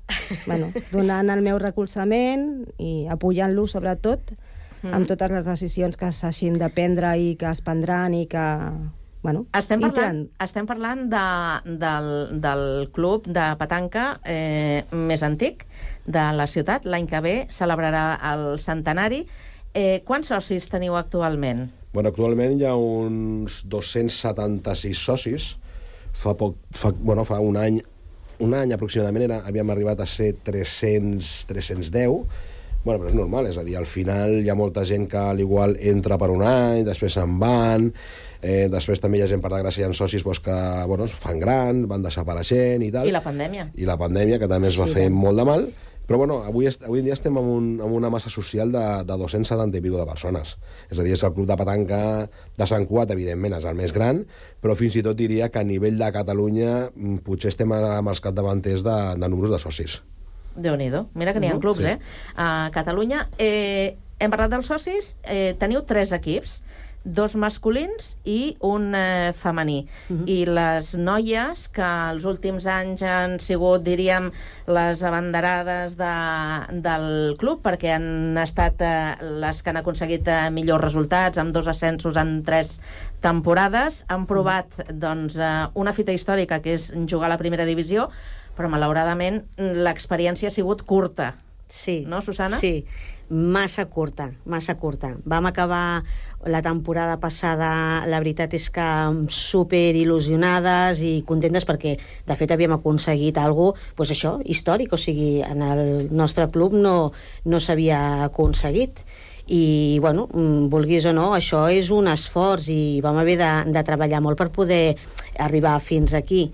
Bueno, 0.45 0.71
donant 0.91 1.29
el 1.29 1.41
meu 1.45 1.59
recolzament 1.59 2.65
i 2.77 3.07
apoyant-lo, 3.11 3.67
sobretot, 3.67 4.33
Mm. 4.81 4.93
amb 4.95 5.07
totes 5.09 5.31
les 5.31 5.43
decisions 5.43 5.97
que 5.99 6.07
s'hagin 6.15 6.53
de 6.55 6.69
prendre 6.71 7.09
i 7.19 7.33
que 7.35 7.49
es 7.51 7.59
prendran 7.59 8.13
i 8.15 8.25
que... 8.31 8.43
Bueno, 9.21 9.41
Estem 9.51 9.81
parlant, 9.83 10.21
estem 10.39 10.63
parlant 10.63 11.01
de, 11.11 11.23
del, 11.81 12.05
del 12.39 12.61
club 12.95 13.25
de 13.27 13.49
petanca 13.59 14.05
eh, 14.23 14.85
més 14.95 15.25
antic 15.27 15.65
de 16.07 16.23
la 16.37 16.45
ciutat. 16.47 16.87
L'any 16.87 17.09
que 17.11 17.19
ve 17.19 17.33
celebrarà 17.51 18.05
el 18.31 18.45
centenari. 18.63 19.25
Eh, 19.75 19.99
quants 20.07 20.31
socis 20.31 20.69
teniu 20.71 20.95
actualment? 20.95 21.65
Bueno, 21.91 22.13
actualment 22.13 22.55
hi 22.55 22.63
ha 22.69 22.77
uns 22.79 23.65
276 23.67 24.95
socis. 24.95 25.49
Fa, 26.15 26.37
poc, 26.39 26.55
fa, 26.71 26.93
bueno, 26.95 27.27
fa 27.27 27.41
un 27.43 27.59
any, 27.59 27.81
un 28.39 28.53
any 28.55 28.71
aproximadament 28.75 29.25
era, 29.25 29.41
havíem 29.47 29.69
arribat 29.73 29.99
a 29.99 30.07
ser 30.09 30.33
300, 30.43 31.45
310. 31.49 32.23
Bueno, 32.85 33.01
però 33.01 33.09
és 33.11 33.15
normal, 33.17 33.49
és 33.49 33.57
a 33.59 33.63
dir, 33.67 33.75
al 33.75 33.85
final 33.89 34.37
hi 34.39 34.47
ha 34.49 34.55
molta 34.55 34.85
gent 34.87 35.09
que 35.11 35.19
al 35.19 35.41
igual 35.43 35.75
entra 35.83 36.15
per 36.17 36.29
un 36.31 36.45
any, 36.47 36.85
després 36.87 37.17
se'n 37.17 37.33
van, 37.41 37.89
eh, 38.39 38.69
després 38.71 39.01
també 39.03 39.19
hi 39.19 39.25
ha 39.25 39.27
gent, 39.27 39.41
per 39.43 39.51
desgràcia, 39.51 39.83
hi 39.83 39.89
ha 39.89 39.97
socis 39.97 40.23
doncs, 40.23 40.39
que 40.45 40.55
bueno, 40.87 41.07
fan 41.11 41.41
grans, 41.43 41.83
van 41.91 42.05
desapareixent 42.07 42.85
i 42.87 42.89
tal. 42.95 43.09
I 43.09 43.11
la 43.11 43.23
pandèmia. 43.25 43.67
I 43.75 43.85
la 43.89 43.97
pandèmia, 43.99 44.39
que 44.39 44.47
també 44.47 44.71
es 44.71 44.79
va 44.79 44.87
Sí, 44.87 44.95
fer 44.95 45.09
molt 45.11 45.37
de 45.43 45.45
mal. 45.51 45.67
Però 46.09 46.17
bueno, 46.17 46.39
avui, 46.41 46.65
avui 46.65 47.03
en 47.03 47.05
dia 47.05 47.13
estem 47.13 47.35
en, 47.37 47.45
un, 47.45 47.65
en 47.77 47.91
una 47.93 48.09
massa 48.09 48.31
social 48.33 48.71
de, 48.73 48.81
de 49.05 49.17
270 49.21 49.77
i 49.77 49.81
pico 49.85 49.99
de 49.99 50.07
persones. 50.09 50.55
És 50.89 50.97
a 50.97 51.05
dir, 51.05 51.13
és 51.13 51.21
el 51.27 51.35
club 51.35 51.45
de 51.45 51.57
petanca 51.59 51.99
de 52.57 52.67
Sant 52.71 52.87
Cuat, 52.89 53.13
evidentment, 53.13 53.53
és 53.59 53.67
el 53.69 53.77
més 53.77 53.93
gran, 53.93 54.23
però 54.57 54.73
fins 54.79 54.97
i 54.97 55.03
tot 55.05 55.19
diria 55.19 55.51
que 55.53 55.61
a 55.61 55.67
nivell 55.69 56.01
de 56.01 56.09
Catalunya 56.15 56.71
mm, 56.89 57.21
potser 57.27 57.53
estem 57.53 57.69
amb 57.77 58.09
els 58.09 58.23
capdavanters 58.25 58.81
de, 58.87 58.97
de 59.21 59.29
números 59.29 59.53
de 59.53 59.61
socis. 59.61 59.99
déu 60.57 60.75
nhi 60.75 60.89
Mira 61.13 61.31
que 61.33 61.39
n'hi 61.39 61.47
ha 61.47 61.53
Mhm, 61.53 61.61
clubs, 61.61 61.79
sí. 61.79 61.85
eh? 61.93 61.99
A 62.35 62.71
Catalunya. 62.73 63.29
Eh, 63.37 63.95
hem 64.19 64.31
parlat 64.31 64.49
dels 64.49 64.65
socis. 64.67 65.15
Eh, 65.23 65.53
teniu 65.59 65.85
tres 65.85 66.11
equips 66.11 66.63
dos 67.09 67.35
masculins 67.35 68.13
i 68.29 68.55
un 68.65 68.93
eh, 68.95 69.31
femení. 69.37 69.79
I 70.29 70.37
les 70.49 70.93
noies, 70.97 71.65
que 71.73 71.89
els 72.13 72.25
últims 72.29 72.67
anys 72.69 73.03
han 73.03 73.37
sigut, 73.43 73.83
diríem, 73.85 74.29
les 74.69 75.03
abanderades 75.03 75.97
de, 75.99 76.13
del 76.85 77.35
club, 77.41 77.63
perquè 77.65 77.95
han 77.97 78.37
estat 78.41 78.81
eh, 78.85 79.29
les 79.41 79.61
que 79.61 79.73
han 79.73 79.81
aconseguit 79.81 80.29
eh, 80.29 80.39
millors 80.53 80.85
resultats, 80.85 81.41
amb 81.41 81.55
dos 81.55 81.67
ascensos 81.67 82.17
en 82.21 82.39
tres 82.47 82.77
temporades, 83.23 84.03
han 84.07 84.25
provat 84.29 84.79
doncs, 84.89 85.37
eh, 85.37 85.53
una 85.73 85.93
fita 85.93 86.15
històrica, 86.15 86.61
que 86.63 86.77
és 86.77 86.91
jugar 87.09 87.29
a 87.29 87.35
la 87.35 87.41
primera 87.41 87.67
divisió, 87.67 88.09
però 88.57 88.69
malauradament 88.71 89.43
l'experiència 89.57 90.49
ha 90.49 90.55
sigut 90.55 90.83
curta. 90.87 91.33
Sí. 91.69 92.01
No, 92.09 92.19
Susana? 92.25 92.57
Sí, 92.57 92.83
massa 93.29 93.85
curta, 93.85 94.31
massa 94.45 94.75
curta. 94.75 95.13
Vam 95.25 95.45
acabar 95.45 96.03
la 96.45 96.61
temporada 96.61 97.19
passada, 97.19 98.03
la 98.09 98.19
veritat 98.19 98.53
és 98.57 98.69
que 98.73 98.87
super 99.29 99.93
il·lusionades 99.95 101.03
i 101.05 101.21
contentes 101.27 101.67
perquè, 101.69 101.95
de 102.25 102.37
fet, 102.39 102.51
havíem 102.51 102.73
aconseguit 102.77 103.37
cosa, 103.37 103.73
doncs 103.97 104.13
això, 104.15 104.35
històric, 104.45 104.93
o 104.93 104.97
sigui, 104.97 105.41
en 105.45 105.61
el 105.61 105.83
nostre 106.11 106.49
club 106.49 106.73
no, 106.73 107.11
no 107.45 107.59
s'havia 107.59 108.23
aconseguit 108.25 109.03
i, 109.49 109.97
bueno, 110.01 110.27
mm, 110.31 110.69
vulguis 110.69 111.05
o 111.09 111.13
no, 111.13 111.31
això 111.33 111.67
és 111.73 111.89
un 111.91 112.07
esforç 112.07 112.69
i 112.69 112.81
vam 113.01 113.17
haver 113.17 113.37
de, 113.39 113.49
de 113.73 113.83
treballar 113.83 114.21
molt 114.21 114.37
per 114.37 114.51
poder 114.53 114.95
arribar 115.37 115.79
fins 115.81 116.13
aquí. 116.13 116.49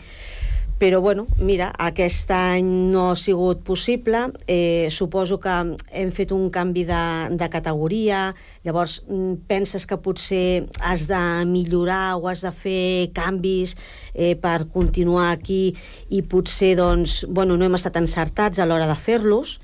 Però, 0.76 1.00
bueno, 1.00 1.24
mira, 1.40 1.70
aquest 1.80 2.32
any 2.36 2.68
no 2.92 3.06
ha 3.14 3.16
sigut 3.16 3.62
possible. 3.64 4.26
Eh, 4.46 4.90
suposo 4.92 5.38
que 5.40 5.54
hem 5.96 6.10
fet 6.12 6.34
un 6.36 6.50
canvi 6.52 6.84
de, 6.90 7.04
de 7.40 7.48
categoria. 7.54 8.34
Llavors, 8.68 8.98
mm, 9.08 9.46
penses 9.48 9.88
que 9.88 9.96
potser 9.96 10.66
has 10.84 11.06
de 11.08 11.22
millorar 11.48 12.18
o 12.20 12.28
has 12.28 12.44
de 12.44 12.52
fer 12.52 13.08
canvis 13.16 13.78
eh, 14.12 14.36
per 14.36 14.68
continuar 14.74 15.30
aquí 15.32 15.78
i 16.12 16.20
potser, 16.28 16.74
doncs, 16.76 17.22
bueno, 17.30 17.56
no 17.56 17.64
hem 17.64 17.80
estat 17.80 17.96
encertats 18.02 18.60
a 18.60 18.68
l'hora 18.68 18.92
de 18.92 19.00
fer-los 19.00 19.62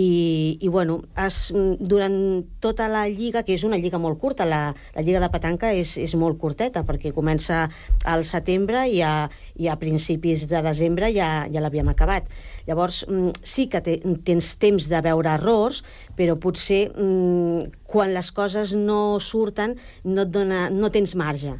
i, 0.00 0.58
i 0.60 0.68
bueno, 0.68 1.00
has, 1.14 1.50
durant 1.78 2.16
tota 2.62 2.88
la 2.90 3.04
lliga, 3.10 3.42
que 3.44 3.54
és 3.56 3.64
una 3.66 3.78
lliga 3.80 4.00
molt 4.00 4.20
curta, 4.20 4.46
la, 4.48 4.60
la 4.94 5.04
lliga 5.04 5.20
de 5.22 5.28
petanca 5.32 5.72
és, 5.76 5.96
és 6.00 6.14
molt 6.18 6.38
curteta, 6.40 6.84
perquè 6.88 7.12
comença 7.16 7.66
al 8.08 8.24
setembre 8.28 8.86
i 8.88 9.02
a, 9.04 9.28
i 9.60 9.68
a 9.68 9.76
principis 9.80 10.46
de 10.50 10.62
desembre 10.64 11.10
ja, 11.14 11.30
ja 11.52 11.64
l'havíem 11.64 11.90
acabat. 11.92 12.30
Llavors, 12.68 13.02
mm, 13.08 13.44
sí 13.44 13.68
que 13.72 13.82
te, 13.84 13.98
tens 14.26 14.54
temps 14.62 14.88
de 14.90 15.02
veure 15.04 15.34
errors, 15.36 15.82
però 16.16 16.38
potser 16.40 16.86
mm, 16.90 17.82
quan 17.90 18.14
les 18.16 18.32
coses 18.32 18.76
no 18.76 19.18
surten 19.20 19.76
no, 20.04 20.24
et 20.24 20.32
dona, 20.32 20.68
no 20.70 20.92
tens 20.94 21.16
marge. 21.18 21.58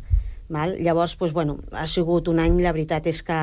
Val? 0.51 0.74
Llavors, 0.82 1.16
doncs, 1.18 1.32
bueno, 1.32 1.59
ha 1.72 1.86
sigut 1.86 2.28
un 2.28 2.40
any, 2.42 2.59
la 2.62 2.72
veritat 2.74 3.07
és 3.07 3.22
que 3.22 3.38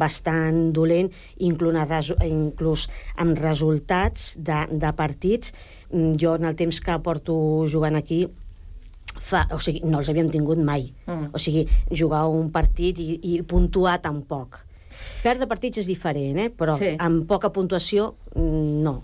bastant 0.00 0.70
dolent, 0.76 1.08
inclús, 1.40 2.12
inclús 2.26 2.86
amb 3.16 3.38
resultats 3.40 4.34
de, 4.36 4.66
de 4.70 4.92
partits. 4.96 5.54
Mm, 5.90 6.12
Jo, 6.20 6.36
en 6.36 6.44
el 6.44 6.56
temps 6.58 6.80
que 6.80 6.98
porto 7.00 7.34
jugant 7.72 7.96
aquí, 7.96 8.26
fa, 9.16 9.46
o 9.54 9.58
sigui, 9.62 9.80
no 9.88 10.02
els 10.02 10.12
havíem 10.12 10.28
tingut 10.32 10.60
mai. 10.60 10.90
Mm. 11.06 11.32
O 11.32 11.40
sigui, 11.40 11.66
jugar 11.90 12.26
un 12.28 12.50
partit 12.52 13.00
i, 13.00 13.18
i 13.22 13.42
puntuar 13.42 13.98
tampoc. 14.04 14.60
Perdre 15.24 15.48
partits 15.48 15.82
és 15.82 15.88
diferent, 15.88 16.38
eh? 16.38 16.50
però 16.52 16.76
Sí. 16.78 16.92
sí. 16.92 16.96
amb 17.00 17.26
poca 17.28 17.50
puntuació, 17.52 18.14
mm, 18.34 18.82
no. 18.84 19.02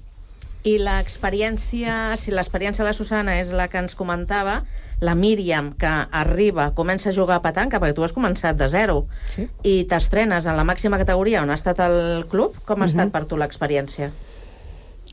I 0.64 0.76
l'experiència, 0.78 2.14
si 2.16 2.30
l'experiència 2.30 2.84
de 2.84 2.90
la 2.92 2.94
Susana 2.94 3.40
és 3.40 3.50
la 3.50 3.66
que 3.68 3.80
ens 3.82 3.96
comentava, 3.98 4.60
la 5.02 5.16
Míriam, 5.18 5.72
que 5.74 5.86
arriba, 5.90 6.68
comença 6.78 7.10
a 7.10 7.12
jugar 7.16 7.40
a 7.40 7.42
petanca, 7.42 7.80
perquè 7.82 7.96
tu 7.96 8.04
has 8.06 8.14
començat 8.14 8.54
de 8.56 8.68
zero, 8.70 9.08
Sí. 9.28 9.48
i 9.66 9.84
t'estrenes 9.90 10.46
en 10.46 10.54
la 10.56 10.62
màxima 10.64 10.96
categoria 11.00 11.42
on 11.42 11.50
ha 11.50 11.58
estat 11.58 11.80
el 11.82 12.24
club, 12.30 12.54
com 12.64 12.82
ha 12.82 12.86
estat 12.86 13.06
Mhm. 13.08 13.10
per 13.12 13.24
tu 13.26 13.36
l'experiència? 13.36 14.12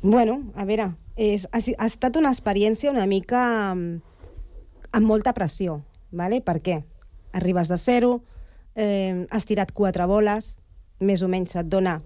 Bueno, 0.03 0.43
a 0.55 0.63
veure, 0.65 0.91
és, 1.17 1.47
ha, 1.51 1.57
ha 1.57 1.85
estat 1.87 2.15
una 2.17 2.29
experiència 2.29 2.91
una 2.91 3.05
mica 3.07 3.73
mm, 3.73 4.01
amb 4.93 5.05
molta 5.05 5.33
pressió, 5.33 5.81
¿vale? 6.11 6.41
Per 6.41 6.61
què? 6.61 6.83
Arribes 7.33 7.67
de 7.67 7.77
zero, 7.77 8.21
eh, 8.75 9.25
has 9.31 9.45
tirat 9.45 9.71
quatre 9.73 10.05
boles, 10.05 10.61
més 10.99 11.21
o 11.21 11.27
menys 11.27 11.55
et 11.55 11.65
dona, 11.65 12.01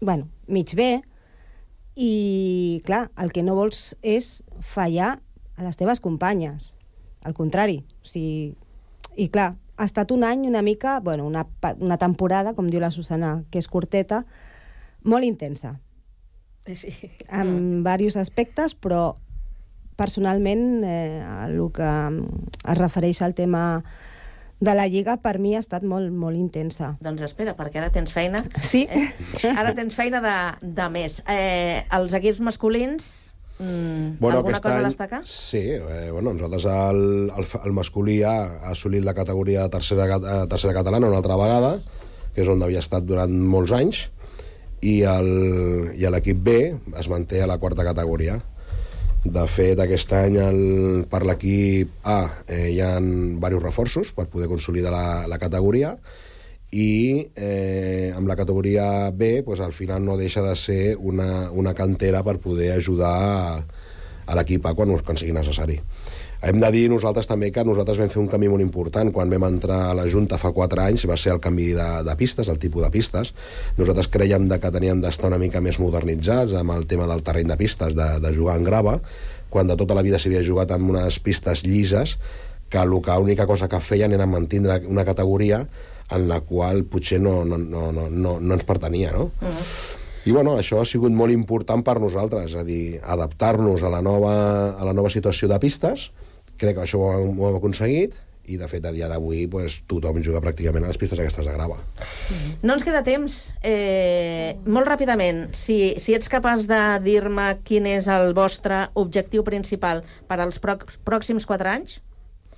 bueno, 0.00 0.28
mig 0.48 0.74
bé, 0.74 1.02
i, 1.94 2.80
clar, 2.84 3.10
el 3.18 3.30
que 3.30 3.42
no 3.42 3.54
vols 3.54 3.94
és 4.02 4.42
fallar 4.60 5.20
a 5.56 5.62
les 5.62 5.76
teves 5.76 6.00
companyes. 6.00 6.76
Al 7.24 7.34
contrari, 7.34 7.80
o 8.02 8.06
sigui, 8.08 8.54
i 9.16 9.28
clar, 9.32 9.54
ha 9.76 9.84
estat 9.88 10.12
un 10.14 10.24
any 10.24 10.46
una 10.46 10.62
mica, 10.62 11.00
bueno, 11.00 11.26
una, 11.26 11.46
una 11.78 11.98
temporada, 11.98 12.54
com 12.54 12.68
diu 12.70 12.80
la 12.80 12.92
Susana, 12.94 13.42
que 13.50 13.58
és 13.58 13.68
curteta, 13.68 14.24
molt 15.02 15.24
intensa 15.24 15.78
Sí. 16.64 16.88
en 17.28 17.82
diversos 17.84 18.16
aspectes, 18.16 18.72
però 18.74 19.16
personalment 19.96 20.82
eh, 20.84 21.20
el 21.44 21.58
que 21.76 21.84
mm, 21.84 22.48
es 22.72 22.78
refereix 22.78 23.20
al 23.22 23.34
tema 23.34 23.84
de 24.64 24.72
la 24.74 24.86
Lliga 24.88 25.18
per 25.20 25.36
mi 25.42 25.52
ha 25.54 25.60
estat 25.60 25.84
molt, 25.84 26.08
molt 26.10 26.38
intensa. 26.40 26.94
Doncs 27.04 27.20
espera, 27.26 27.52
perquè 27.58 27.82
ara 27.82 27.90
tens 27.92 28.14
feina. 28.14 28.40
Sí. 28.62 28.86
Eh? 28.88 29.10
Ara 29.52 29.74
tens 29.76 29.94
feina 29.94 30.22
de, 30.24 30.34
de 30.64 30.88
més. 30.94 31.20
Eh, 31.28 31.84
els 31.92 32.16
equips 32.16 32.40
masculins, 32.40 33.33
mm, 33.58 34.16
alguna 34.38 34.56
aquest 34.56 34.62
cosa 34.64 34.74
any- 34.78 34.84
a 34.84 34.88
destacar? 34.88 35.20
Sí, 35.26 35.62
eh, 35.72 36.10
bueno, 36.10 36.32
nosaltres 36.34 36.64
el, 36.64 37.30
el, 37.36 37.46
el 37.64 37.72
masculí 37.72 38.22
ha, 38.22 38.34
ha 38.62 38.70
assolit 38.72 39.04
la 39.04 39.14
categoria 39.14 39.62
de 39.62 39.68
tercera, 39.76 40.08
eh, 40.16 40.46
tercera 40.48 40.74
catalana 40.74 41.08
una 41.08 41.18
altra 41.22 41.36
vegada, 41.36 41.78
que 42.34 42.42
és 42.42 42.48
on 42.50 42.62
havia 42.66 42.82
estat 42.82 43.04
durant 43.06 43.30
molts 43.30 43.72
anys, 43.72 44.08
i 44.84 44.98
l'equip 46.12 46.42
B 46.44 46.56
es 46.98 47.08
manté 47.08 47.40
a 47.40 47.46
la 47.48 47.56
quarta 47.58 47.86
categoria. 47.86 48.40
De 49.24 49.46
fet, 49.48 49.80
aquest 49.80 50.10
any 50.12 50.34
el, 50.36 50.58
per 51.08 51.22
l'equip 51.24 51.94
A 52.04 52.18
eh, 52.44 52.66
hi 52.74 52.80
ha 52.84 52.98
diversos 53.00 53.62
reforços 53.62 54.10
per 54.12 54.26
poder 54.28 54.50
consolidar 54.50 54.92
la, 54.92 55.06
la 55.30 55.38
categoria 55.40 55.94
i 56.74 57.30
eh, 57.38 58.10
amb 58.16 58.26
la 58.26 58.34
categoria 58.34 59.10
B 59.14 59.44
pues, 59.46 59.60
al 59.62 59.72
final 59.72 60.02
no 60.04 60.18
deixa 60.18 60.42
de 60.42 60.56
ser 60.58 60.96
una, 60.98 61.50
una 61.52 61.74
cantera 61.74 62.24
per 62.26 62.40
poder 62.42 62.72
ajudar 62.74 63.14
a, 63.14 63.62
a 64.26 64.34
l'equip 64.34 64.66
A 64.66 64.74
quan, 64.74 64.90
quan 65.06 65.20
sigui 65.20 65.36
necessari. 65.36 65.78
Hem 66.44 66.58
de 66.60 66.68
dir 66.74 66.88
nosaltres 66.92 67.28
també 67.30 67.48
que 67.54 67.62
nosaltres 67.64 67.96
vam 67.96 68.10
fer 68.12 68.18
un 68.20 68.26
canvi 68.28 68.50
molt 68.52 68.60
important. 68.60 69.08
Quan 69.14 69.30
vam 69.32 69.46
entrar 69.46 69.78
a 69.86 69.94
la 69.96 70.04
Junta 70.12 70.36
fa 70.36 70.50
4 70.52 70.82
anys 70.82 71.06
va 71.08 71.16
ser 71.16 71.32
el 71.32 71.40
canvi 71.40 71.70
de, 71.78 71.86
de 72.04 72.16
pistes, 72.20 72.50
el 72.52 72.58
tipus 72.60 72.84
de 72.84 72.90
pistes. 72.92 73.30
Nosaltres 73.78 74.10
creiem 74.12 74.50
de 74.50 74.58
que 74.60 74.72
teníem 74.74 75.00
d'estar 75.00 75.30
una 75.30 75.38
mica 75.40 75.62
més 75.64 75.78
modernitzats 75.80 76.52
amb 76.58 76.74
el 76.74 76.84
tema 76.90 77.06
del 77.08 77.24
terreny 77.24 77.48
de 77.48 77.56
pistes, 77.56 77.96
de, 77.96 78.10
de 78.20 78.34
jugar 78.36 78.58
en 78.60 78.68
grava, 78.68 78.98
quan 79.48 79.70
de 79.70 79.78
tota 79.80 79.96
la 79.96 80.04
vida 80.04 80.20
s'havia 80.20 80.44
jugat 80.44 80.74
amb 80.74 80.90
unes 80.92 81.16
pistes 81.22 81.64
llises 81.64 82.18
que 82.68 82.84
l'única 82.84 83.46
cosa 83.46 83.70
que 83.70 83.80
feien 83.80 84.12
era 84.12 84.26
mantindre 84.26 84.82
una 84.90 85.06
categoria 85.06 85.62
en 86.10 86.28
la 86.28 86.40
qual 86.44 86.84
potser 86.84 87.20
no, 87.20 87.42
no, 87.44 87.58
no, 87.58 87.90
no, 87.92 88.08
no, 88.10 88.38
no 88.40 88.56
ens 88.56 88.66
pertanyia, 88.68 89.12
no? 89.16 89.30
I 90.24 90.32
bueno, 90.32 90.56
això 90.60 90.80
ha 90.80 90.88
sigut 90.88 91.12
molt 91.12 91.32
important 91.32 91.84
per 91.84 91.98
nosaltres, 92.00 92.52
és 92.52 92.60
a 92.60 92.64
dir, 92.64 92.98
adaptar-nos 93.00 93.82
a, 93.84 93.90
la 93.92 94.00
nova, 94.04 94.34
a 94.72 94.86
la 94.86 94.94
nova 94.96 95.12
situació 95.12 95.48
de 95.50 95.58
pistes, 95.60 96.10
crec 96.60 96.78
que 96.78 96.84
això 96.86 97.00
ho 97.00 97.10
hem, 97.12 97.34
ho 97.40 97.50
hem 97.50 97.58
aconseguit, 97.58 98.14
i 98.44 98.58
de 98.60 98.66
fet 98.68 98.84
a 98.84 98.92
dia 98.92 99.08
d'avui 99.08 99.46
pues, 99.48 99.78
tothom 99.88 100.20
juga 100.24 100.42
pràcticament 100.44 100.84
a 100.84 100.90
les 100.90 100.98
pistes 101.00 101.20
aquestes 101.20 101.46
de 101.48 101.52
grava. 101.54 101.78
No 102.62 102.76
ens 102.76 102.84
queda 102.84 103.00
temps. 103.06 103.36
Eh, 103.64 104.56
molt 104.68 104.88
ràpidament, 104.88 105.46
si, 105.56 105.94
si 106.00 106.16
ets 106.16 106.28
capaç 106.32 106.66
de 106.68 106.80
dir-me 107.04 107.46
quin 107.64 107.88
és 107.88 108.08
el 108.12 108.34
vostre 108.36 108.88
objectiu 109.00 109.44
principal 109.46 110.04
per 110.28 110.40
als 110.44 110.60
pròxims 110.60 111.48
quatre 111.48 111.72
anys, 111.72 112.00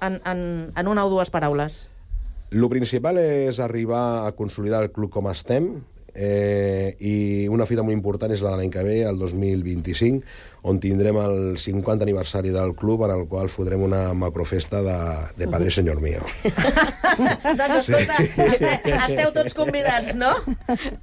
en, 0.02 0.18
en, 0.26 0.40
en 0.74 0.90
una 0.90 1.06
o 1.06 1.12
dues 1.12 1.30
paraules. 1.30 1.86
Lo 2.50 2.68
principal 2.70 3.18
és 3.18 3.58
arribar 3.58 4.26
a 4.26 4.32
consolidar 4.38 4.84
el 4.84 4.92
club 4.94 5.10
com 5.10 5.26
estem, 5.32 5.72
eh, 6.14 6.94
i 7.00 7.48
una 7.52 7.66
fita 7.66 7.82
molt 7.82 7.96
important 7.96 8.32
és 8.32 8.42
la 8.44 8.54
de 8.54 8.60
l'any 8.60 8.70
que 8.70 8.84
ve, 8.86 9.00
el 9.02 9.18
2025, 9.18 10.22
on 10.66 10.80
tindrem 10.82 11.14
el 11.22 11.36
50 11.62 12.02
aniversari 12.02 12.50
del 12.50 12.74
club, 12.74 13.04
en 13.06 13.12
el 13.14 13.24
qual 13.30 13.48
fotrem 13.48 13.84
una 13.86 14.12
macrofesta 14.18 14.80
de, 14.82 14.96
de 15.38 15.46
Padre 15.46 15.70
Señor 15.70 16.00
Mío. 16.02 16.24
doncs 17.58 17.76
escolta, 17.88 18.16
esteu, 18.18 18.96
esteu 18.96 19.30
tots 19.36 19.54
convidats, 19.54 20.14
no? 20.18 20.32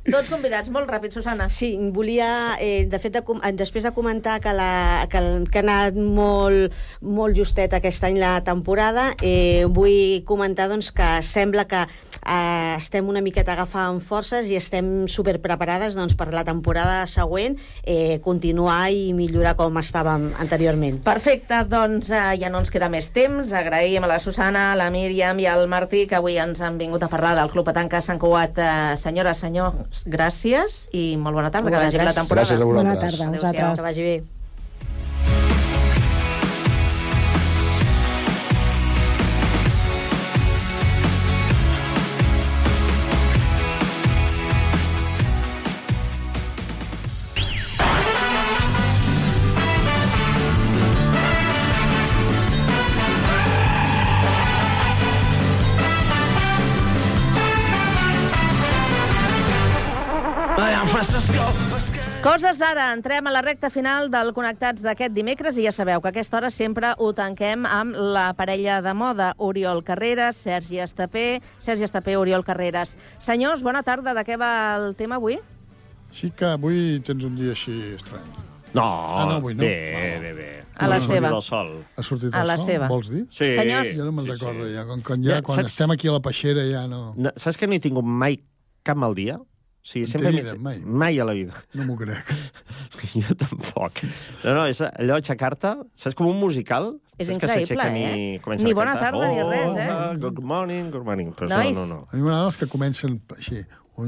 Tots 0.04 0.28
convidats. 0.30 0.68
Molt 0.74 0.92
ràpid, 0.92 1.16
Susana. 1.16 1.48
Sí, 1.48 1.72
volia, 1.96 2.58
eh, 2.60 2.84
de 2.92 3.00
fet, 3.00 3.16
de, 3.16 3.24
eh, 3.24 3.54
després 3.56 3.88
de 3.88 3.94
comentar 3.96 4.40
que, 4.44 4.52
la, 4.54 5.08
que, 5.10 5.22
el- 5.22 5.48
que 5.50 5.62
ha 5.62 5.64
anat 5.64 5.96
molt, 5.96 6.76
molt 7.00 7.38
justet 7.40 7.74
aquest 7.80 8.04
any 8.04 8.20
la 8.20 8.36
temporada, 8.44 9.14
eh, 9.24 9.64
vull 9.70 10.24
comentar 10.28 10.68
doncs, 10.72 10.92
que 10.92 11.10
sembla 11.24 11.66
que 11.72 11.86
eh, 11.86 12.76
estem 12.78 13.08
una 13.08 13.24
miqueta 13.24 13.56
agafant 13.56 14.02
forces 14.04 14.52
i 14.52 14.60
estem 14.60 15.08
superpreparades 15.08 15.96
doncs, 15.96 16.18
per 16.20 16.30
la 16.36 16.44
temporada 16.44 17.06
següent 17.08 17.56
eh, 17.88 18.20
continuar 18.24 18.90
i 18.92 19.14
millorar 19.16 19.53
com 19.58 19.78
estàvem 19.82 20.30
anteriorment. 20.44 21.00
Perfecte, 21.06 21.64
doncs 21.70 22.10
eh, 22.14 22.22
ja 22.42 22.50
no 22.54 22.60
ens 22.64 22.72
queda 22.74 22.90
més 22.90 23.10
temps. 23.16 23.52
Agraïm 23.54 24.04
a 24.04 24.12
la 24.12 24.20
Susana, 24.24 24.72
a 24.74 24.76
la 24.80 24.90
Míriam 24.94 25.40
i 25.40 25.48
al 25.50 25.68
Martí 25.72 26.06
que 26.08 26.16
avui 26.20 26.38
ens 26.42 26.62
han 26.62 26.78
vingut 26.78 27.04
a 27.04 27.10
parlar 27.12 27.36
del 27.40 27.50
Club 27.54 27.66
Petanca 27.72 28.02
Sant 28.02 28.20
Cugat. 28.22 28.58
Eh, 28.58 28.96
senyores, 29.02 29.40
senyors, 29.44 30.06
gràcies 30.06 30.88
i 30.92 31.16
molt 31.18 31.36
bona 31.40 31.52
tarda, 31.52 31.70
que 31.70 31.84
vagi 31.86 31.98
bé 31.98 32.08
la 32.10 32.14
temporada. 32.14 32.48
Gràcies 32.48 32.62
a 32.62 32.66
vosaltres. 32.66 32.84
Bona 32.84 33.02
tarda 33.02 33.24
a 33.24 33.28
Adéu-siau. 33.28 33.52
vosaltres. 33.54 33.80
Que 33.80 33.90
vagi 33.92 34.02
bé. 34.10 34.43
Coses 62.34 62.58
d'ara, 62.58 62.88
entrem 62.96 63.28
a 63.30 63.32
la 63.32 63.44
recta 63.46 63.70
final 63.70 64.08
del 64.10 64.32
Connectats 64.34 64.82
d'aquest 64.82 65.14
dimecres 65.14 65.54
i 65.62 65.68
ja 65.68 65.72
sabeu 65.76 66.02
que 66.02 66.10
a 66.10 66.14
aquesta 66.16 66.40
hora 66.40 66.50
sempre 66.50 66.90
ho 66.98 67.12
tanquem 67.14 67.68
amb 67.70 67.94
la 67.94 68.32
parella 68.34 68.80
de 68.82 68.94
moda, 68.98 69.28
Oriol 69.38 69.84
Carreras, 69.86 70.40
Sergi 70.42 70.80
Estapé, 70.82 71.44
Sergi 71.62 71.86
Estapé, 71.86 72.16
Oriol 72.18 72.42
Carreras. 72.48 72.96
Senyors, 73.22 73.62
bona 73.62 73.84
tarda, 73.86 74.16
de 74.18 74.24
què 74.26 74.40
va 74.42 74.50
el 74.80 74.96
tema 74.98 75.20
avui? 75.22 75.38
Sí 76.10 76.32
que 76.34 76.50
avui 76.56 76.98
tens 77.06 77.22
un 77.30 77.38
dia 77.38 77.54
així 77.54 77.78
estrany. 78.00 78.26
No, 78.74 78.82
Ah, 78.82 79.28
no, 79.30 79.38
avui 79.38 79.54
no. 79.54 79.62
bé, 79.68 79.78
val. 79.94 80.26
bé, 80.26 80.34
bé. 80.42 80.50
A 80.82 80.88
la 80.90 81.00
seva. 81.06 81.30
del 81.30 81.42
sol. 81.46 81.72
Ha 81.96 82.02
sortit 82.02 82.34
A 82.34 82.42
el 82.42 82.48
la 82.48 82.58
sol, 82.58 82.66
seva. 82.66 82.88
vols 82.90 83.12
dir? 83.14 83.28
Sí. 83.30 83.54
Senyors. 83.62 83.94
Ja 83.96 84.10
no 84.10 84.12
me'n 84.12 84.26
sí, 84.26 84.32
recordo, 84.40 84.66
sí. 84.66 84.74
ja. 84.74 84.88
Quan, 84.90 85.02
quan, 85.06 85.22
ja, 85.24 85.36
Ja, 85.38 85.42
quan 85.46 85.60
saps- 85.62 85.70
estem 85.76 85.92
aquí 85.94 86.10
a 86.10 86.18
la 86.18 86.22
peixera 86.26 86.66
ja 86.66 86.88
no... 86.88 87.14
No, 87.16 87.30
saps 87.38 87.58
que 87.62 87.68
no 87.70 87.78
he 87.78 87.80
tingut 87.80 88.04
mai 88.04 88.42
cap 88.82 88.98
mal 88.98 89.14
dia? 89.14 89.38
O 89.84 89.88
sigui, 89.92 90.08
sempre 90.08 90.32
vida, 90.32 90.54
mai. 90.64 90.78
Mai 90.80 91.18
a 91.20 91.26
la 91.28 91.34
vida. 91.36 91.52
No 91.76 91.84
m'ho 91.84 91.98
crec. 92.00 92.30
jo 93.20 93.36
tampoc. 93.36 94.00
No, 94.46 94.54
no, 94.56 94.62
és 94.72 94.80
allò 94.86 95.18
aixecar-te, 95.20 95.74
saps, 96.00 96.16
com 96.16 96.30
un 96.32 96.40
musical? 96.40 96.94
És 97.18 97.28
Saps 97.28 97.42
que 97.42 97.50
increïble, 97.50 97.68
s'aixequen 97.68 97.98
eh? 98.00 98.14
I 98.38 98.40
comencen 98.46 98.66
Ni 98.66 98.74
bona 98.74 98.94
cantar, 98.96 99.12
tarda 99.12 99.28
ni 99.28 99.44
res, 99.44 99.76
eh? 99.76 99.90
"Oh, 99.92 100.16
Good 100.24 100.40
morning, 100.40 100.88
good 100.90 101.04
morning. 101.04 101.34
Però 101.36 101.50
Nois. 101.52 101.76
no, 101.76 101.84
no, 101.86 102.00
no. 102.00 102.08
A 102.10 102.16
mi 102.16 102.24
m'agrada 102.24 102.48
els 102.48 102.58
que 102.62 102.70
comencen 102.72 103.20
així. 103.36 103.60
I 103.94 104.08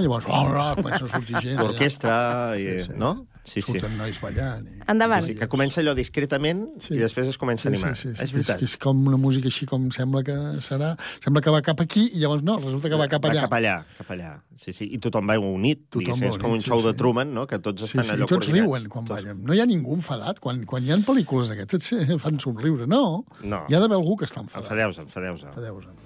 llavors 0.00 0.24
oh, 0.30 0.74
comença 0.78 1.04
a 1.04 1.08
sortir 1.10 1.42
gent. 1.42 1.58
L'orquestra, 1.60 2.14
i, 2.56 2.78
Sí, 2.78 2.86
sí. 2.86 2.96
no? 2.96 3.26
Sí, 3.42 3.62
sí. 3.62 3.72
Surten 3.72 3.96
nois 3.96 4.18
ballant. 4.20 4.66
I... 4.68 4.82
Endavant. 4.92 5.24
Sí, 5.24 5.32
sí, 5.32 5.38
que 5.40 5.46
comença 5.48 5.80
allò 5.80 5.94
discretament 5.96 6.66
Sí. 6.84 6.94
i 6.94 6.98
després 7.00 7.26
es 7.32 7.38
comença 7.40 7.68
a 7.68 7.70
animar. 7.72 7.94
Sí, 7.96 8.10
sí, 8.10 8.14
sí, 8.14 8.14
És 8.14 8.18
sí. 8.18 8.24
És, 8.24 8.32
veritat. 8.34 8.58
que 8.60 8.64
és 8.68 8.74
com 8.76 9.00
una 9.08 9.16
música 9.16 9.48
així 9.48 9.66
com 9.66 9.88
sembla 9.90 10.22
que 10.22 10.36
serà... 10.60 10.92
Sembla 11.24 11.40
que 11.42 11.50
va 11.54 11.62
cap 11.64 11.80
aquí 11.80 12.04
i 12.14 12.20
llavors 12.20 12.42
no, 12.44 12.58
resulta 12.60 12.90
que 12.92 12.98
va 13.00 13.08
cap 13.08 13.24
allà. 13.24 13.40
Va 13.40 13.48
cap 13.48 13.56
allà, 13.58 13.74
cap 13.98 14.10
allà. 14.14 14.34
Sí, 14.60 14.74
sí. 14.76 14.90
I 14.92 14.98
tothom 15.00 15.26
va 15.32 15.38
unit, 15.40 15.86
Tothom 15.88 16.04
diguéssim. 16.04 16.26
va 16.28 16.34
És 16.34 16.38
com 16.38 16.50
un 16.52 16.58
unit, 16.58 16.66
sí, 16.66 16.70
show 16.70 16.82
de 16.84 16.92
sí. 16.92 16.98
Truman, 17.00 17.32
no? 17.34 17.46
Que 17.50 17.58
tots 17.58 17.80
Sí, 17.80 17.88
estan 17.88 18.04
sí, 18.04 18.10
allò 18.12 18.28
i 18.28 18.28
tots 18.28 18.46
coordinats. 18.46 18.60
riuen 18.68 18.88
quan 18.92 19.04
ballen. 19.08 19.42
No 19.44 19.54
hi 19.56 19.60
ha 19.64 19.66
ningú 19.66 19.94
enfadat. 19.96 20.38
Quan, 20.38 20.64
quan 20.68 20.84
hi 20.84 20.92
ha 20.92 21.00
pel·lícules 21.00 21.48
d'aquestes 21.48 21.92
eh, 22.04 22.18
fan 22.20 22.38
somriure. 22.38 22.86
No, 22.86 23.24
No. 23.42 23.64
hi 23.68 23.74
ha 23.74 23.80
d'haver 23.80 23.96
algú 23.96 24.16
que 24.20 24.28
està 24.28 24.44
enfadat. 24.44 24.68
Enfadeu-se, 24.68 25.00
enfadeu-se. 25.08 25.46
Enfadeu-se. 25.48 25.96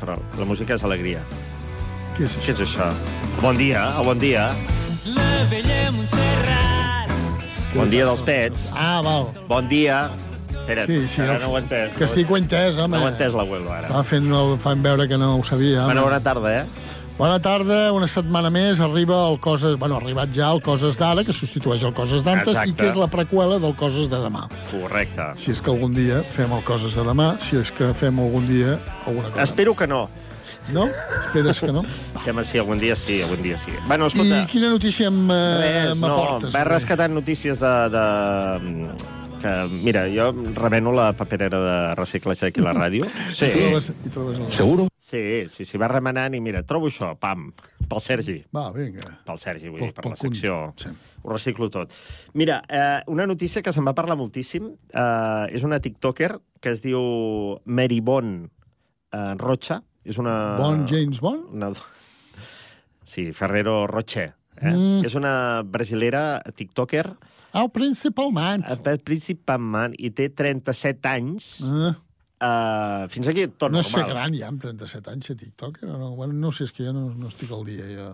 Però 0.00 0.14
la 0.38 0.44
música 0.46 0.74
és 0.78 0.84
alegria. 0.86 1.20
Què 2.16 2.24
és 2.24 2.38
Què 2.38 2.54
és 2.54 2.60
això? 2.60 2.92
Bon 3.42 3.56
dia, 3.58 3.82
el 3.98 4.04
bon 4.06 4.18
dia. 4.18 4.52
Montserrat. 5.38 7.10
Bon 7.70 7.86
dia 7.90 8.02
dels 8.08 8.22
pets. 8.26 8.72
Ah, 8.74 8.98
val. 9.06 9.28
Bon 9.46 9.68
dia. 9.70 10.08
Espera't, 10.50 10.90
Sí, 10.90 10.96
sí, 11.08 11.20
ara 11.22 11.38
no 11.38 11.52
ho 11.52 11.56
he 11.56 11.62
entès. 11.62 11.94
Que 11.94 12.08
sí 12.10 12.24
que 12.24 12.34
ho 12.34 12.36
he 12.36 12.40
entès, 12.42 12.76
home. 12.76 12.98
No 12.98 13.04
ho 13.04 13.08
he 13.08 13.12
entès 13.12 13.36
l'abuelo, 13.38 13.70
ara. 13.70 13.86
Estava 13.86 14.02
fent, 14.02 14.26
el, 14.34 14.56
fan 14.58 14.82
veure 14.82 15.06
que 15.08 15.16
no 15.16 15.36
ho 15.36 15.44
sabia. 15.46 15.84
Bueno, 15.86 16.02
bona 16.08 16.18
tarda, 16.20 16.56
eh? 16.58 16.66
Bona 17.18 17.38
tarda, 17.42 17.78
una 17.94 18.06
setmana 18.10 18.50
més 18.50 18.82
arriba 18.82 19.22
el 19.30 19.38
Coses... 19.42 19.78
Bueno, 19.78 19.94
ha 19.94 20.02
arribat 20.02 20.34
ja 20.34 20.50
el 20.50 20.60
Coses 20.62 20.98
d'ara, 20.98 21.22
que 21.26 21.34
substitueix 21.34 21.86
el 21.86 21.94
Coses 21.94 22.26
d'antes 22.26 22.58
i 22.66 22.74
que 22.74 22.90
és 22.90 22.98
la 22.98 23.06
preqüela 23.10 23.62
del 23.62 23.74
Coses 23.78 24.10
de 24.10 24.18
demà. 24.22 24.48
Correcte. 24.72 25.32
Si 25.38 25.54
és 25.54 25.62
que 25.62 25.70
algun 25.70 25.94
dia 25.94 26.24
fem 26.34 26.50
el 26.54 26.66
Coses 26.66 26.98
de 26.98 27.06
demà, 27.06 27.36
si 27.42 27.62
és 27.62 27.70
que 27.74 27.94
fem 27.94 28.18
algun 28.22 28.46
dia 28.50 28.80
alguna 29.06 29.30
cosa. 29.30 29.46
Espero 29.46 29.74
que 29.78 29.86
no. 29.86 30.08
No? 30.72 30.88
Esperes 31.20 31.60
que 31.60 31.72
no? 31.72 31.82
Que 32.24 32.44
sí, 32.44 32.58
algun 32.58 32.78
dia 32.78 32.96
sí, 32.96 33.22
algun 33.22 33.42
dia 33.42 33.58
sí. 33.58 33.72
Bueno, 33.86 34.06
escolta... 34.06 34.42
I 34.42 34.46
quina 34.46 34.68
notícia 34.68 35.08
eh, 35.08 35.10
no, 35.10 35.94
m'aportes? 35.96 36.54
va 36.54 36.64
rescatant 36.64 37.14
notícies 37.14 37.60
de, 37.60 37.72
de... 37.94 38.04
Que, 39.38 39.52
mira, 39.70 40.04
jo 40.10 40.32
remeno 40.54 40.92
la 40.92 41.12
paperera 41.16 41.60
de 41.62 41.94
reciclatge 41.94 42.50
aquí 42.50 42.60
a 42.60 42.68
la 42.68 42.74
ràdio. 42.74 43.06
Sí. 43.32 43.46
I 43.46 43.54
trobes, 43.62 43.92
i 44.04 44.10
trobes 44.12 44.38
el... 44.38 44.52
Seguro? 44.52 44.88
Sí, 44.98 45.46
sí, 45.48 45.64
sí, 45.64 45.78
va 45.80 45.88
remenant 45.88 46.34
i 46.36 46.40
mira, 46.44 46.60
trobo 46.68 46.90
això, 46.90 47.14
pam, 47.16 47.46
pel 47.88 48.02
Sergi. 48.04 48.42
Va, 48.52 48.66
vinga. 48.74 49.14
Pel 49.24 49.38
Sergi, 49.40 49.70
vull 49.70 49.80
Pel- 49.80 49.88
dir, 49.88 49.94
per 49.96 50.10
la 50.10 50.18
secció. 50.20 50.58
Sí. 50.76 50.92
Ho 51.22 51.32
reciclo 51.32 51.70
tot. 51.72 51.94
Mira, 52.34 52.60
eh, 52.68 53.00
una 53.08 53.26
notícia 53.26 53.62
que 53.64 53.72
se'n 53.72 53.86
va 53.88 53.94
parlar 53.96 54.18
moltíssim 54.20 54.68
eh, 54.68 55.46
és 55.54 55.64
una 55.64 55.80
tiktoker 55.80 56.34
que 56.60 56.74
es 56.74 56.82
diu 56.84 57.00
Mary 57.64 58.02
Bon 58.04 58.34
eh, 58.44 59.34
Rocha. 59.40 59.80
És 60.04 60.18
una... 60.18 60.34
Bon 60.60 60.84
James 60.88 61.20
Bond? 61.20 61.48
Una... 61.54 61.72
Sí, 63.08 63.32
Ferrero 63.32 63.86
Rocher. 63.86 64.34
Eh? 64.58 64.72
Mm. 64.74 65.04
És 65.06 65.14
una 65.14 65.62
brasilera 65.62 66.42
tiktoker 66.56 67.06
El 67.56 67.70
principalment. 67.72 68.64
eh, 68.68 68.96
principalment 69.06 69.94
i 69.98 70.10
té 70.10 70.28
37 70.34 71.08
anys. 71.08 71.48
Ah. 71.64 71.94
Uh, 72.38 73.08
fins 73.10 73.26
aquí 73.26 73.48
tot 73.50 73.72
no 73.72 73.80
normal. 73.80 73.82
és 73.82 73.88
ser 73.90 74.04
gran 74.06 74.34
ja, 74.36 74.46
amb 74.52 74.60
37 74.62 75.10
anys, 75.10 75.26
ser 75.26 75.34
tiktoker 75.40 75.88
o 75.90 75.96
no? 75.98 76.10
Bueno, 76.14 76.36
no 76.38 76.52
sé, 76.54 76.68
és 76.68 76.72
que 76.72 76.84
jo 76.86 76.92
no, 76.94 77.08
no 77.18 77.26
estic 77.32 77.50
al 77.50 77.64
dia, 77.66 77.86
ja. 77.90 78.12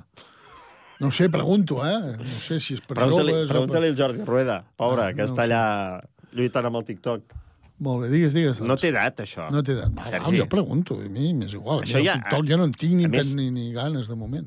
No 1.03 1.11
sé, 1.13 1.27
pregunto, 1.29 1.83
eh? 1.85 2.15
No 2.17 2.39
sé 2.41 2.57
si 2.63 2.79
és 2.79 2.81
per 2.81 2.95
Pregunta-li 2.97 3.35
joves 3.35 3.51
pregunta 3.51 3.77
o 3.77 3.83
per... 3.83 3.89
al 3.91 3.97
Jordi 3.99 4.25
Rueda, 4.25 4.57
pobre, 4.81 5.09
Ah, 5.11 5.13
que 5.13 5.27
no 5.27 5.29
està 5.29 5.43
sé. 5.45 5.51
allà 5.51 6.01
lluitant 6.33 6.71
amb 6.71 6.79
el 6.81 6.87
TikTok. 6.89 7.35
Molt 7.81 8.05
bé, 8.05 8.09
digues, 8.13 8.33
digues. 8.35 8.59
Doncs. 8.59 8.69
No 8.69 8.77
té 8.79 8.89
edat, 8.93 9.19
això. 9.25 9.49
No 9.51 9.63
té 9.67 9.73
edat. 9.73 9.93
Sergi. 10.07 10.37
jo 10.39 10.47
pregunto, 10.49 10.95
a 11.01 11.09
mi 11.09 11.33
m'és 11.35 11.53
igual. 11.55 11.81
Això 11.83 11.99
Això 11.99 12.05
ja- 12.05 12.15
TikTok 12.21 12.47
ja 12.49 12.57
no 12.57 12.65
en 12.65 12.73
tinc 12.73 12.95
ni, 12.95 13.07
més- 13.09 13.35
ni, 13.35 13.51
ni 13.51 13.73
ganes, 13.73 14.07
de 14.09 14.15
moment. 14.15 14.47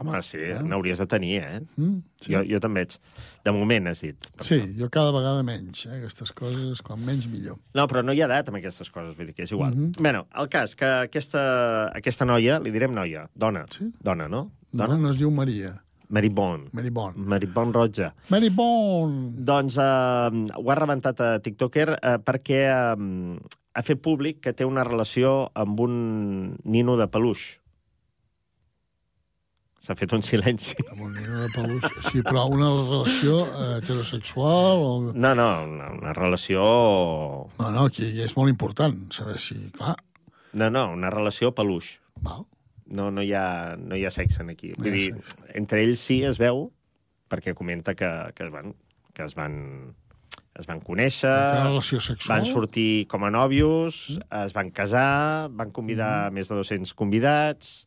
Home, 0.00 0.22
sí, 0.24 0.38
n'hauries 0.64 0.96
de 1.02 1.04
tenir, 1.06 1.34
eh? 1.44 1.58
Mm, 1.76 1.98
sí. 2.16 2.32
jo, 2.32 2.40
jo 2.48 2.58
també 2.64 2.80
ets. 2.86 2.96
De 3.44 3.52
moment, 3.52 3.90
has 3.90 4.00
dit. 4.00 4.16
Sí, 4.40 4.56
jo 4.78 4.88
cada 4.88 5.12
vegada 5.12 5.42
menys, 5.44 5.84
eh? 5.84 5.98
Aquestes 5.98 6.32
coses, 6.32 6.80
quan 6.80 6.98
menys 7.04 7.26
millor. 7.28 7.58
No, 7.76 7.84
però 7.90 8.00
no 8.02 8.14
hi 8.16 8.22
ha 8.22 8.28
edat 8.30 8.48
amb 8.48 8.56
aquestes 8.56 8.88
coses, 8.90 9.12
vull 9.18 9.26
dir 9.28 9.34
que 9.36 9.42
és 9.44 9.52
igual. 9.52 9.74
Mhm. 9.76 9.92
bueno, 10.00 10.26
el 10.34 10.48
cas, 10.48 10.74
que 10.74 10.86
aquesta, 10.86 11.92
aquesta 11.94 12.24
noia, 12.24 12.58
li 12.58 12.70
direm 12.72 12.94
noia, 12.96 13.28
dona, 13.34 13.66
sí? 13.68 13.90
dona, 14.00 14.28
no? 14.32 14.50
No, 14.72 14.88
no 14.96 15.10
es 15.10 15.18
diu 15.20 15.30
Maria. 15.30 15.74
Mary 16.12 16.28
Bon. 16.28 16.66
Mary 16.76 16.90
Bon. 16.92 17.14
Mary 17.16 17.46
Bon 17.48 17.72
Roja. 17.72 18.10
Mary 18.28 18.50
Bon! 18.52 19.14
Doncs 19.48 19.78
eh, 19.80 20.42
ho 20.60 20.68
ha 20.70 20.76
rebentat 20.76 21.20
a 21.24 21.30
TikToker 21.40 21.88
eh, 21.96 22.18
perquè 22.20 22.60
eh, 22.68 23.38
ha 23.72 23.82
fet 23.86 24.02
públic 24.04 24.42
que 24.44 24.52
té 24.52 24.66
una 24.68 24.84
relació 24.84 25.48
amb 25.56 25.80
un 25.80 25.94
nino 26.68 26.98
de 27.00 27.08
peluix. 27.08 27.46
S'ha 29.82 29.96
fet 29.98 30.12
un 30.14 30.22
silenci. 30.22 30.76
Amb 30.92 31.00
un 31.08 31.14
nino 31.16 31.40
de 31.42 31.48
peluix. 31.56 31.88
Sí, 32.10 32.20
però 32.22 32.44
una 32.52 32.68
relació 32.76 33.40
eh, 33.48 33.70
heterosexual 33.80 34.84
o... 34.84 34.92
No, 35.16 35.32
no, 35.34 35.48
una, 35.66 35.88
una 35.96 36.12
relació... 36.14 36.62
No, 37.56 37.72
no, 37.72 37.88
aquí 37.88 38.12
és 38.22 38.36
molt 38.36 38.52
important 38.52 39.00
saber 39.16 39.40
si... 39.42 39.58
Clar, 39.80 39.96
No, 40.52 40.66
no, 40.68 40.90
una 40.92 41.08
relació 41.08 41.54
peluix. 41.56 41.94
Val. 42.20 42.44
No, 42.86 43.10
no, 43.10 43.22
hi 43.22 43.32
ha, 43.32 43.76
no 43.78 43.96
hi 43.96 44.04
ha 44.04 44.10
sexe 44.10 44.42
aquí. 44.42 44.72
No 44.76 44.82
Vull 44.84 44.88
ha 44.92 44.96
dir, 44.96 45.14
entre 45.54 45.82
ells 45.82 46.00
sí 46.00 46.22
es 46.24 46.38
veu, 46.38 46.70
perquè 47.30 47.54
comenta 47.54 47.94
que, 47.94 48.08
que, 48.34 48.48
van, 48.50 48.74
que 49.14 49.24
es 49.24 49.34
van 49.34 49.94
es 50.58 50.66
van 50.68 50.80
conèixer, 50.84 51.30
Van 52.28 52.44
sortir 52.44 53.06
com 53.08 53.24
a 53.24 53.30
nòvios, 53.32 54.18
es 54.44 54.52
van 54.52 54.70
casar, 54.70 55.48
van 55.50 55.70
convidar 55.72 56.30
Mm. 56.30 56.34
més 56.34 56.48
de 56.48 56.54
200 56.54 56.92
convidats, 56.94 57.86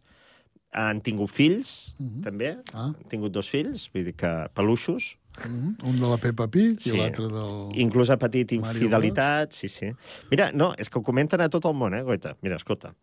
han 0.74 1.02
tingut 1.02 1.30
fills, 1.30 1.94
Mhm. 2.00 2.22
també, 2.24 2.58
Ah. 2.74 2.88
han 2.98 3.08
tingut 3.08 3.32
dos 3.32 3.50
fills, 3.50 3.90
vull 3.94 4.04
dir 4.06 4.16
que 4.16 4.50
peluixos, 4.56 5.18
Mm, 5.46 5.76
un 5.84 6.00
de 6.00 6.08
la 6.08 6.18
Peppa 6.18 6.48
Pig 6.48 6.80
Sí. 6.80 6.92
i 6.92 6.98
l'altre 6.98 7.28
del... 7.28 7.70
Inclús 7.78 8.10
ha 8.10 8.18
patit 8.18 8.54
Mario 8.54 8.82
infidelitats, 8.84 9.58
sí, 9.58 9.68
sí. 9.68 9.92
Mira, 10.32 10.52
no, 10.54 10.74
és 10.78 10.90
que 10.90 10.98
ho 10.98 11.04
comenten 11.04 11.42
a 11.42 11.50
tot 11.50 11.66
el 11.66 11.74
món, 11.74 11.94
eh, 11.94 12.02
Goita? 12.04 12.38
Mira, 12.42 12.56
escolta. 12.56 12.96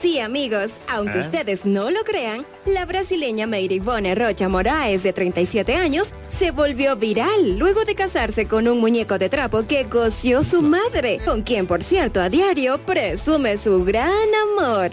Sí, 0.00 0.20
amigos, 0.20 0.72
aunque 0.86 1.16
¿Eh? 1.16 1.20
ustedes 1.20 1.64
no 1.64 1.90
lo 1.90 2.04
crean, 2.04 2.44
la 2.66 2.84
brasileña 2.84 3.46
Meirivone 3.46 4.14
Rocha 4.14 4.46
Moraes, 4.46 5.02
de 5.02 5.14
37 5.14 5.74
años, 5.76 6.12
se 6.28 6.50
volvió 6.50 6.94
viral 6.96 7.56
luego 7.58 7.86
de 7.86 7.94
casarse 7.94 8.46
con 8.46 8.68
un 8.68 8.80
muñeco 8.80 9.16
de 9.16 9.30
trapo 9.30 9.66
que 9.66 9.88
coció 9.88 10.42
su 10.42 10.60
madre, 10.60 11.20
con 11.24 11.40
quien, 11.40 11.66
por 11.66 11.82
cierto, 11.82 12.20
a 12.20 12.28
diario 12.28 12.84
presume 12.84 13.56
su 13.56 13.82
gran 13.82 14.12
amor. 14.58 14.90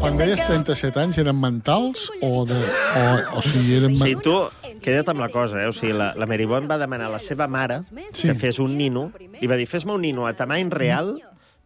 Quan 0.00 0.16
deies 0.18 0.44
37 0.44 0.98
anys, 1.00 1.18
eren 1.18 1.38
mentals 1.40 2.10
o, 2.20 2.44
de, 2.44 2.58
o, 2.58 3.38
o 3.38 3.42
sigui, 3.42 3.76
eren... 3.78 3.94
Sí, 3.96 4.16
tu, 4.20 4.34
queda't 4.82 5.08
amb 5.14 5.22
la 5.22 5.28
cosa, 5.30 5.62
eh? 5.62 5.68
O 5.70 5.72
sigui, 5.72 5.92
la, 5.94 6.10
la 6.18 6.26
Meribon 6.26 6.66
va 6.68 6.76
demanar 6.82 7.06
a 7.06 7.14
la 7.14 7.20
seva 7.22 7.46
mare 7.46 7.84
Sí. 8.12 8.26
que 8.28 8.34
fes 8.34 8.58
un 8.58 8.76
nino, 8.76 9.12
i 9.40 9.46
va 9.46 9.54
dir, 9.56 9.68
fes-me 9.70 9.94
un 9.94 10.02
nino 10.02 10.26
a 10.26 10.34
tamany 10.34 10.68
real 10.74 11.14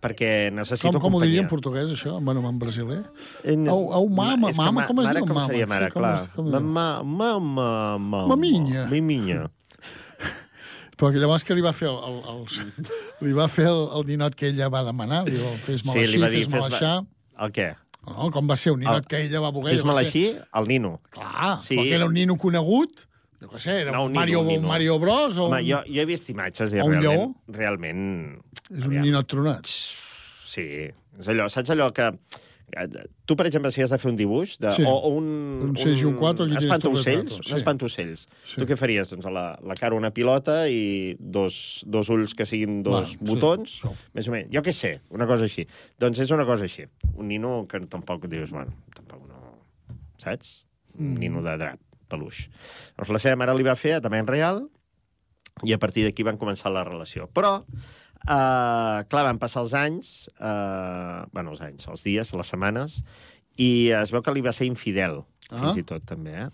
perquè 0.01 0.51
necessito 0.55 0.92
Com, 0.92 1.01
com 1.01 1.14
ho 1.18 1.20
diria 1.20 1.40
en 1.42 1.49
companyia. 1.49 1.51
portuguès, 1.51 1.90
això? 1.90 2.20
Bueno, 2.22 2.42
en 2.49 2.59
brasiler. 2.59 3.01
Eh, 3.44 3.57
no. 3.57 3.72
Au, 3.72 3.92
au 4.03 4.09
mama, 4.09 4.51
que 4.53 4.57
mama, 4.57 4.72
ma- 4.80 4.86
com 4.86 5.01
es 5.01 5.07
mare 5.09 5.20
diu 5.20 5.26
com 5.26 5.34
mama? 5.34 5.46
seria 5.49 5.66
mare, 5.66 5.86
Sí, 5.86 5.92
com 5.92 6.03
clar. 6.03 6.28
com? 6.36 6.51
Mama, 6.51 7.03
mama, 7.03 7.99
mama. 7.99 8.26
Maminya. 8.28 8.86
Miminya. 8.90 9.51
Però 10.99 11.12
que 11.14 11.18
llavors 11.22 11.44
que 11.46 11.55
li 11.55 11.62
va 11.62 11.72
fer 11.72 11.86
el, 11.86 11.99
el, 12.09 12.16
el, 12.32 12.88
li 13.28 13.32
va 13.36 13.46
fer 13.49 13.68
el, 13.70 13.84
el 14.01 14.07
ninot 14.09 14.34
que 14.34 14.49
ella 14.51 14.66
va 14.68 14.80
demanar, 14.82 15.20
li 15.28 15.36
diu, 15.36 15.46
fes-me 15.62 15.92
Sí, 15.94 16.01
així, 16.07 16.18
va 16.18 16.30
fes-me 16.32 16.59
fes-me- 16.59 16.74
així. 16.74 17.07
El 17.46 17.53
què? 17.55 17.68
No, 18.09 18.30
com 18.34 18.49
va 18.51 18.57
ser 18.59 18.72
un 18.74 18.80
ninot 18.82 19.05
El- 19.05 19.07
que 19.07 19.20
ella 19.28 19.38
va 19.44 19.53
voler. 19.55 19.76
Fes-me'l 19.76 19.94
va 19.94 20.03
ser- 20.03 20.09
així, 20.09 20.24
el 20.59 20.66
nino. 20.66 21.01
Clar, 21.14 21.61
sí. 21.62 21.76
perquè 21.78 21.94
era 22.01 22.07
un 22.11 22.14
nino 22.18 22.34
conegut, 22.36 23.05
què 23.47 23.61
sé, 23.62 23.76
era 23.84 23.93
No, 23.95 24.03
un, 24.05 24.11
un 24.11 24.12
nino, 24.12 24.20
Mario, 24.20 24.41
un 24.41 24.47
nino. 24.49 24.61
un 24.62 24.66
Mario 24.68 24.99
Bros 24.99 25.36
o 25.39 25.45
Home, 25.47 25.61
un... 25.62 25.68
jo, 25.68 25.78
jo 25.86 26.01
he 26.03 26.09
vist 26.11 26.28
imatges 26.32 26.72
i 26.74 26.80
un 26.82 26.91
realment... 26.97 27.07
lleó? 27.07 27.55
Realment... 27.55 28.03
És 28.74 28.84
un 28.91 28.99
ninot 28.99 29.28
tronat. 29.30 29.66
Sí, 30.49 30.64
és 31.20 31.28
allò, 31.30 31.47
saps 31.53 31.70
allò 31.70 31.93
que... 31.95 32.11
Tu, 33.24 33.32
per 33.32 33.47
exemple, 33.49 33.70
si 33.72 33.80
has 33.80 33.89
de 33.89 33.97
fer 33.97 34.11
un 34.11 34.16
dibuix 34.18 34.59
de, 34.61 34.68
Sí. 34.74 34.82
o, 34.84 34.91
o 34.93 35.09
un, 35.16 35.28
Un 35.70 35.76
6 35.78 36.03
i 36.03 36.05
un 36.05 36.18
4, 36.20 36.45
aquí 36.45 36.59
tienes 36.59 36.66
tu 36.66 36.68
espantaocells, 36.68 37.22
retrato, 37.22 37.43
sí. 37.47 37.53
un 37.53 37.57
espantaocells. 37.57 38.24
Sí. 38.45 38.59
Tu 38.61 38.66
què 38.68 38.76
faries? 38.76 39.09
Doncs 39.09 39.24
a 39.24 39.32
la, 39.32 39.45
la 39.64 39.76
cara 39.78 39.97
una 39.97 40.11
pilota 40.12 40.59
i 40.68 41.14
dos, 41.18 41.80
dos 41.89 42.11
ulls 42.12 42.34
que 42.36 42.45
siguin 42.45 42.82
dos 42.84 42.99
Va, 42.99 43.05
sí. 43.14 43.18
botons, 43.24 43.78
més 44.12 44.28
o 44.28 44.34
menys. 44.34 44.51
Jo 44.53 44.61
què 44.66 44.74
sé, 44.76 44.91
una 45.16 45.24
cosa 45.30 45.49
així. 45.49 45.64
Doncs 45.99 46.20
és 46.26 46.34
una 46.36 46.45
cosa 46.45 46.68
així. 46.68 46.84
Un 47.14 47.28
nino 47.32 47.62
que 47.70 47.80
tampoc 47.89 48.26
dius, 48.28 48.51
bueno, 48.53 48.74
tampoc 48.99 49.24
no... 49.30 49.41
Saps? 50.20 50.59
Un 50.99 51.14
Mm. 51.14 51.18
nino 51.22 51.41
de 51.47 51.57
drap, 51.61 51.78
peluix. 52.09 52.46
Doncs 52.98 53.14
la 53.14 53.22
seva 53.22 53.38
mare 53.40 53.54
li 53.56 53.66
va 53.66 53.76
fer 53.78 53.98
a 53.98 54.02
tamany 54.04 54.26
real 54.28 54.64
i 55.66 55.74
a 55.74 55.80
partir 55.82 56.04
d'aquí 56.06 56.26
van 56.26 56.38
començar 56.38 56.72
la 56.74 56.84
relació. 56.86 57.28
Però, 57.34 57.64
eh, 57.64 58.98
clar, 59.11 59.24
van 59.26 59.40
passar 59.42 59.64
els 59.64 59.74
anys, 59.74 60.12
eh, 60.38 61.24
bueno, 61.32 61.54
els 61.54 61.64
anys, 61.64 61.88
els 61.88 62.04
dies, 62.06 62.34
les 62.34 62.54
setmanes, 62.54 63.02
i 63.59 63.90
es 63.90 64.14
veu 64.14 64.22
que 64.22 64.34
li 64.34 64.44
va 64.44 64.54
ser 64.54 64.68
infidel, 64.70 65.24
Ah. 65.48 65.62
fins 65.62 65.78
i 65.80 65.82
tot, 65.88 66.02
també, 66.04 66.34
eh? 66.36 66.48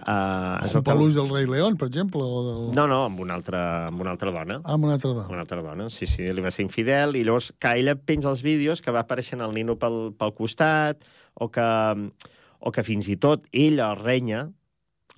Uh, 0.00 0.64
es 0.64 0.72
Un 0.74 0.82
peluix 0.82 1.12
del 1.12 1.28
rei 1.28 1.44
León, 1.44 1.74
per 1.76 1.90
exemple, 1.90 2.22
o 2.24 2.38
del... 2.46 2.60
No, 2.72 2.86
no, 2.88 3.02
amb 3.04 3.20
una 3.20 3.34
altra, 3.36 3.60
amb 3.90 4.00
una 4.00 4.14
altra 4.14 4.32
dona. 4.32 4.62
Ah, 4.64 4.78
amb 4.78 4.86
una 4.88 4.94
altra 4.96 5.10
dona. 5.12 5.28
Una 5.28 5.42
altra 5.44 5.60
dona, 5.60 5.90
sí, 5.92 6.08
sí, 6.08 6.24
li 6.32 6.40
va 6.40 6.50
ser 6.54 6.64
infidel, 6.64 7.18
i 7.20 7.24
llavors 7.26 7.50
que 7.60 7.74
ella 7.82 7.98
penja 8.00 8.30
els 8.32 8.40
vídeos 8.40 8.80
que 8.80 8.94
va 8.96 9.02
apareixent 9.04 9.44
el 9.44 9.52
nino 9.52 9.76
pel, 9.76 10.14
pel 10.16 10.32
costat, 10.38 11.04
o 11.34 11.50
que, 11.52 11.66
o 12.60 12.72
que 12.72 12.86
fins 12.86 13.10
i 13.12 13.18
tot 13.20 13.44
ella 13.52 13.90
el 13.92 14.00
renya, 14.00 14.46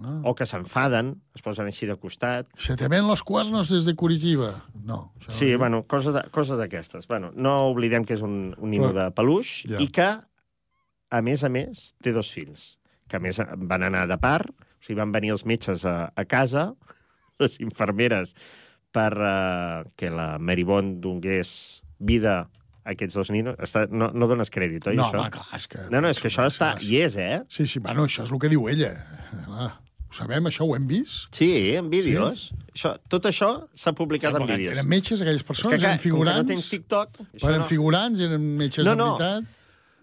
Ah. 0.03 0.21
o 0.29 0.35
que 0.35 0.47
s'enfaden, 0.49 1.15
es 1.37 1.45
posen 1.45 1.69
així 1.71 1.87
de 1.87 1.97
costat. 2.01 2.49
Se 2.59 2.77
te 2.77 2.89
ven 2.89 3.07
los 3.07 3.23
cuernos 3.23 3.71
desde 3.71 3.95
Curitiba. 3.95 4.65
No. 4.85 5.13
Sí, 5.29 5.53
no. 5.53 5.59
bueno, 5.59 5.83
coses, 5.87 6.13
de, 6.15 6.57
d'aquestes. 6.57 7.07
Bueno, 7.09 7.33
no 7.35 7.69
oblidem 7.71 8.05
que 8.05 8.15
és 8.15 8.23
un, 8.23 8.55
un 8.59 8.71
nino 8.71 8.93
de 8.93 9.11
peluix 9.15 9.63
Ja. 9.71 9.81
i 9.83 9.89
que, 9.89 10.09
a 11.13 11.21
més 11.23 11.45
a 11.45 11.51
més, 11.53 11.93
té 12.03 12.13
dos 12.13 12.31
fills, 12.33 12.79
que 13.09 13.19
a 13.19 13.23
més 13.23 13.39
van 13.39 13.83
anar 13.83 14.07
de 14.11 14.19
part, 14.19 14.51
o 14.51 14.83
sigui, 14.85 14.99
van 15.01 15.13
venir 15.13 15.33
els 15.37 15.47
metges 15.47 15.85
a, 15.87 16.13
a 16.15 16.25
casa, 16.25 16.73
les 17.43 17.61
infermeres, 17.61 18.35
per 18.93 19.13
uh, 19.17 19.85
que 19.97 20.11
la 20.13 20.37
Mary 20.39 20.65
Bond 20.69 21.01
donés 21.01 21.83
vida 21.99 22.43
aquests 22.89 23.15
dos 23.15 23.31
ninos. 23.31 23.57
Està, 23.63 23.87
no, 23.91 24.11
no 24.15 24.29
dones 24.31 24.51
crèdit, 24.53 24.87
oi, 24.91 24.99
No, 24.99 25.07
això? 25.07 25.21
home, 25.23 25.31
clar, 25.35 25.47
és 25.59 25.69
que... 25.71 25.85
No, 25.93 26.03
no, 26.03 26.11
és 26.13 26.21
que 26.21 26.29
això 26.31 26.47
està... 26.51 26.73
Hi 26.83 26.99
és, 27.07 27.17
eh? 27.17 27.39
Sí, 27.53 27.67
sí, 27.71 27.83
bueno, 27.83 28.07
això 28.11 28.27
és 28.27 28.33
el 28.35 28.41
que 28.43 28.51
diu 28.53 28.67
ella. 28.73 28.93
Clar, 29.47 29.71
ho 30.13 30.17
sabem, 30.19 30.45
això 30.51 30.67
ho 30.69 30.75
hem 30.77 30.85
vist. 30.91 31.31
Sí, 31.35 31.49
en 31.75 31.89
vídeos. 31.93 32.51
Sí. 32.53 32.59
Això, 32.77 32.93
tot 33.13 33.27
això 33.31 33.49
s'ha 33.75 33.95
publicat 33.97 34.37
en 34.39 34.45
vídeos. 34.47 34.77
Eren 34.77 34.89
metges, 34.89 35.25
aquelles 35.25 35.43
persones, 35.49 35.81
clar, 35.81 35.95
eren 35.97 36.03
figurants. 36.05 36.39
Com 36.43 36.47
que 36.47 36.53
no 36.53 36.61
tens 36.61 36.69
TikTok... 36.71 37.21
eren 37.41 37.63
no. 37.65 37.69
figurants, 37.73 38.21
eren 38.29 38.47
metges 38.61 38.85
No, 38.87 38.93
de 38.93 39.01
no. 39.01 39.09
veritat. 39.17 39.51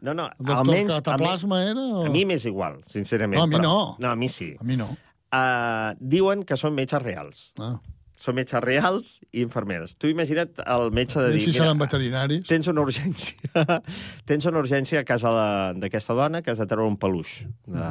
No, 0.02 0.14
no, 0.16 0.26
El 0.32 0.46
doctor 0.48 0.60
almenys... 0.64 0.94
Cataplasma 0.96 1.58
a 1.60 1.64
mi, 1.64 1.70
era 1.74 1.82
o- 2.00 2.06
A 2.08 2.10
mi 2.14 2.26
m'és 2.26 2.46
igual, 2.48 2.78
sincerament. 2.88 3.38
No, 3.38 3.44
a 3.44 3.48
mi 3.52 3.56
però- 3.58 3.64
no. 3.70 3.96
No, 4.00 4.12
a 4.12 4.16
mi 4.16 4.30
sí. 4.32 4.54
A 4.60 4.64
mi 4.64 4.78
no. 4.80 4.90
Uh, 5.30 5.92
diuen 6.00 6.46
que 6.48 6.56
són 6.58 6.74
metges 6.78 7.04
reals. 7.04 7.42
Ah. 7.62 7.76
Són 8.20 8.36
metges 8.36 8.64
reals 8.64 9.10
i 9.32 9.44
infermeres. 9.44 9.94
Tu 10.00 10.10
imagina't 10.12 10.58
el 10.66 10.90
metge 10.96 11.20
de 11.22 11.34
dir... 11.36 11.44
si 11.44 11.54
seran 11.56 11.78
veterinaris. 11.80 12.48
Tens 12.50 12.68
una 12.72 12.82
urgència, 12.84 13.36
tens 14.30 14.48
una 14.50 14.60
urgència 14.64 15.04
a 15.04 15.06
casa 15.08 15.32
de- 15.36 15.80
d'aquesta 15.84 16.16
dona 16.18 16.42
que 16.42 16.52
has 16.56 16.60
de 16.64 16.68
treure 16.68 16.88
un 16.88 16.98
peluix. 17.00 17.42
De... 17.68 17.86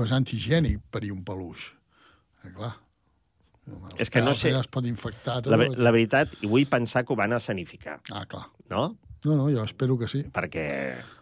Pues 0.00 0.12
antihigiènic 0.16 0.80
per 0.90 1.04
un 1.12 1.20
peluix. 1.26 1.66
Eh, 2.46 2.54
clar. 2.56 2.72
És 4.00 4.08
que 4.10 4.22
no 4.24 4.32
sé... 4.34 4.48
Allà 4.50 4.64
es 4.64 4.70
pot 4.72 4.86
infectar 4.88 5.36
tot. 5.44 5.52
La, 5.52 5.58
ve- 5.60 5.74
la 5.76 5.92
veritat, 5.94 6.32
i 6.42 6.48
vull 6.50 6.64
pensar 6.66 7.04
que 7.04 7.12
ho 7.12 7.16
van 7.20 7.34
escenificar. 7.36 7.98
Ah, 8.10 8.24
clar. 8.26 8.46
No? 8.72 8.86
No, 9.26 9.34
no, 9.36 9.50
jo 9.52 9.62
espero 9.68 9.98
que 10.00 10.08
sí. 10.08 10.22
Perquè 10.32 10.64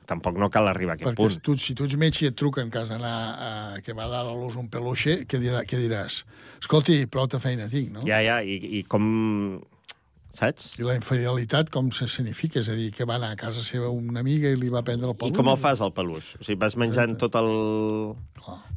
tampoc 0.09 0.39
no 0.41 0.47
cal 0.55 0.71
arribar 0.71 0.95
a 0.95 0.97
aquest 1.01 1.11
Perquè 1.11 1.27
punt. 1.27 1.41
tu, 1.45 1.57
si 1.59 1.75
tu 1.77 1.85
ets 1.89 1.97
metge 1.99 2.23
i 2.25 2.29
et 2.31 2.37
truquen 2.39 2.71
que 2.71 2.79
has 2.81 2.93
d'anar 2.95 3.17
a, 3.35 3.49
que 3.85 3.93
va 3.99 4.07
dar 4.09 4.23
a 4.23 4.31
l'ús 4.31 4.55
un 4.57 4.71
peluixe, 4.73 5.25
què, 5.29 5.41
dirà, 5.43 5.65
què 5.69 5.81
diràs? 5.83 6.23
Escolti, 6.63 7.01
prou 7.11 7.27
de 7.29 7.41
feina 7.43 7.67
tinc, 7.69 7.91
no? 7.99 8.07
Ja, 8.07 8.23
ja, 8.25 8.39
i, 8.47 8.61
i 8.79 8.85
com... 8.87 9.59
Saps? 10.39 10.77
I 10.79 10.85
la 10.87 10.95
infidelitat 10.95 11.73
com 11.75 11.89
se 11.91 12.07
significa? 12.07 12.61
És 12.63 12.69
a 12.71 12.77
dir, 12.79 12.93
que 12.95 13.03
va 13.09 13.17
anar 13.19 13.33
a 13.35 13.39
casa 13.41 13.65
seva 13.67 13.89
una 13.91 14.21
amiga 14.23 14.53
i 14.55 14.59
li 14.61 14.69
va 14.71 14.85
prendre 14.87 15.09
el 15.11 15.17
I 15.17 15.19
peluix? 15.19 15.37
com 15.41 15.51
el 15.51 15.59
fas, 15.59 15.81
el 15.83 15.91
peluix? 15.97 16.29
O 16.39 16.45
sigui, 16.47 16.61
vas 16.63 16.77
menjant 16.79 17.17
tot 17.19 17.35
el, 17.41 17.49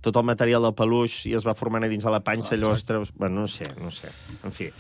tot 0.01 0.16
el 0.16 0.24
material 0.24 0.62
del 0.64 0.74
peluix 0.74 1.26
i 1.26 1.34
es 1.38 1.45
va 1.47 1.53
formant 1.55 1.84
a 1.84 1.88
dins 1.88 2.03
de 2.03 2.12
la 2.12 2.20
panxa, 2.20 2.55
llavors 2.55 2.84
treus... 2.86 3.12
Bueno, 3.16 3.41
no 3.41 3.47
sé, 3.47 3.66
no 3.82 3.91
sé. 3.91 4.09
En 4.43 4.51
fi. 4.51 4.72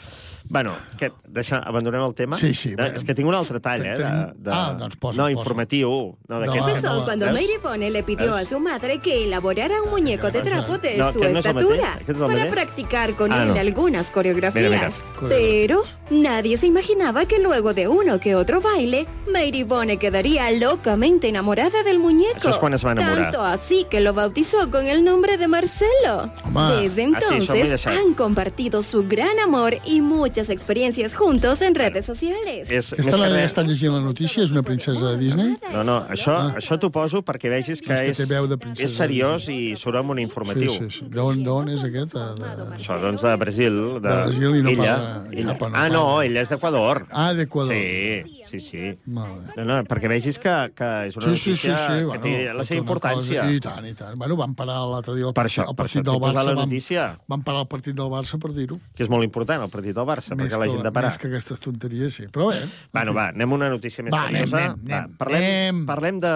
Bueno, 0.49 0.71
què, 0.97 1.11
deixa, 1.29 1.59
abandonem 1.69 2.01
el 2.01 2.15
tema? 2.17 2.35
Sí, 2.35 2.55
sí, 2.57 2.71
Eh, 2.75 2.93
és 2.97 3.03
que 3.05 3.13
tinc 3.13 3.27
un 3.29 3.35
altre 3.37 3.59
tall, 3.61 3.83
eh? 3.85 3.93
De, 3.95 4.07
de... 4.41 4.49
Ah, 4.51 4.73
doncs 4.73 4.95
posa, 4.97 5.17
No, 5.21 5.27
posa. 5.27 5.31
informatiu. 5.37 5.91
No, 6.27 6.39
De 6.39 6.47
¿Qué 6.49 6.59
d'aquests- 6.59 6.81
pasó 6.81 7.05
cuando 7.05 7.25
Veus? 7.27 7.35
Mary 7.39 7.57
Bone 7.61 7.91
le 7.91 8.01
pidió 8.03 8.35
a 8.35 8.43
su 8.43 8.59
madre 8.59 8.97
que 8.99 9.23
elaborara 9.25 9.81
un 9.83 9.91
muñeco 9.91 10.31
de 10.31 10.41
trapo 10.41 10.79
de 10.79 10.97
No, 10.97 11.11
su 11.13 11.19
que 11.19 11.29
no 11.29 11.39
es 11.39 11.45
estatura 11.45 11.99
para 12.27 12.49
practicar 12.49 13.13
con 13.15 13.31
Ah, 13.31 13.43
él 13.43 13.49
no. 13.53 13.59
algunas 13.59 14.09
coreografías? 14.09 14.63
Mira, 14.71 14.89
mira. 14.89 15.29
Pero 15.29 15.83
nadie 16.09 16.57
se 16.57 16.65
imaginaba 16.65 17.25
que 17.27 17.37
luego 17.37 17.75
de 17.75 17.87
uno 17.87 18.19
que 18.19 18.33
otro 18.35 18.61
baile, 18.61 19.05
Mary 19.31 19.61
Bone 19.63 19.97
quedaría 19.97 20.49
locamente 20.51 21.29
enamorada 21.29 21.83
del 21.83 21.99
muñeco. 21.99 22.39
Això 22.41 22.49
és 22.49 22.57
quan 22.57 22.73
es 22.73 22.83
va 22.83 22.93
enamorar. 22.93 23.29
Tanto 23.31 23.43
así 23.45 23.85
que 23.89 24.01
lo 24.01 24.15
bautizó 24.15 24.70
con 24.71 24.87
el 24.87 25.03
nombre 25.03 25.37
de 25.37 25.47
Marcelo. 25.47 26.31
Home. 26.45 26.81
Desde 26.81 27.03
entonces 27.03 27.85
han 27.87 28.13
compartido 28.13 28.81
su 28.81 29.07
gran 29.07 29.37
amor 29.39 29.75
y 29.85 30.01
muchas 30.01 30.49
experiencias 30.49 31.13
juntos 31.13 31.61
en 31.61 31.75
redes 31.75 32.05
sociales. 32.05 32.69
És, 32.69 32.93
Aquesta 32.93 33.17
la 33.19 33.27
res... 33.29 33.51
està 33.51 33.65
llegint 33.67 33.93
la 33.93 34.01
notícia 34.01 34.43
és 34.45 34.51
una 34.55 34.63
princesa 34.63 35.11
de 35.11 35.17
Disney? 35.19 35.57
No, 35.73 35.83
no, 35.83 35.97
això, 36.09 36.33
ah. 36.37 36.55
això 36.57 36.77
t'ho 36.79 36.89
poso 36.93 37.21
perquè 37.27 37.51
vegis 37.51 37.81
que, 37.83 37.93
És 37.93 38.17
que 38.17 38.23
és, 38.25 38.29
veu 38.31 38.47
de 38.47 38.57
princesa 38.61 38.87
és 38.87 38.97
seriós 38.97 39.47
i 39.51 39.75
surt 39.79 39.99
amb 39.99 40.15
un 40.15 40.23
informatiu. 40.23 40.71
Sí, 40.71 40.87
sí, 40.87 41.01
sí. 41.01 41.09
D'on 41.11 41.43
d'on 41.45 41.69
és 41.75 41.83
aquest? 41.85 42.15
De, 42.15 42.27
de... 42.39 42.69
Això, 42.79 42.99
doncs, 43.03 43.21
de 43.25 43.35
Brasil. 43.43 43.79
De, 43.99 44.07
De 44.07 44.15
Brasil 44.23 44.55
i 44.55 44.63
no 44.63 44.73
ella, 44.73 44.95
parla- 44.95 45.25
ella. 45.31 45.51
ah, 45.51 45.57
però 45.59 45.71
no 45.71 45.81
ah, 45.83 45.89
no, 45.91 46.05
ella 46.23 46.45
és 46.45 46.53
d'Equador. 46.53 47.05
Ah, 47.11 47.31
d'Equador. 47.37 47.75
Sí, 47.75 48.40
sí, 48.51 48.59
sí. 48.59 48.81
Molt 49.15 49.47
bé. 49.47 49.53
No, 49.61 49.65
no, 49.69 49.77
perquè 49.87 50.09
vegis 50.11 50.37
que, 50.43 50.53
que 50.75 50.89
és 51.07 51.15
una 51.17 51.25
Sí, 51.25 51.35
sí, 51.37 51.55
sí, 51.55 51.69
notícia 51.69 51.77
sí, 51.87 51.93
que 51.99 52.05
bueno, 52.05 52.23
té 52.23 52.33
la 52.45 52.51
tota 52.53 52.65
seva 52.67 52.79
una 52.81 52.85
importància. 52.85 53.41
Cosa, 53.41 53.53
I 53.55 53.59
tant, 53.63 53.87
i 53.87 53.93
tant. 53.95 54.17
Bueno, 54.19 54.35
van 54.41 54.55
parar 54.59 54.77
l'altre 54.91 55.15
dia 55.15 55.29
el, 55.29 55.33
Per 55.37 55.45
això, 55.47 55.63
el 55.63 55.75
per 55.75 55.85
partit 55.85 56.01
això 56.01 56.11
del 56.11 56.19
posat 56.19 56.35
Barça. 56.35 56.45
la 56.51 56.55
Van, 56.59 56.69
notícia. 56.69 57.05
van 57.31 57.43
parar 57.47 57.61
el 57.65 57.67
partit 57.71 57.95
del 57.95 58.11
Barça 58.11 58.39
per 58.43 58.51
dir-ho. 58.53 58.79
Que 58.95 59.03
és 59.07 59.09
molt 59.09 59.23
important, 59.23 59.63
el 59.63 59.69
partit 59.73 59.95
del 59.95 60.05
Barça, 60.11 60.35
Més 60.35 60.45
perquè 60.51 60.59
l'hagin 60.59 60.77
que- 60.77 60.83
de 60.83 60.91
parar. 60.91 61.09
Més 61.09 61.17
que 61.17 61.27
aquestes 61.31 61.59
tonteries, 61.59 62.13
sí. 62.13 62.27
Però 62.27 62.49
bé, 62.51 62.61
Bueno, 62.91 63.13
va, 63.13 63.27
anem 63.29 63.51
a 63.51 63.55
una 63.55 63.69
notícia 63.69 64.03
més 64.03 64.13
Va, 64.13 64.27
anem, 64.27 64.45
seriosa. 64.45 64.57
anem, 64.75 64.89
Va, 64.91 64.97
anem. 64.97 65.15
parlem, 65.17 65.43
Anem. 65.43 65.85
parlem 65.85 66.19
de, 66.19 66.35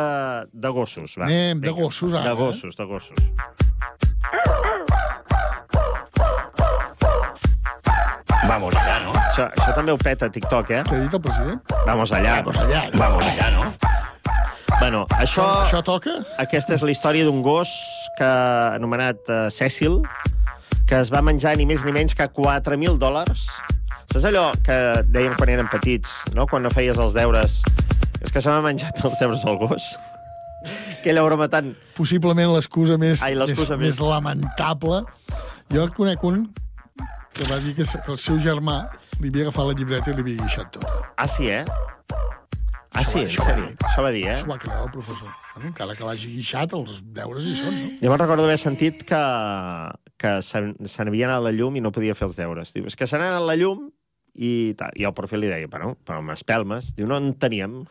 de 0.53 0.69
gossos. 0.69 1.15
Va. 1.19 1.25
Anem, 1.25 1.59
de 1.61 1.67
Vinga. 1.69 1.81
gossos, 1.83 2.13
ara, 2.13 2.23
De 2.23 2.31
eh? 2.31 2.35
gossos, 2.35 2.75
de 2.77 2.83
gossos. 2.85 3.17
Vamos 8.47 8.75
allá. 8.75 8.94
Això, 9.35 9.49
això 9.51 9.73
també 9.75 9.91
ho 9.91 9.97
peta 9.99 10.29
TikTok, 10.31 10.69
eh? 10.71 10.77
Què 10.87 10.95
ha 10.95 10.99
dit 11.01 11.15
el 11.17 11.19
president? 11.19 11.71
Vamos 11.83 12.13
allá. 12.15 12.37
Vamos 12.39 12.55
allá. 12.61 12.83
Vamos 12.95 13.25
allá, 13.27 13.49
¿no? 13.51 13.65
Bueno, 14.79 15.01
això... 15.19 15.43
Això 15.65 15.81
toca? 15.83 16.13
Aquesta 16.39 16.77
és 16.77 16.85
la 16.87 16.93
història 16.93 17.25
d'un 17.27 17.41
gos 17.43 17.67
que 18.15 18.29
anomenat 18.77 19.19
uh, 19.27 19.41
Cecil, 19.51 19.99
que 20.87 21.01
es 21.01 21.11
va 21.11 21.19
menjar 21.19 21.57
ni 21.59 21.67
més 21.67 21.83
ni 21.83 21.91
menys 21.91 22.15
que 22.15 22.29
4.000 22.31 22.95
dòlars. 22.95 23.43
Saps 24.13 24.29
allò 24.31 24.47
que 24.63 24.79
deien 25.11 25.35
quan 25.35 25.51
eren 25.51 25.67
petits, 25.67 26.15
no? 26.31 26.47
quan 26.47 26.63
no 26.63 26.71
feies 26.71 26.95
els 26.95 27.11
deures? 27.19 27.59
És 28.23 28.31
que 28.31 28.39
se 28.39 28.47
m'ha 28.47 28.63
menjat 28.63 29.03
els 29.03 29.19
deures 29.19 29.43
al 29.43 29.59
gos. 29.59 29.83
Aquella 31.01 31.27
broma 31.27 31.51
tan... 31.51 31.73
Possiblement 31.99 32.55
l'excusa 32.55 32.95
més, 32.95 33.19
Ai, 33.19 33.35
més, 33.35 33.51
més- 33.59 33.79
més 33.83 33.99
lamentable. 33.99 35.03
Jo 35.75 35.91
conec 35.91 36.23
un 36.23 36.45
que 37.35 37.51
va 37.51 37.59
dir 37.59 37.75
que 37.75 37.83
el 37.83 38.15
seu 38.15 38.39
germà 38.39 38.85
li 39.21 39.29
havia 39.31 39.45
agafat 39.47 39.65
la 39.69 39.75
llibreta 39.79 40.11
i 40.11 40.15
li 40.17 40.23
havia 40.25 40.41
guixat 40.43 40.71
tot. 40.75 40.85
Ah, 41.17 41.27
sí, 41.27 41.49
eh? 41.49 41.63
Ah, 42.95 43.01
Això 43.01 43.11
sí, 43.11 43.17
va- 43.17 43.23
en 43.23 43.27
això 43.27 43.43
va 43.43 43.49
sèrio? 43.51 43.65
dir. 43.67 43.75
Això 43.89 44.03
va 44.05 44.11
dir, 44.15 44.23
eh? 44.25 44.35
Això 44.37 44.47
va 44.47 44.57
creure 44.61 44.83
el 44.85 44.91
professor. 44.91 45.29
Bueno, 45.55 45.69
encara 45.71 45.95
que 45.95 46.05
l'hagi 46.07 46.29
guixat, 46.31 46.73
els 46.77 47.01
deures 47.17 47.43
hi 47.49 47.55
són, 47.59 47.73
no? 47.75 47.89
Jo 48.01 48.09
me'n 48.13 48.21
recordo 48.21 48.43
haver 48.47 48.57
sentit 48.61 49.03
que, 49.07 49.19
que 50.17 50.31
se 50.41 50.61
se 50.87 51.03
n'havia 51.03 51.27
anat 51.27 51.41
a 51.41 51.45
la 51.49 51.51
llum 51.51 51.75
i 51.75 51.81
no 51.83 51.91
podia 51.91 52.15
fer 52.15 52.27
els 52.29 52.37
deures. 52.39 52.71
Diu, 52.75 52.85
és 52.87 52.95
que 52.95 53.07
se 53.07 53.17
n'ha 53.19 53.27
anat 53.33 53.41
a 53.43 53.49
la 53.49 53.57
llum 53.59 53.89
i, 54.35 54.73
tal. 54.79 54.91
I 54.95 55.03
el 55.07 55.13
profe 55.15 55.37
li 55.39 55.47
deia, 55.51 55.67
però, 55.71 55.93
però 56.07 56.19
amb 56.23 56.31
espelmes. 56.31 56.93
Diu, 56.95 57.07
no 57.07 57.17
en 57.19 57.33
teníem. 57.39 57.81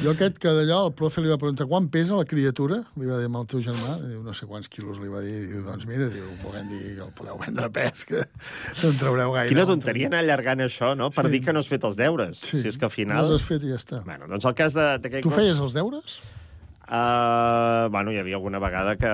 Jo 0.00 0.14
aquest 0.14 0.38
que 0.40 0.48
d'allò, 0.56 0.78
el 0.88 0.92
profe 0.96 1.20
li 1.20 1.28
va 1.28 1.36
preguntar 1.36 1.66
quan 1.68 1.90
pesa 1.92 2.16
la 2.16 2.24
criatura, 2.24 2.78
li 2.96 3.06
va 3.10 3.18
dir 3.20 3.26
amb 3.28 3.36
el 3.42 3.46
teu 3.50 3.60
germà, 3.60 3.98
diu, 4.00 4.22
no 4.24 4.32
sé 4.32 4.46
quants 4.48 4.70
quilos 4.72 4.96
li 5.02 5.10
va 5.12 5.20
dir, 5.20 5.34
diu, 5.50 5.60
doncs 5.66 5.84
mira, 5.86 6.06
diu, 6.08 6.24
podem 6.40 6.70
dir 6.70 6.80
que 6.96 7.04
el 7.04 7.12
podeu 7.18 7.36
vendre 7.42 7.68
a 7.68 7.72
pes, 7.74 8.06
que 8.08 8.22
no 8.22 8.88
en 8.88 8.96
traureu 9.02 9.34
gaire. 9.36 9.50
Quina 9.52 9.66
tonteria 9.68 10.08
anar 10.08 10.22
allargant 10.24 10.64
això, 10.64 10.94
no? 10.96 11.10
Per 11.12 11.26
Sí. 11.26 11.32
dir 11.36 11.42
que 11.44 11.52
no 11.52 11.60
has 11.60 11.68
fet 11.68 11.84
els 11.84 11.96
deures. 12.00 12.40
Sí. 12.40 12.62
Si 12.62 12.68
és 12.72 12.78
que 12.80 12.88
al 12.88 12.94
No 12.94 12.96
final... 12.96 13.24
els 13.26 13.36
has 13.36 13.46
fet 13.46 13.62
i 13.68 13.74
ja 13.74 13.76
està. 13.82 14.00
Bueno, 14.08 14.26
doncs 14.32 14.48
el 14.48 14.54
cas 14.54 14.72
de- 14.72 14.96
d'aquest 15.04 15.22
Tu 15.28 15.30
feies 15.36 15.60
els 15.60 15.74
deures? 15.76 16.16
Uh, 16.92 17.88
bueno, 17.88 18.12
hi 18.12 18.18
havia 18.20 18.36
alguna 18.36 18.58
vegada 18.60 18.92
que 19.00 19.08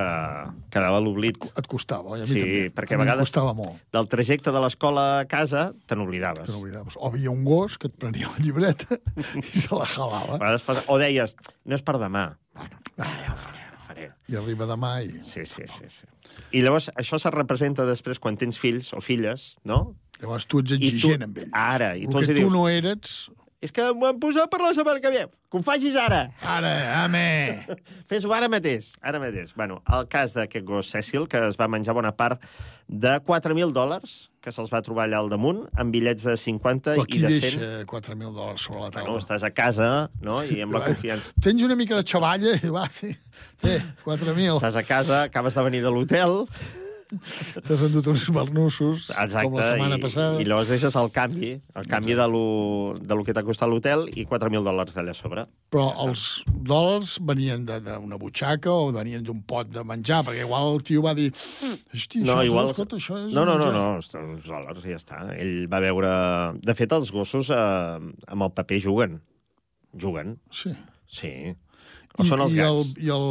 quedava 0.74 0.99
l'oblit. 0.99 1.37
Et 1.61 1.66
costava, 1.70 2.16
oi? 2.16 2.24
A 2.24 2.26
mi 2.26 2.33
Sí, 2.33 2.41
també. 2.43 2.72
perquè 2.74 2.97
A 2.97 2.99
a 2.99 3.03
vegades 3.05 3.29
costava 3.29 3.53
molt. 3.55 3.76
del 3.95 4.09
trajecte 4.11 4.51
de 4.51 4.62
l'escola 4.64 5.05
a 5.20 5.26
casa 5.31 5.68
te 5.87 5.95
n'oblidaves. 5.95 6.49
Te 6.49 6.57
n'oblidaves. 6.57 6.97
O 6.99 7.07
havia 7.07 7.31
un 7.31 7.45
gos 7.47 7.79
que 7.79 7.87
et 7.87 7.95
prenia 7.95 8.33
la 8.33 8.43
llibreta 8.43 8.99
i 9.39 9.61
se 9.62 9.70
la 9.70 9.87
jalava. 9.87 10.41
Pas... 10.43 10.66
O 10.91 10.99
deies, 10.99 11.37
no 11.64 11.79
és 11.79 11.83
per 11.87 11.95
demà. 12.03 12.33
Bueno, 12.59 12.83
ah, 12.99 13.14
ja 13.22 13.33
ho 13.37 13.39
faré, 13.47 13.62
ho 13.70 13.87
faré. 13.87 14.11
I 14.26 14.41
arriba 14.43 14.66
demà 14.66 14.97
i... 15.07 15.14
Sí, 15.22 15.47
sí, 15.47 15.62
sí. 15.70 15.87
sí. 16.01 16.11
I 16.59 16.64
llavors 16.66 16.91
això 16.99 17.18
se 17.22 17.31
representa 17.31 17.87
després 17.87 18.18
quan 18.18 18.35
tens 18.37 18.59
fills 18.59 18.91
o 18.93 19.01
filles, 19.01 19.53
no? 19.62 19.95
Llavors 20.18 20.49
tu 20.51 20.64
ets 20.64 20.74
I 20.74 20.81
tu- 20.81 20.89
exigent 20.91 21.29
amb 21.31 21.39
ells. 21.45 21.55
Ara, 21.55 21.95
i 21.95 22.09
El 22.09 22.11
tu 22.11 22.18
que 22.18 22.26
tu 22.35 22.41
dius... 22.43 22.53
no 22.53 22.66
eres... 22.68 23.20
És 23.59 23.73
que 23.75 23.83
m'ho 23.91 24.07
han 24.07 24.21
posat 24.23 24.47
per 24.53 24.61
la 24.63 24.71
setmana 24.71 25.01
que 25.03 25.11
ve. 25.11 25.25
Que 25.51 25.59
ho 25.59 25.63
facis 25.67 25.97
ara. 25.99 26.21
Ara, 26.47 26.71
home! 27.01 27.23
Fes-ho 28.11 28.31
ara 28.37 28.47
mateix. 28.53 28.93
Ara 29.03 29.19
mateix. 29.19 29.51
Bueno, 29.59 29.81
el 29.97 30.07
cas 30.13 30.35
d'aquest 30.37 30.67
gos 30.69 30.93
Cecil, 30.95 31.27
que 31.27 31.41
es 31.49 31.59
va 31.59 31.67
menjar 31.67 31.97
bona 31.99 32.13
part 32.15 32.45
de 32.87 33.17
4.000 33.27 33.75
dòlars, 33.75 34.15
que 34.45 34.55
se'ls 34.55 34.71
va 34.71 34.79
trobar 34.87 35.09
allà 35.09 35.19
al 35.25 35.33
damunt, 35.33 35.65
amb 35.75 35.91
bitllets 35.91 36.23
de 36.29 36.37
50 36.39 36.95
Però 37.01 37.03
i 37.03 37.11
qui 37.11 37.19
de 37.25 37.33
100. 37.35 37.43
deixa 37.43 37.85
4.000 37.91 38.31
dòlars 38.39 38.69
sobre 38.69 38.85
la 38.85 38.93
taula? 38.95 39.09
Bueno, 39.11 39.25
estàs 39.27 39.43
a 39.43 39.51
casa, 39.51 39.93
no?, 40.23 40.39
i 40.47 40.63
amb 40.63 40.79
la 40.79 40.85
confiança. 40.87 41.35
Tens 41.43 41.67
una 41.67 41.75
mica 41.81 41.99
de 41.99 42.07
xavalla 42.07 42.55
i 42.63 42.71
va, 42.71 42.87
sí. 42.95 43.11
Té, 43.59 43.81
4.000. 44.07 44.61
Estàs 44.61 44.79
a 44.79 44.87
casa, 44.87 45.25
acabes 45.27 45.59
de 45.59 45.67
venir 45.67 45.83
de 45.83 45.91
l'hotel... 45.99 46.45
T'has 47.65 47.83
endut 47.87 48.07
uns 48.13 48.27
barnussos, 48.37 49.07
Exacte, 49.15 49.47
com 49.49 49.55
la 49.57 49.65
setmana 49.65 49.97
i, 49.97 50.03
passada. 50.03 50.41
i 50.43 50.45
llavors 50.45 50.69
deixes 50.69 50.97
el 51.01 51.09
canvi, 51.15 51.53
el 51.81 51.87
canvi 51.89 52.17
de 52.19 52.27
lo, 52.29 52.43
de 53.01 53.17
lo 53.17 53.25
que 53.25 53.33
t'ha 53.37 53.45
costat 53.47 53.71
l'hotel 53.71 54.05
i 54.13 54.27
4.000 54.29 54.61
dòlars 54.67 54.93
d'allà 54.97 55.15
sobre. 55.17 55.47
Però 55.73 55.87
els 56.05 56.25
dòlars 56.69 57.15
venien 57.29 57.65
d'una 57.69 58.19
butxaca 58.21 58.73
o 58.73 58.91
venien 58.93 59.25
d'un 59.25 59.41
pot 59.49 59.71
de 59.73 59.85
menjar, 59.89 60.21
perquè 60.29 60.45
igual 60.45 60.75
el 60.75 60.83
tio 60.85 61.05
va 61.07 61.15
dir... 61.17 61.31
Hosti, 61.95 62.21
No, 62.25 62.37
això, 62.39 62.45
igual... 62.51 62.71
escolta, 62.75 63.01
això 63.01 63.17
és 63.25 63.33
no, 63.33 63.47
no, 63.49 63.57
no, 63.57 63.71
menjar." 63.71 63.73
no, 63.79 63.87
està, 64.05 64.23
uns 64.25 64.45
dòlars 64.49 64.85
ja 64.85 65.01
està. 65.01 65.23
Ell 65.39 65.65
va 65.73 65.81
veure... 65.85 66.13
De 66.61 66.77
fet, 66.77 66.93
els 66.93 67.13
gossos 67.15 67.49
eh, 67.49 67.57
amb 68.29 68.49
el 68.49 68.53
paper 68.57 68.83
juguen. 68.85 69.19
Juguen. 69.97 70.37
Sí. 70.53 70.75
Sí. 71.09 71.33
O 72.19 72.25
són 72.27 72.41
els 72.43 72.53
I, 72.53 72.57
gats. 72.59 72.69
el, 72.99 73.05
i 73.07 73.11
el, 73.14 73.27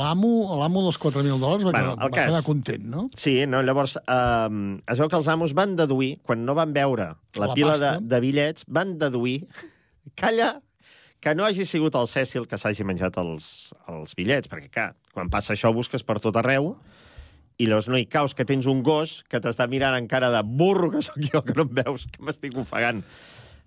l'amo 0.00 0.82
dels 0.86 0.98
4.000 1.00 1.36
dòlars 1.42 1.66
va, 1.66 1.72
Bueno, 1.74 1.94
quedar, 1.96 1.98
va 2.00 2.10
cas- 2.14 2.30
quedar 2.30 2.42
content, 2.46 2.84
no? 2.88 3.02
Sí, 3.16 3.34
no, 3.46 3.60
llavors 3.66 3.98
eh, 4.00 4.80
es 4.92 4.98
veu 5.02 5.08
que 5.12 5.18
els 5.20 5.28
amos 5.28 5.52
van 5.56 5.76
deduir, 5.76 6.14
quan 6.24 6.44
no 6.48 6.54
van 6.56 6.72
veure 6.76 7.10
la, 7.36 7.46
La 7.50 7.54
pila 7.54 7.74
de, 7.76 7.90
pasta. 7.92 8.00
de 8.14 8.20
bitllets, 8.24 8.64
van 8.68 8.96
deduir, 8.98 9.42
calla, 10.16 10.60
que 11.20 11.34
no 11.36 11.44
hagi 11.44 11.66
sigut 11.68 11.94
el 12.00 12.08
Cècil 12.08 12.46
que 12.48 12.56
s'hagi 12.56 12.84
menjat 12.88 13.18
els, 13.20 13.74
els 13.92 14.14
bitllets, 14.16 14.48
perquè, 14.48 14.70
clar, 14.72 14.94
quan 15.12 15.28
passa 15.28 15.52
això 15.52 15.68
busques 15.76 16.02
per 16.06 16.16
tot 16.24 16.36
arreu 16.40 16.72
i 17.60 17.66
llavors 17.68 17.90
no 17.92 17.98
hi 18.00 18.06
caus 18.08 18.32
que 18.32 18.46
tens 18.48 18.64
un 18.70 18.80
gos 18.82 19.18
que 19.28 19.36
t'està 19.44 19.66
mirant 19.68 19.92
en 19.98 20.06
cara 20.08 20.30
de 20.32 20.40
burro 20.46 20.88
que 20.94 21.02
sóc 21.04 21.18
jo, 21.20 21.42
que 21.44 21.52
no 21.58 21.66
em 21.68 21.74
veus, 21.82 22.06
que 22.08 22.24
m'estic 22.24 22.56
ofegant. 22.56 23.02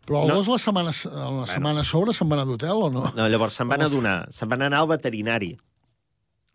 Però 0.05 0.23
el 0.23 0.27
No. 0.27 0.35
gos 0.35 0.47
la 0.49 0.57
setmana, 0.59 0.91
la 0.91 1.47
setmana 1.47 1.81
a 1.81 1.83
sobre 1.87 2.13
se'n 2.13 2.27
va 2.29 2.35
anar 2.35 2.45
d'hotel 2.45 2.81
o 2.87 2.89
no? 2.91 3.05
No, 3.15 3.27
llavors 3.29 3.55
se'n 3.55 3.69
van 3.71 3.81
adonar, 3.81 4.27
se'n 4.35 4.49
van 4.49 4.61
anar 4.61 4.79
al 4.83 4.87
veterinari. 4.87 5.53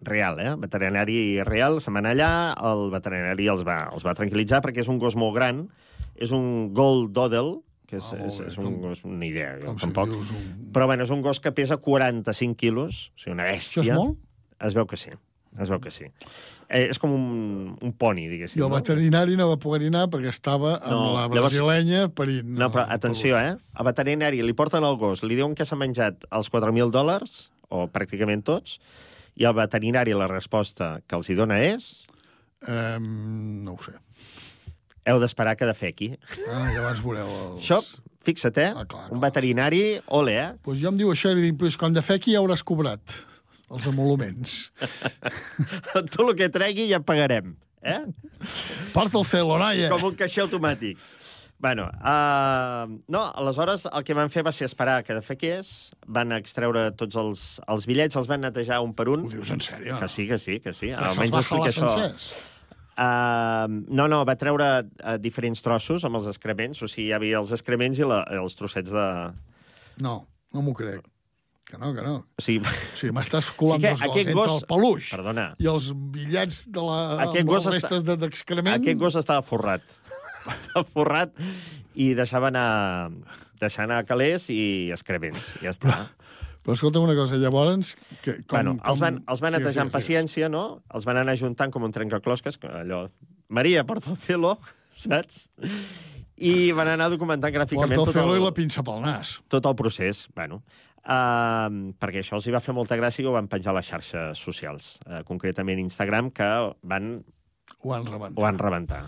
Real, 0.01 0.39
eh? 0.39 0.53
Veterinari 0.63 1.43
real, 1.43 1.81
se'n 1.83 1.95
van 1.97 2.07
allà, 2.07 2.55
el 2.71 2.85
veterinari 2.93 3.49
els 3.51 3.65
va, 3.67 3.89
els 3.93 4.05
va 4.07 4.15
tranquil·litzar 4.15 4.61
perquè 4.63 4.85
és 4.85 4.89
un 4.93 4.99
gos 5.03 5.17
molt 5.19 5.35
gran, 5.35 5.65
és 6.15 6.31
un 6.31 6.73
Gold 6.75 7.11
Doodle, 7.17 7.63
que 7.89 7.97
és, 7.97 8.05
Ah, 8.13 8.21
és, 8.27 8.39
és 8.53 8.59
un 8.59 8.65
com- 8.69 8.81
gos, 8.83 9.03
una 9.05 9.25
idea, 9.27 9.57
jo 9.59 9.67
com 9.73 9.79
si 9.79 9.87
tampoc. 9.87 10.11
dius 10.13 10.31
un- 10.31 10.71
Però 10.73 10.87
bueno, 10.87 11.03
és 11.05 11.11
un 11.11 11.23
gos 11.23 11.41
que 11.41 11.51
pesa 11.53 11.79
45 11.79 12.55
quilos, 12.57 13.11
o 13.17 13.19
sigui, 13.19 13.33
una 13.33 13.45
bèstia. 13.49 13.83
Això 13.83 13.93
és 13.93 13.99
molt? 13.99 14.19
Es 14.61 14.75
veu 14.75 14.87
que 14.87 14.97
sí, 14.97 15.11
es 15.59 15.69
veu 15.71 15.81
que 15.81 15.91
sí. 15.91 16.05
Eh, 16.69 16.91
és 16.93 16.99
com 17.01 17.15
un, 17.17 17.29
un 17.81 17.93
poni, 17.97 18.27
diguéssim. 18.29 18.61
I 18.61 18.65
el 18.67 18.69
no? 18.69 18.77
veterinari 18.77 19.37
no 19.41 19.47
va 19.49 19.57
poder 19.61 19.87
anar 19.89 20.03
perquè 20.13 20.29
estava 20.29 20.75
amb 20.77 20.93
No, 20.93 20.99
la 21.15 21.23
llavors- 21.25 21.55
brasilenya 21.55 22.09
parint. 22.13 22.51
No, 22.61 22.69
però 22.75 22.85
atenció, 22.93 23.39
eh? 23.41 23.55
Al 23.73 23.87
veterinari 23.89 24.43
li 24.45 24.53
porten 24.53 24.85
el 24.85 24.99
gos, 25.01 25.23
li 25.25 25.39
diuen 25.39 25.55
que 25.57 25.65
s'ha 25.65 25.79
menjat 25.81 26.27
els 26.29 26.51
4.000 26.53 26.93
dòlars, 26.93 27.47
o 27.73 27.87
pràcticament 27.89 28.45
tots, 28.45 28.77
i 29.41 29.47
el 29.49 29.55
veterinari 29.57 30.13
la 30.13 30.29
resposta 30.29 30.99
que 31.07 31.17
els 31.17 31.31
hi 31.31 31.39
dona 31.39 31.57
és... 31.65 31.89
Um, 32.69 33.65
no 33.65 33.77
ho 33.77 33.83
sé. 33.85 33.95
Heu 35.09 35.21
d'esperar 35.23 35.55
que 35.57 35.65
defequi. 35.69 36.11
Ah, 36.51 36.67
llavors 36.75 37.01
veureu... 37.05 37.29
Els... 37.55 37.63
Això, 37.63 37.79
fixa't, 38.29 38.59
eh? 38.61 38.73
Ah, 38.77 38.85
clar, 38.85 39.07
un 39.15 39.21
veterinari, 39.25 39.83
ole, 40.21 40.35
eh? 40.37 40.49
Pues 40.67 40.83
jo 40.83 40.91
em 40.93 40.99
diu 41.01 41.13
això 41.15 41.33
i 41.33 41.39
li 41.39 41.47
dic, 41.49 41.57
pues, 41.63 41.79
quan 41.81 41.97
de 41.97 42.03
fequi 42.05 42.35
ja 42.37 42.43
hauràs 42.43 42.61
cobrat 42.67 43.17
els 43.75 43.87
emoluments. 43.91 44.59
Tot 45.93 46.19
el 46.25 46.35
que 46.39 46.51
tregui 46.53 46.89
ja 46.91 47.01
pagarem, 47.05 47.55
eh? 47.83 48.03
Porta 48.95 49.21
el 49.21 49.27
celoraya. 49.29 49.93
Com 49.93 50.11
un 50.11 50.19
caixer 50.19 50.47
automàtic. 50.47 51.01
Bueno, 51.59 51.89
uh, 51.91 52.87
no, 53.11 53.25
aleshores 53.35 53.89
el 53.91 54.05
que 54.07 54.15
van 54.15 54.31
fer 54.31 54.45
va 54.47 54.53
ser 54.55 54.69
esperar 54.69 55.01
que 55.03 55.17
defequés, 55.17 55.91
van 56.07 56.31
extreure 56.37 56.85
tots 56.95 57.19
els, 57.19 57.43
els 57.67 57.87
bitllets, 57.91 58.15
els 58.21 58.29
van 58.31 58.45
netejar 58.47 58.79
un 58.85 58.93
per 58.95 59.09
un. 59.11 59.27
Ho 59.27 59.33
dius 59.33 59.51
en 59.51 59.65
sèrio? 59.65 59.99
Que 59.99 60.09
sí, 60.13 60.29
que 60.31 60.39
sí, 60.39 60.61
que 60.63 60.73
sí. 60.73 60.93
Però 60.93 61.11
se'ls 61.11 61.19
Almenys 61.19 61.35
va 61.35 61.43
explica 61.43 61.73
això. 61.73 61.91
sencers? 61.91 62.31
Uh, 62.99 63.67
no, 63.91 64.07
no, 64.11 64.23
va 64.27 64.39
treure 64.39 64.71
uh, 64.83 65.19
diferents 65.23 65.63
trossos 65.63 66.07
amb 66.07 66.19
els 66.19 66.31
excrements, 66.31 66.79
o 66.83 66.91
sigui, 66.91 67.09
hi 67.11 67.17
havia 67.19 67.43
els 67.43 67.51
excrements 67.55 67.99
i 67.99 68.07
la, 68.07 68.23
els 68.39 68.55
trossets 68.59 68.95
de... 68.95 69.07
No, 70.03 70.15
no 70.55 70.63
m'ho 70.63 70.75
crec. 70.79 71.03
Que 71.69 71.77
no, 71.77 71.91
que 71.93 72.01
no. 72.01 72.15
O 72.39 72.41
sigui, 72.45 72.63
m'estàs 73.13 73.51
colant 73.59 73.83
Sí 73.83 73.91
dos 73.91 74.03
aquest 74.07 74.31
entre 74.31 74.37
gos- 74.39 74.55
el 74.55 74.67
peluix 74.71 75.11
Perdona. 75.13 75.49
i 75.61 75.67
els 75.69 75.91
bitllets 76.15 76.63
de 76.73 76.85
la... 76.87 77.01
Aquest 77.27 77.43
amb 77.45 77.51
gos 77.53 77.67
les 77.69 77.77
està- 77.83 77.91
restes 77.93 78.21
d'excrement. 78.23 78.79
Aquest 78.81 78.99
gos 79.03 79.19
estava 79.21 79.43
forrat. 79.45 79.85
estava 80.49 80.85
forrat 80.95 81.35
i 81.99 82.15
deixava 82.17 82.49
anar, 82.49 83.11
deixar 83.61 83.85
anar 83.85 84.01
calés 84.09 84.49
i 84.55 84.89
excrements. 84.95 85.45
Ja 85.61 85.75
està. 85.75 85.99
Però 86.65 86.73
escolta 86.77 87.01
una 87.05 87.15
cosa, 87.17 87.37
llavors... 87.41 87.95
Que, 88.25 88.39
com, 88.43 88.49
bueno, 88.57 88.73
els 88.89 88.99
van, 89.01 89.21
com... 89.21 89.29
els 89.35 89.41
van 89.45 89.55
netejar 89.59 89.85
amb 89.87 89.93
paciència, 89.95 90.49
no? 90.53 90.65
Els 90.93 91.05
van 91.09 91.21
anar 91.21 91.37
juntant 91.41 91.73
com 91.73 91.85
un 91.85 91.93
trencaclosques, 91.93 92.57
que 92.61 92.69
allò... 92.81 93.07
Maria, 93.49 93.85
porta 93.89 94.11
el 94.13 94.19
celo, 94.25 94.57
saps? 95.05 95.47
I 96.39 96.71
van 96.77 96.91
anar 96.93 97.09
documentant 97.13 97.51
gràficament 97.55 97.97
Porta 97.99 98.13
el 98.21 98.27
tot 98.29 98.35
el, 98.37 98.41
i 98.41 98.45
la 98.45 98.53
pinça 98.57 98.85
pel 98.87 99.01
nas. 99.03 99.37
tot 99.51 99.65
el 99.67 99.75
procés. 99.79 100.27
Bueno, 100.37 100.61
uh, 101.09 101.93
perquè 101.99 102.21
això 102.23 102.37
els 102.39 102.47
hi 102.47 102.53
va 102.55 102.61
fer 102.65 102.75
molta 102.77 102.97
gràcia 103.01 103.25
i 103.25 103.27
ho 103.29 103.33
van 103.35 103.49
penjar 103.49 103.73
a 103.73 103.79
les 103.81 103.89
xarxes 103.89 104.39
socials, 104.39 104.99
uh, 105.07 105.23
concretament 105.29 105.81
Instagram, 105.81 106.31
que 106.31 106.49
van, 106.83 107.25
Ho 107.83 107.95
han 107.95 108.07
rebentat. 108.07 108.37
ho 108.39 108.43
van 108.47 108.59
rebentar. 108.59 109.03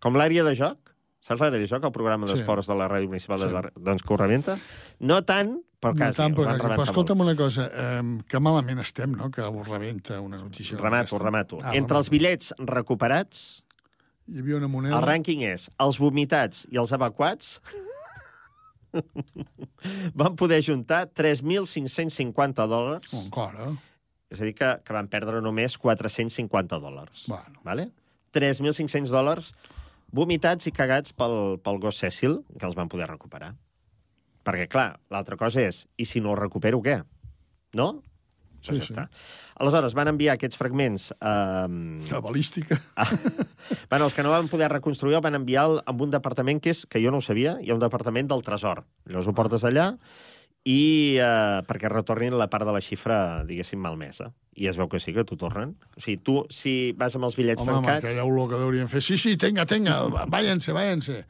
Com 0.00 0.16
l'àrea 0.20 0.44
de 0.44 0.54
joc, 0.58 0.90
saps 1.24 1.40
l'àrea 1.40 1.58
de 1.60 1.66
joc, 1.70 1.84
el 1.84 1.92
programa 1.92 2.26
Sí. 2.28 2.34
d'esports 2.34 2.66
de 2.68 2.74
la 2.76 2.88
Ràdio 2.88 3.08
Municipal 3.08 3.38
Sí. 3.38 3.46
de 3.46 3.52
la... 3.52 3.62
doncs 3.76 4.02
que 4.02 4.12
ho 4.14 4.16
rebenta? 4.16 4.58
No 5.00 5.22
tant, 5.24 5.54
però 5.80 5.92
No 5.94 5.98
quasi. 6.00 6.16
tant, 6.16 6.32
ho 6.32 6.36
però, 6.36 6.44
van 6.44 6.58
quasi. 6.58 6.60
però 6.60 6.68
rebentar 6.68 6.90
escolta'm 6.92 7.20
una 7.20 7.36
cosa, 7.36 7.70
eh, 7.72 8.18
que 8.28 8.40
malament 8.40 8.78
estem, 8.80 9.12
no?, 9.16 9.30
que 9.30 9.42
ho 9.42 9.62
rebenta 9.64 10.20
una 10.20 10.36
notícia. 10.38 10.76
Remato, 10.78 11.18
remato. 11.18 11.58
Ah, 11.62 11.74
Entre 11.76 11.96
els 11.96 12.10
bitllets 12.10 12.54
recuperats, 12.58 13.64
Hi 14.26 14.38
havia 14.40 14.56
una 14.56 14.68
moneda... 14.68 14.96
el 14.96 15.04
rànquing 15.04 15.42
és 15.44 15.70
els 15.78 15.98
vomitats 15.98 16.66
i 16.72 16.78
els 16.80 16.92
evacuats. 16.92 17.60
van 20.20 20.36
poder 20.38 20.60
juntar 20.64 21.04
3.550 21.12 22.68
dòlars. 22.70 23.12
Encara. 23.18 23.72
És 24.32 24.40
a 24.40 24.48
dir, 24.48 24.54
que, 24.58 24.70
que 24.82 24.96
van 24.96 25.10
perdre 25.12 25.42
només 25.44 25.76
450 25.78 26.80
dòlars. 26.82 27.26
Bueno. 27.30 27.60
Vale? 27.66 27.88
3.500 28.34 29.12
dòlars 29.14 29.52
vomitats 30.14 30.68
i 30.70 30.72
cagats 30.74 31.14
pel, 31.18 31.58
pel 31.62 31.80
gos 31.82 31.98
Cecil, 32.02 32.40
que 32.58 32.66
els 32.68 32.76
van 32.78 32.90
poder 32.90 33.08
recuperar. 33.10 33.52
Perquè, 34.44 34.68
clar, 34.70 34.88
l'altra 35.10 35.38
cosa 35.40 35.62
és, 35.64 35.84
i 35.98 36.06
si 36.06 36.20
no 36.22 36.34
el 36.34 36.40
recupero, 36.42 36.80
què? 36.84 37.00
No? 37.78 37.88
Sí, 38.64 38.72
Pues 38.72 38.80
ja 38.80 38.86
sí. 38.86 38.92
està. 38.94 39.06
Aleshores, 39.60 39.94
van 39.94 40.08
enviar 40.08 40.34
aquests 40.38 40.56
fragments... 40.56 41.10
Eh, 41.20 42.10
La 42.10 42.20
balística. 42.24 42.80
Ah, 42.96 43.08
bueno, 43.88 44.06
els 44.06 44.14
que 44.14 44.22
no 44.24 44.30
van 44.32 44.48
poder 44.48 44.70
reconstruir 44.72 45.16
el 45.16 45.22
van 45.24 45.36
enviar 45.38 45.66
amb 45.88 46.02
un 46.04 46.10
departament 46.12 46.60
que 46.64 46.72
és, 46.72 46.84
que 46.88 47.00
jo 47.00 47.12
no 47.12 47.20
ho 47.20 47.24
sabia, 47.24 47.58
hi 47.60 47.70
ha 47.70 47.76
un 47.76 47.80
departament 47.82 48.28
del 48.28 48.42
Tresor. 48.44 48.82
Llavors 49.08 49.28
ho 49.28 49.34
portes 49.36 49.64
allà 49.64 49.86
i 50.64 51.16
eh, 51.20 51.60
perquè 51.68 51.90
retornin 51.92 52.36
la 52.40 52.48
part 52.52 52.64
de 52.64 52.72
la 52.72 52.80
xifra, 52.84 53.18
diguéssim, 53.44 53.80
malmesa. 53.84 54.30
I 54.56 54.68
es 54.70 54.76
veu 54.80 54.88
que 54.88 55.00
sí, 55.02 55.12
que 55.12 55.24
t'ho 55.28 55.36
tornen. 55.36 55.74
O 55.96 56.00
sigui, 56.00 56.16
tu, 56.24 56.38
si 56.52 56.92
vas 56.96 57.16
amb 57.18 57.28
els 57.28 57.36
bitllets 57.36 57.60
Home, 57.64 57.74
tancats... 57.82 58.04
aquella 58.04 58.24
olor 58.24 58.48
que 58.52 58.60
deurien 58.62 58.88
fer. 58.88 59.02
Sí, 59.04 59.18
sí, 59.20 59.36
tenga, 59.40 59.66
tenga, 59.68 59.98
váyanse, 60.32 60.72
váyanse. 60.76 61.24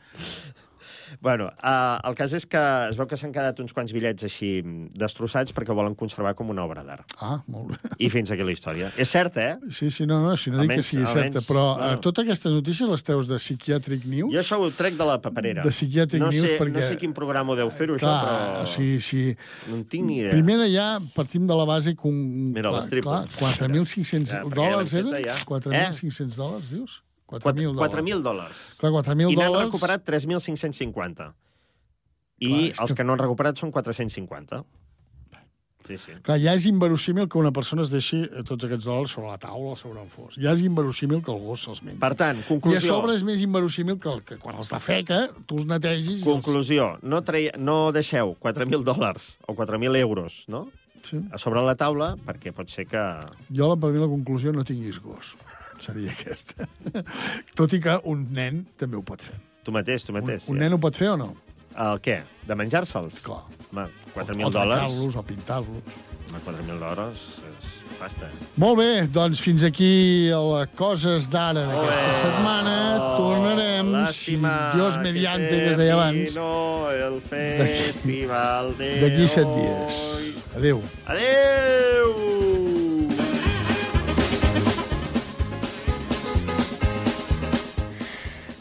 Bueno, 1.20 1.46
uh, 1.62 1.98
el 2.08 2.14
cas 2.18 2.32
és 2.36 2.46
que 2.46 2.60
es 2.90 2.96
veu 2.98 3.06
que 3.10 3.16
s'han 3.20 3.32
quedat 3.32 3.58
uns 3.60 3.72
quants 3.76 3.92
bitllets 3.94 4.24
així 4.26 4.50
destrossats 4.94 5.52
perquè 5.54 5.74
volen 5.76 5.94
conservar 5.98 6.34
com 6.38 6.50
una 6.50 6.64
obra 6.64 6.82
d'art. 6.86 7.14
Ah, 7.20 7.40
molt 7.46 7.72
bé. 7.74 7.92
I 7.98 8.08
fins 8.12 8.30
aquí 8.34 8.42
la 8.46 8.52
història. 8.54 8.90
És 9.00 9.10
cert, 9.12 9.36
eh? 9.38 9.56
Sí, 9.70 9.90
sí, 9.90 10.06
no, 10.06 10.20
no, 10.24 10.36
si 10.36 10.50
no 10.50 10.58
dic 10.62 10.70
que 10.70 10.76
Almenys- 10.78 10.88
sigui 10.90 11.06
certa, 11.06 11.20
almenys, 11.26 11.48
però 11.48 11.64
bueno. 11.76 11.92
eh, 11.92 12.00
totes 12.04 12.24
aquestes 12.24 12.52
notícies 12.52 12.88
les 12.90 13.02
treus 13.06 13.28
de 13.28 13.38
Psychiatric 13.38 14.04
News? 14.06 14.32
Jo 14.34 14.40
això 14.40 14.58
ho 14.62 14.70
trec 14.70 14.96
de 14.98 15.04
la 15.08 15.18
paperera. 15.22 15.62
De 15.64 15.70
Psychiatric 15.70 16.22
no 16.22 16.30
News, 16.30 16.48
sé, 16.48 16.58
perquè- 16.58 16.74
No 16.74 16.82
sé 16.88 16.96
quin 16.98 17.12
programa 17.16 17.52
ho 17.52 17.56
deu 17.56 17.70
fer-ho, 17.70 17.96
això, 17.96 18.10
però... 18.24 18.66
sí, 18.66 19.00
sí. 19.00 19.36
No 19.68 19.76
en 19.76 19.84
tinc 19.84 20.06
ni 20.06 20.18
idea. 20.20 20.32
Primera 20.32 20.66
ja 20.70 20.98
partim 21.14 21.46
de 21.46 21.54
la 21.54 21.64
base 21.64 21.94
que 21.94 22.08
un... 22.08 22.52
Mira, 22.52 22.70
clar, 22.70 22.80
les 22.82 22.90
triples. 22.90 23.36
clar, 23.38 23.52
4.500 23.54 24.26
Ja, 24.32 24.42
dòlars 24.44 24.94
eren? 24.94 25.12
fet, 25.14 25.26
ja. 25.26 25.36
4.500 25.44 26.36
dòlars, 26.36 26.70
dius? 26.70 27.02
4.000 27.30 27.74
4.000 27.80 28.22
dòlars. 28.22 28.62
Clar, 28.78 28.92
4.000 28.92 29.32
I 29.32 29.36
n'han 29.36 29.52
dòlars... 29.52 29.66
recuperat 29.70 30.04
3.550. 30.06 31.32
I 32.44 32.48
Clar, 32.48 32.62
els 32.84 32.90
que- 32.90 32.96
que... 32.98 33.04
no 33.04 33.14
han 33.14 33.22
recuperat 33.22 33.58
són 33.58 33.72
450. 33.72 34.64
Sí, 35.84 35.98
sí. 36.00 36.14
Clar, 36.24 36.38
ja 36.40 36.54
és 36.56 36.64
inverosímil 36.64 37.26
que 37.28 37.36
una 37.36 37.50
persona 37.52 37.82
es 37.84 37.90
deixi 37.92 38.22
eh, 38.24 38.40
tots 38.48 38.64
aquests 38.64 38.86
dòlars 38.88 39.10
sobre 39.12 39.28
la 39.28 39.36
taula 39.36 39.74
o 39.74 39.76
sobre 39.76 40.00
un 40.00 40.08
fos. 40.08 40.38
Ja 40.40 40.54
és 40.56 40.62
inverosímil 40.64 41.20
que 41.26 41.28
el 41.34 41.42
gos 41.44 41.60
se'ls 41.66 41.82
mengi. 41.84 41.98
Per 42.00 42.14
tant, 42.16 42.38
I 42.40 42.44
a 42.44 42.48
conclusió. 42.48 42.86
sobre 42.88 43.12
és 43.18 43.24
més 43.28 43.42
inverosímil 43.44 43.98
que, 44.00 44.08
el, 44.08 44.22
que 44.24 44.38
quan 44.40 44.56
els 44.56 44.70
defeca, 44.72 45.26
tu 45.46 45.58
els 45.60 45.66
netegis... 45.68 46.08
i 46.08 46.14
els- 46.22 46.24
Conclusió. 46.24 46.86
No, 47.02 47.20
trai... 47.20 47.50
no 47.60 47.90
deixeu 47.92 48.32
4.000 48.40 48.80
dòlars 48.88 49.34
o 49.46 49.52
4.000 49.52 50.00
euros, 50.00 50.38
no? 50.48 50.70
Sí. 51.04 51.20
A 51.30 51.36
sobre 51.36 51.60
la 51.60 51.74
taula, 51.76 52.14
perquè 52.16 52.54
pot 52.56 52.72
ser 52.72 52.86
que... 52.88 53.02
Jo, 53.52 53.74
per 53.76 53.92
mi, 53.92 54.00
la 54.00 54.08
conclusió, 54.08 54.54
no 54.56 54.64
tinguis 54.64 54.96
gos. 55.04 55.34
Seria 55.84 56.12
aquesta. 56.14 56.66
Tot 57.58 57.74
i 57.76 57.80
que 57.84 57.98
un 58.10 58.26
nen 58.32 58.64
també 58.80 58.96
ho 58.96 59.04
pot 59.06 59.24
fer. 59.24 59.36
Tu 59.64 59.72
mateix, 59.74 60.04
tu 60.04 60.12
mateix. 60.16 60.48
Un 60.52 60.60
nen 60.60 60.76
ho 60.76 60.80
pot 60.80 60.96
fer 60.96 61.10
o 61.12 61.18
no? 61.20 61.30
El 61.74 61.98
què? 62.04 62.20
De 62.46 62.54
menjar-se'ls? 62.54 63.20
Clar. 63.24 63.42
Home, 63.72 63.88
O 64.14 64.20
4.000 64.20 64.52
dòlars... 64.54 64.98
o 65.18 65.22
pintar-los. 65.26 65.96
Home, 66.30 66.42
4.000 66.46 66.78
dòlars 66.80 67.24
és 67.48 67.72
pasta. 67.98 68.28
Molt 68.62 68.78
bé, 68.78 68.88
doncs 69.12 69.40
fins 69.42 69.64
aquí 69.66 69.90
les 70.30 70.70
coses 70.78 71.26
d'ara 71.32 71.64
d'aquesta 71.70 72.14
setmana. 72.20 72.76
Tornarem, 73.18 73.90
si 74.14 74.36
Dios 74.38 75.00
mediante, 75.02 75.50
que 75.50 75.72
es 75.72 75.80
deia 75.80 75.96
abans, 75.98 76.36
No, 76.38 76.90
el 76.92 77.18
festival 77.32 78.74
de 78.78 78.92
d'aquí 79.02 79.28
set 79.34 79.50
dies. 79.58 80.00
Adéu. 80.54 80.82
Adéu! 81.10 82.33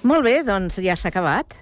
Molt 0.03 0.25
bé, 0.25 0.41
doncs 0.43 0.81
ja 0.83 0.97
s'ha 0.99 1.07
acabat. 1.13 1.53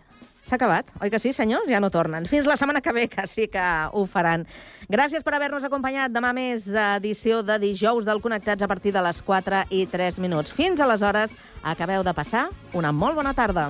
S'ha 0.49 0.57
acabat, 0.57 0.87
oi 1.05 1.11
que 1.13 1.19
sí, 1.21 1.29
senyors? 1.37 1.67
Ja 1.69 1.77
no 1.79 1.91
tornen. 1.93 2.25
Fins 2.25 2.47
la 2.49 2.55
setmana 2.57 2.81
que 2.81 2.91
ve, 2.91 3.03
que 3.07 3.27
sí 3.29 3.45
que 3.47 3.65
ho 3.93 4.01
faran. 4.09 4.47
Gràcies 4.89 5.21
per 5.21 5.35
haver-nos 5.37 5.67
acompanyat. 5.67 6.09
Demà 6.11 6.33
més 6.33 6.65
edició 6.65 7.43
de 7.45 7.59
dijous 7.61 8.09
del 8.09 8.23
Connectats 8.23 8.65
a 8.65 8.71
partir 8.71 8.95
de 8.97 9.05
les 9.05 9.21
4 9.21 9.61
i 9.69 9.85
3 9.85 10.17
minuts. 10.25 10.51
Fins 10.57 10.81
aleshores, 10.81 11.37
acabeu 11.61 12.01
de 12.01 12.17
passar 12.17 12.47
una 12.73 12.91
molt 12.91 13.21
bona 13.21 13.37
tarda. 13.37 13.69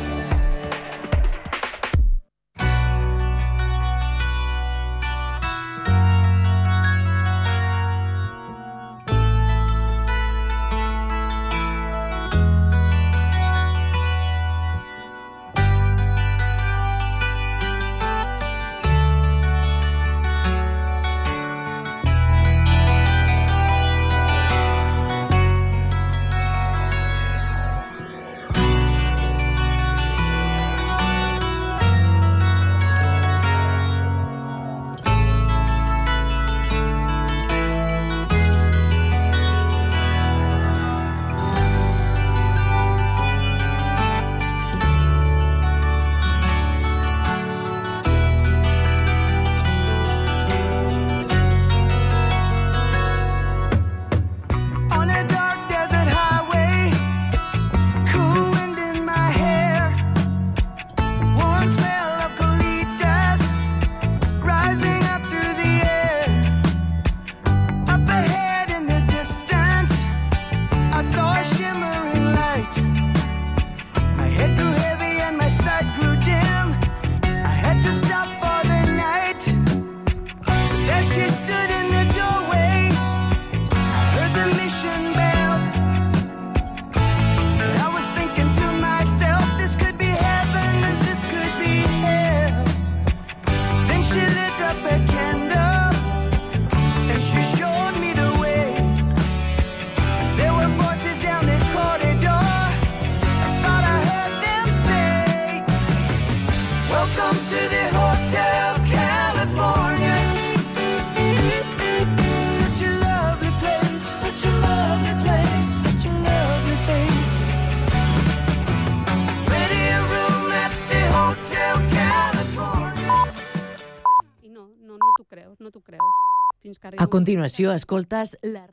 Continuació, 127.13 127.73
escoltes 127.77 128.37
la... 128.41 128.65